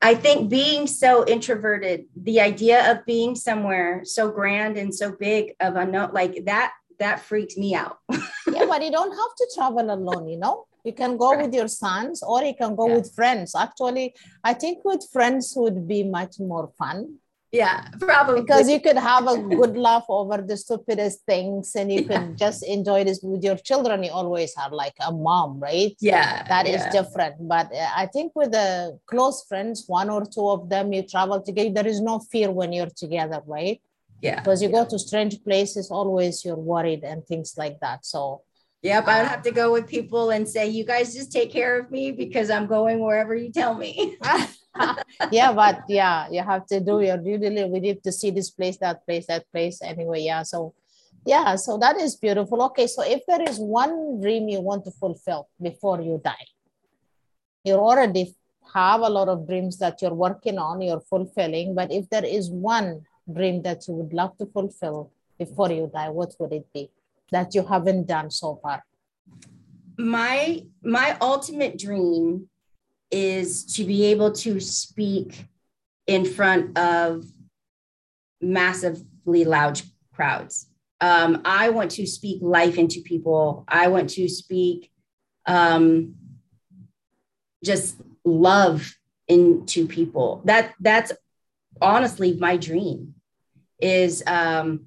i 0.00 0.14
think 0.14 0.48
being 0.48 0.86
so 0.86 1.26
introverted 1.26 2.06
the 2.16 2.40
idea 2.40 2.90
of 2.90 3.04
being 3.06 3.34
somewhere 3.34 4.04
so 4.04 4.30
grand 4.30 4.76
and 4.76 4.94
so 4.94 5.12
big 5.12 5.54
of 5.60 5.76
a 5.76 5.86
note 5.86 6.12
like 6.12 6.44
that 6.44 6.72
that 6.98 7.20
freaks 7.20 7.56
me 7.56 7.74
out. 7.74 7.98
yeah, 8.10 8.66
but 8.66 8.82
you 8.82 8.90
don't 8.90 9.10
have 9.10 9.34
to 9.36 9.50
travel 9.54 9.90
alone, 9.90 10.28
you 10.28 10.38
know? 10.38 10.66
You 10.84 10.92
can 10.92 11.16
go 11.16 11.32
right. 11.32 11.44
with 11.44 11.54
your 11.54 11.68
sons 11.68 12.22
or 12.22 12.44
you 12.44 12.54
can 12.54 12.76
go 12.76 12.86
yeah. 12.88 12.94
with 12.96 13.14
friends. 13.14 13.54
Actually, 13.56 14.14
I 14.44 14.54
think 14.54 14.84
with 14.84 15.04
friends 15.12 15.52
would 15.56 15.88
be 15.88 16.04
much 16.04 16.38
more 16.38 16.70
fun. 16.78 17.18
yeah, 17.52 17.88
probably 18.00 18.40
because 18.42 18.68
you 18.68 18.80
could 18.80 18.98
have 18.98 19.26
a 19.26 19.38
good 19.38 19.76
laugh 19.76 20.04
over 20.08 20.42
the 20.42 20.56
stupidest 20.56 21.24
things, 21.24 21.74
and 21.74 21.92
you 21.92 22.02
yeah. 22.02 22.08
can 22.08 22.36
just 22.36 22.62
enjoy 22.64 23.04
this 23.04 23.20
with 23.22 23.42
your 23.42 23.56
children. 23.56 24.02
You 24.02 24.10
always 24.10 24.54
have 24.56 24.72
like 24.72 24.94
a 25.00 25.12
mom, 25.12 25.60
right? 25.60 25.94
Yeah, 26.00 26.42
that 26.48 26.66
yeah. 26.66 26.76
is 26.76 26.92
different. 26.92 27.36
But 27.48 27.72
uh, 27.72 27.88
I 27.96 28.06
think 28.06 28.32
with 28.34 28.52
the 28.52 28.98
close 29.06 29.44
friends, 29.48 29.84
one 29.86 30.10
or 30.10 30.24
two 30.24 30.48
of 30.48 30.68
them, 30.68 30.92
you 30.92 31.02
travel 31.02 31.40
together. 31.40 31.70
There 31.70 31.86
is 31.86 32.00
no 32.00 32.18
fear 32.18 32.50
when 32.50 32.72
you're 32.72 32.94
together, 33.04 33.40
right? 33.46 33.80
Yeah, 34.22 34.40
because 34.40 34.62
you 34.62 34.68
yeah. 34.68 34.84
go 34.84 34.90
to 34.90 34.98
strange 34.98 35.42
places, 35.44 35.90
always 35.90 36.44
you're 36.44 36.56
worried 36.56 37.04
and 37.04 37.24
things 37.26 37.54
like 37.56 37.78
that. 37.80 38.06
So 38.06 38.42
Yep, 38.86 39.08
I 39.08 39.18
would 39.18 39.26
um, 39.26 39.28
have 39.28 39.42
to 39.42 39.50
go 39.50 39.72
with 39.72 39.88
people 39.88 40.30
and 40.30 40.48
say, 40.48 40.68
you 40.68 40.84
guys 40.84 41.12
just 41.12 41.32
take 41.32 41.50
care 41.50 41.80
of 41.80 41.90
me 41.90 42.12
because 42.12 42.50
I'm 42.50 42.66
going 42.66 43.00
wherever 43.00 43.34
you 43.34 43.50
tell 43.50 43.74
me. 43.74 44.16
yeah, 45.32 45.52
but 45.52 45.82
yeah, 45.88 46.28
you 46.30 46.42
have 46.42 46.66
to 46.66 46.78
do 46.78 47.00
your 47.00 47.16
due 47.16 47.38
diligence. 47.38 47.72
We 47.72 47.80
need 47.80 48.04
to 48.04 48.12
see 48.12 48.30
this 48.30 48.50
place, 48.50 48.76
that 48.78 49.04
place, 49.04 49.26
that 49.26 49.50
place. 49.50 49.80
Anyway, 49.82 50.20
yeah. 50.20 50.44
So, 50.44 50.74
yeah, 51.24 51.56
so 51.56 51.78
that 51.78 51.96
is 51.96 52.14
beautiful. 52.16 52.62
Okay, 52.64 52.86
so 52.86 53.02
if 53.02 53.22
there 53.26 53.42
is 53.42 53.58
one 53.58 54.20
dream 54.20 54.48
you 54.48 54.60
want 54.60 54.84
to 54.84 54.92
fulfill 54.92 55.48
before 55.60 56.00
you 56.00 56.20
die, 56.22 56.46
you 57.64 57.74
already 57.74 58.36
have 58.72 59.00
a 59.00 59.08
lot 59.08 59.28
of 59.28 59.48
dreams 59.48 59.78
that 59.78 60.00
you're 60.00 60.14
working 60.14 60.58
on, 60.58 60.80
you're 60.80 61.00
fulfilling. 61.00 61.74
But 61.74 61.90
if 61.90 62.08
there 62.10 62.24
is 62.24 62.50
one 62.50 63.02
dream 63.32 63.62
that 63.62 63.86
you 63.88 63.94
would 63.94 64.12
love 64.12 64.36
to 64.38 64.46
fulfill 64.46 65.10
before 65.38 65.70
you 65.70 65.90
die, 65.92 66.08
what 66.10 66.34
would 66.38 66.52
it 66.52 66.66
be? 66.72 66.90
that 67.30 67.54
you 67.54 67.64
haven't 67.64 68.06
done 68.06 68.30
so 68.30 68.58
far? 68.62 68.84
My 69.98 70.62
my 70.82 71.16
ultimate 71.20 71.78
dream 71.78 72.48
is 73.10 73.64
to 73.76 73.84
be 73.84 74.04
able 74.06 74.32
to 74.32 74.60
speak 74.60 75.46
in 76.06 76.24
front 76.24 76.76
of 76.78 77.24
massively 78.40 79.44
loud 79.44 79.80
crowds. 80.14 80.68
Um, 81.00 81.42
I 81.44 81.70
want 81.70 81.90
to 81.92 82.06
speak 82.06 82.40
life 82.42 82.78
into 82.78 83.00
people. 83.00 83.64
I 83.68 83.88
want 83.88 84.10
to 84.10 84.28
speak 84.28 84.90
um, 85.46 86.14
just 87.64 87.96
love 88.24 88.96
into 89.28 89.86
people. 89.86 90.42
That 90.44 90.74
that's 90.80 91.12
honestly 91.80 92.36
my 92.38 92.56
dream 92.56 93.14
is 93.80 94.22
um, 94.26 94.86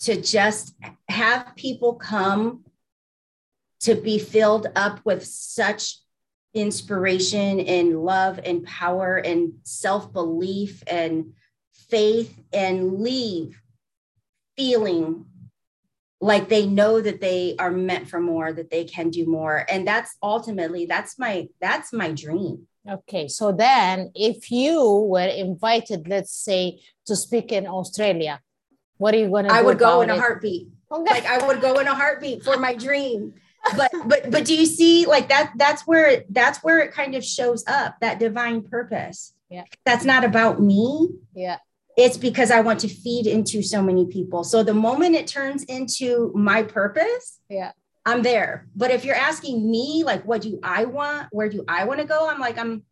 to 0.00 0.20
just 0.20 0.74
have 1.08 1.54
people 1.56 1.94
come 1.94 2.64
to 3.80 3.94
be 3.94 4.18
filled 4.18 4.66
up 4.74 5.00
with 5.04 5.24
such 5.24 5.96
inspiration 6.54 7.60
and 7.60 8.02
love 8.02 8.40
and 8.44 8.64
power 8.64 9.16
and 9.16 9.52
self 9.62 10.12
belief 10.12 10.82
and 10.86 11.32
faith 11.72 12.36
and 12.52 13.00
leave 13.00 13.60
feeling 14.56 15.26
like 16.20 16.48
they 16.48 16.66
know 16.66 17.00
that 17.00 17.20
they 17.20 17.54
are 17.58 17.70
meant 17.70 18.08
for 18.08 18.18
more 18.18 18.50
that 18.52 18.70
they 18.70 18.84
can 18.84 19.10
do 19.10 19.26
more. 19.26 19.66
And 19.68 19.86
that's 19.86 20.16
ultimately 20.22 20.86
that's 20.86 21.18
my 21.18 21.48
that's 21.60 21.92
my 21.92 22.12
dream. 22.12 22.66
Okay 22.88 23.28
so 23.28 23.52
then 23.52 24.12
if 24.14 24.50
you 24.50 25.06
were 25.10 25.20
invited 25.20 26.08
let's 26.08 26.32
say 26.32 26.80
to 27.06 27.16
speak 27.16 27.52
in 27.52 27.66
australia 27.66 28.40
what 28.98 29.14
are 29.14 29.18
you 29.18 29.28
going 29.28 29.46
to 29.46 29.52
I 29.52 29.62
would 29.62 29.78
go 29.78 30.00
in 30.00 30.10
it? 30.10 30.16
a 30.16 30.20
heartbeat. 30.20 30.68
Okay. 30.90 31.14
Like 31.14 31.26
I 31.26 31.46
would 31.46 31.60
go 31.60 31.78
in 31.78 31.86
a 31.86 31.94
heartbeat 31.94 32.42
for 32.42 32.56
my 32.56 32.74
dream. 32.74 33.34
But 33.76 33.90
but 34.06 34.30
but 34.30 34.44
do 34.44 34.54
you 34.54 34.64
see 34.64 35.06
like 35.06 35.28
that 35.28 35.52
that's 35.56 35.86
where 35.86 36.24
that's 36.30 36.62
where 36.62 36.78
it 36.78 36.92
kind 36.92 37.14
of 37.14 37.24
shows 37.24 37.64
up 37.66 37.96
that 38.00 38.18
divine 38.18 38.62
purpose. 38.62 39.34
Yeah. 39.50 39.64
That's 39.84 40.04
not 40.04 40.24
about 40.24 40.62
me. 40.62 41.10
Yeah. 41.34 41.58
It's 41.96 42.16
because 42.16 42.50
I 42.50 42.60
want 42.60 42.80
to 42.80 42.88
feed 42.88 43.26
into 43.26 43.62
so 43.62 43.82
many 43.82 44.06
people. 44.06 44.44
So 44.44 44.62
the 44.62 44.74
moment 44.74 45.14
it 45.16 45.26
turns 45.26 45.64
into 45.64 46.30
my 46.34 46.62
purpose, 46.62 47.40
yeah. 47.48 47.72
I'm 48.04 48.22
there. 48.22 48.68
But 48.76 48.90
if 48.90 49.04
you're 49.04 49.16
asking 49.16 49.68
me 49.68 50.04
like 50.04 50.24
what 50.24 50.42
do 50.42 50.60
I 50.62 50.84
want? 50.84 51.28
Where 51.32 51.48
do 51.48 51.64
I 51.66 51.84
want 51.84 52.00
to 52.00 52.06
go? 52.06 52.30
I'm 52.30 52.38
like 52.38 52.58
I'm 52.58 52.84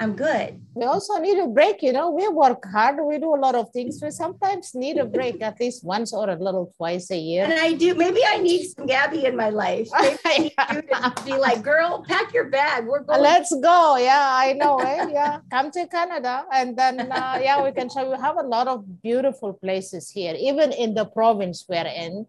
I'm 0.00 0.16
good. 0.16 0.60
We 0.74 0.84
also 0.84 1.18
need 1.18 1.38
a 1.38 1.46
break, 1.46 1.80
you 1.80 1.92
know. 1.92 2.10
We 2.10 2.26
work 2.26 2.66
hard, 2.66 2.98
we 2.98 3.18
do 3.18 3.32
a 3.32 3.38
lot 3.38 3.54
of 3.54 3.70
things. 3.70 4.00
We 4.02 4.10
sometimes 4.10 4.74
need 4.74 4.98
a 4.98 5.04
break 5.04 5.40
at 5.40 5.60
least 5.60 5.84
once 5.84 6.12
or 6.12 6.28
a 6.28 6.34
little 6.34 6.74
twice 6.76 7.12
a 7.12 7.16
year. 7.16 7.44
And 7.44 7.54
I 7.54 7.74
do. 7.74 7.94
Maybe 7.94 8.20
I 8.26 8.38
need 8.38 8.66
some 8.70 8.86
Gabby 8.86 9.24
in 9.26 9.36
my 9.36 9.50
life. 9.50 9.88
Maybe 10.24 10.50
to 10.58 11.22
be 11.24 11.34
like, 11.38 11.62
girl, 11.62 12.04
pack 12.08 12.34
your 12.34 12.50
bag. 12.50 12.86
We're 12.86 13.04
going. 13.04 13.22
Let's 13.30 13.54
go. 13.54 13.96
Yeah, 13.96 14.30
I 14.34 14.54
know. 14.54 14.78
Eh? 14.78 15.10
Yeah, 15.12 15.38
come 15.48 15.70
to 15.70 15.86
Canada, 15.86 16.44
and 16.52 16.76
then 16.76 17.12
uh, 17.12 17.38
yeah, 17.40 17.62
we 17.62 17.70
can 17.70 17.88
show. 17.88 18.10
We 18.10 18.18
have 18.18 18.36
a 18.36 18.42
lot 18.42 18.66
of 18.66 19.00
beautiful 19.00 19.52
places 19.52 20.10
here, 20.10 20.34
even 20.36 20.72
in 20.72 20.94
the 20.94 21.04
province 21.04 21.66
we're 21.68 21.86
in. 21.86 22.26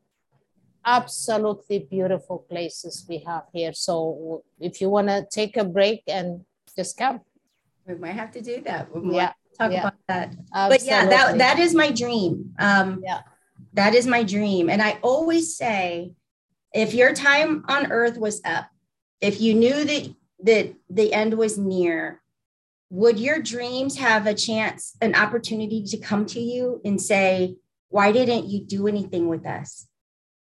Absolutely 0.85 1.79
beautiful 1.79 2.45
places 2.47 3.07
we 3.09 3.17
have 3.25 3.45
here. 3.51 3.73
So 3.73 4.43
if 4.59 4.81
you 4.81 4.91
want 4.91 5.07
to 5.07 5.25
take 5.31 5.57
a 5.57 5.63
break 5.63 6.03
and 6.07 6.45
just 6.77 6.95
come 6.95 7.21
we 7.85 7.95
might 7.95 8.13
have 8.13 8.31
to 8.31 8.41
do 8.41 8.61
that. 8.61 8.93
We 8.93 9.15
yeah. 9.15 9.33
talk 9.57 9.71
yeah. 9.71 9.79
about 9.81 9.93
that. 10.07 10.35
Absolutely. 10.53 10.77
But 10.77 10.83
yeah, 10.85 11.05
that 11.07 11.37
that 11.37 11.59
is 11.59 11.73
my 11.73 11.91
dream. 11.91 12.53
Um, 12.59 13.01
yeah, 13.03 13.21
that 13.73 13.93
is 13.93 14.07
my 14.07 14.23
dream. 14.23 14.69
And 14.69 14.81
I 14.81 14.97
always 15.01 15.55
say, 15.55 16.13
if 16.73 16.93
your 16.93 17.13
time 17.13 17.63
on 17.67 17.91
earth 17.91 18.17
was 18.17 18.41
up, 18.43 18.67
if 19.21 19.39
you 19.39 19.53
knew 19.53 19.83
that 19.85 20.15
that 20.43 20.73
the 20.89 21.13
end 21.13 21.35
was 21.35 21.57
near, 21.57 22.21
would 22.89 23.19
your 23.19 23.41
dreams 23.41 23.97
have 23.97 24.27
a 24.27 24.33
chance, 24.33 24.95
an 25.01 25.15
opportunity 25.15 25.83
to 25.83 25.97
come 25.97 26.25
to 26.27 26.39
you 26.39 26.81
and 26.83 27.01
say, 27.01 27.55
why 27.89 28.11
didn't 28.11 28.47
you 28.47 28.63
do 28.63 28.87
anything 28.87 29.27
with 29.27 29.45
us? 29.45 29.87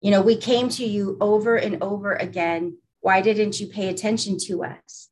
You 0.01 0.11
know, 0.11 0.21
we 0.21 0.35
came 0.35 0.69
to 0.69 0.85
you 0.85 1.17
over 1.21 1.55
and 1.55 1.81
over 1.81 2.13
again. 2.13 2.77
Why 3.01 3.21
didn't 3.21 3.59
you 3.59 3.67
pay 3.67 3.89
attention 3.89 4.37
to 4.47 4.63
us? 4.63 5.09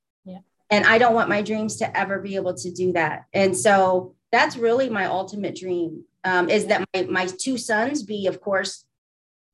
And 0.71 0.85
i 0.85 0.97
don't 0.97 1.13
want 1.13 1.29
my 1.29 1.41
dreams 1.41 1.75
to 1.77 1.97
ever 1.97 2.19
be 2.19 2.35
able 2.35 2.55
to 2.55 2.71
do 2.71 2.93
that. 2.93 3.25
And 3.33 3.55
so 3.55 4.15
that's 4.31 4.57
really 4.57 4.89
my 4.89 5.05
ultimate 5.05 5.55
dream 5.55 6.05
um, 6.23 6.49
is 6.49 6.67
that 6.67 6.85
my, 6.93 7.03
my 7.03 7.25
two 7.27 7.57
sons 7.57 8.03
be 8.03 8.27
of 8.27 8.41
course 8.41 8.85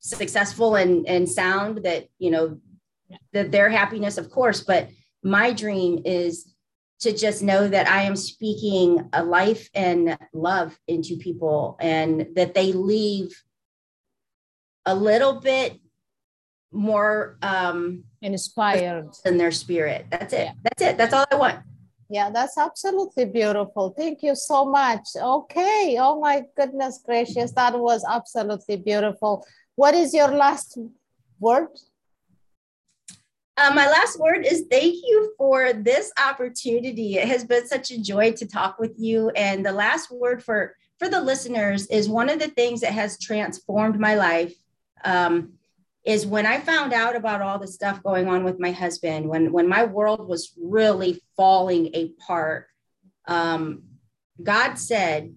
successful 0.00 0.76
and 0.76 1.06
and 1.06 1.28
sound 1.28 1.78
that 1.84 2.08
you 2.18 2.30
know 2.30 2.58
that 3.32 3.50
their 3.50 3.68
happiness 3.68 4.16
of 4.16 4.30
course 4.30 4.62
but 4.62 4.88
my 5.24 5.52
dream 5.52 6.00
is 6.04 6.54
to 7.00 7.12
just 7.12 7.42
know 7.42 7.66
that 7.66 7.88
i 7.88 8.02
am 8.02 8.14
speaking 8.14 9.08
a 9.12 9.24
life 9.24 9.68
and 9.74 10.16
love 10.32 10.78
into 10.86 11.16
people 11.16 11.76
and 11.80 12.28
that 12.36 12.54
they 12.54 12.72
leave 12.72 13.42
a 14.86 14.94
little 14.94 15.40
bit 15.40 15.80
more 16.72 17.38
um 17.42 18.04
inspired 18.20 19.10
in 19.24 19.38
their 19.38 19.50
spirit. 19.50 20.06
That's 20.10 20.32
it. 20.32 20.46
Yeah. 20.46 20.52
That's 20.62 20.82
it. 20.82 20.98
That's 20.98 21.14
all 21.14 21.24
I 21.30 21.36
want. 21.36 21.58
Yeah, 22.10 22.30
that's 22.30 22.56
absolutely 22.56 23.26
beautiful. 23.26 23.94
Thank 23.96 24.22
you 24.22 24.34
so 24.34 24.64
much. 24.64 25.08
Okay. 25.14 25.96
Oh 26.00 26.18
my 26.18 26.42
goodness 26.56 27.00
gracious. 27.04 27.52
That 27.52 27.78
was 27.78 28.04
absolutely 28.08 28.76
beautiful. 28.76 29.46
What 29.76 29.94
is 29.94 30.14
your 30.14 30.28
last 30.28 30.78
word? 31.38 31.68
Uh, 33.58 33.72
my 33.74 33.88
last 33.88 34.18
word 34.18 34.46
is 34.46 34.64
thank 34.70 34.94
you 34.94 35.34
for 35.36 35.72
this 35.72 36.12
opportunity. 36.16 37.16
It 37.16 37.26
has 37.26 37.44
been 37.44 37.66
such 37.66 37.90
a 37.90 38.00
joy 38.00 38.32
to 38.32 38.46
talk 38.46 38.78
with 38.78 38.94
you. 38.96 39.30
And 39.30 39.66
the 39.66 39.72
last 39.72 40.10
word 40.10 40.42
for 40.42 40.76
for 40.98 41.08
the 41.08 41.20
listeners 41.20 41.86
is 41.88 42.08
one 42.08 42.28
of 42.28 42.38
the 42.38 42.48
things 42.48 42.80
that 42.80 42.92
has 42.92 43.20
transformed 43.20 44.00
my 44.00 44.14
life. 44.14 44.54
Um, 45.04 45.57
is 46.08 46.26
when 46.26 46.46
I 46.46 46.58
found 46.58 46.94
out 46.94 47.16
about 47.16 47.42
all 47.42 47.58
the 47.58 47.66
stuff 47.68 48.02
going 48.02 48.28
on 48.28 48.42
with 48.42 48.58
my 48.58 48.72
husband, 48.72 49.28
when 49.28 49.52
when 49.52 49.68
my 49.68 49.84
world 49.84 50.26
was 50.26 50.54
really 50.58 51.22
falling 51.36 51.94
apart, 51.94 52.68
um, 53.26 53.82
God 54.42 54.76
said, 54.76 55.34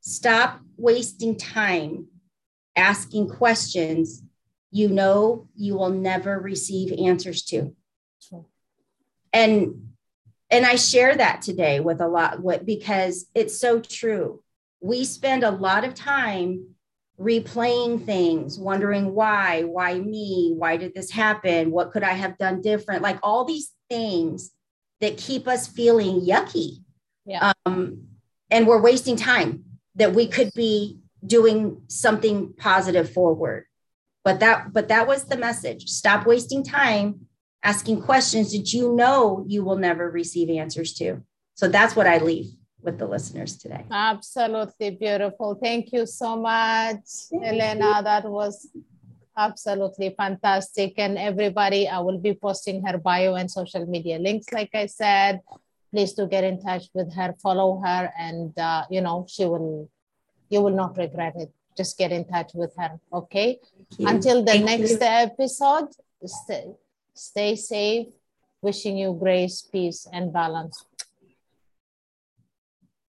"Stop 0.00 0.60
wasting 0.76 1.36
time 1.36 2.08
asking 2.74 3.28
questions 3.28 4.24
you 4.72 4.88
know 4.88 5.48
you 5.54 5.76
will 5.76 5.90
never 5.90 6.40
receive 6.40 6.92
answers 6.98 7.42
to." 7.44 7.76
And 9.32 9.92
and 10.50 10.66
I 10.66 10.74
share 10.74 11.14
that 11.14 11.40
today 11.42 11.78
with 11.78 12.00
a 12.00 12.08
lot 12.08 12.40
what 12.40 12.66
because 12.66 13.26
it's 13.32 13.56
so 13.56 13.78
true. 13.78 14.42
We 14.80 15.04
spend 15.04 15.44
a 15.44 15.52
lot 15.52 15.84
of 15.84 15.94
time 15.94 16.74
replaying 17.20 18.04
things, 18.04 18.58
wondering 18.58 19.14
why, 19.14 19.62
why 19.62 19.98
me, 19.98 20.54
why 20.56 20.76
did 20.76 20.94
this 20.94 21.10
happen? 21.10 21.70
What 21.70 21.90
could 21.90 22.02
I 22.02 22.12
have 22.12 22.38
done 22.38 22.62
different? 22.62 23.02
Like 23.02 23.18
all 23.22 23.44
these 23.44 23.72
things 23.90 24.52
that 25.00 25.16
keep 25.16 25.48
us 25.48 25.66
feeling 25.66 26.20
yucky. 26.20 26.82
Yeah. 27.24 27.52
Um, 27.66 28.04
and 28.50 28.66
we're 28.66 28.80
wasting 28.80 29.16
time 29.16 29.64
that 29.96 30.14
we 30.14 30.28
could 30.28 30.52
be 30.54 31.00
doing 31.24 31.82
something 31.88 32.54
positive 32.56 33.10
forward. 33.10 33.64
But 34.24 34.40
that, 34.40 34.72
but 34.72 34.88
that 34.88 35.06
was 35.06 35.24
the 35.24 35.36
message. 35.36 35.88
Stop 35.88 36.26
wasting 36.26 36.62
time 36.62 37.26
asking 37.62 38.02
questions 38.02 38.52
that 38.52 38.72
you 38.72 38.94
know 38.94 39.44
you 39.48 39.64
will 39.64 39.76
never 39.76 40.08
receive 40.10 40.50
answers 40.50 40.94
to. 40.94 41.22
So 41.54 41.68
that's 41.68 41.96
what 41.96 42.06
I 42.06 42.18
leave. 42.18 42.46
With 42.82 42.98
the 42.98 43.06
listeners 43.06 43.56
today. 43.56 43.84
Absolutely 43.90 44.90
beautiful. 44.90 45.58
Thank 45.60 45.92
you 45.92 46.06
so 46.06 46.36
much, 46.36 47.04
Thank 47.30 47.44
Elena. 47.44 47.96
You. 47.98 48.02
That 48.04 48.24
was 48.24 48.68
absolutely 49.36 50.14
fantastic. 50.16 50.94
And 50.98 51.18
everybody, 51.18 51.88
I 51.88 51.98
will 52.00 52.18
be 52.18 52.34
posting 52.34 52.84
her 52.86 52.98
bio 52.98 53.34
and 53.34 53.50
social 53.50 53.86
media 53.86 54.18
links, 54.18 54.52
like 54.52 54.70
I 54.74 54.86
said. 54.86 55.40
Please 55.92 56.12
do 56.12 56.26
get 56.26 56.44
in 56.44 56.60
touch 56.60 56.84
with 56.92 57.14
her, 57.14 57.34
follow 57.42 57.80
her, 57.84 58.12
and 58.18 58.56
uh, 58.58 58.84
you 58.90 59.00
know 59.00 59.24
she 59.26 59.46
will, 59.46 59.88
you 60.50 60.60
will 60.60 60.74
not 60.74 60.98
regret 60.98 61.34
it. 61.36 61.50
Just 61.76 61.96
get 61.96 62.12
in 62.12 62.26
touch 62.26 62.50
with 62.54 62.74
her. 62.76 63.00
Okay. 63.12 63.58
Until 64.00 64.44
the 64.44 64.52
Thank 64.52 64.66
next 64.66 64.90
you. 64.90 64.98
episode, 65.00 65.88
stay, 66.26 66.72
stay 67.14 67.56
safe. 67.56 68.08
Wishing 68.60 68.98
you 68.98 69.16
grace, 69.18 69.62
peace, 69.62 70.06
and 70.12 70.32
balance 70.32 70.84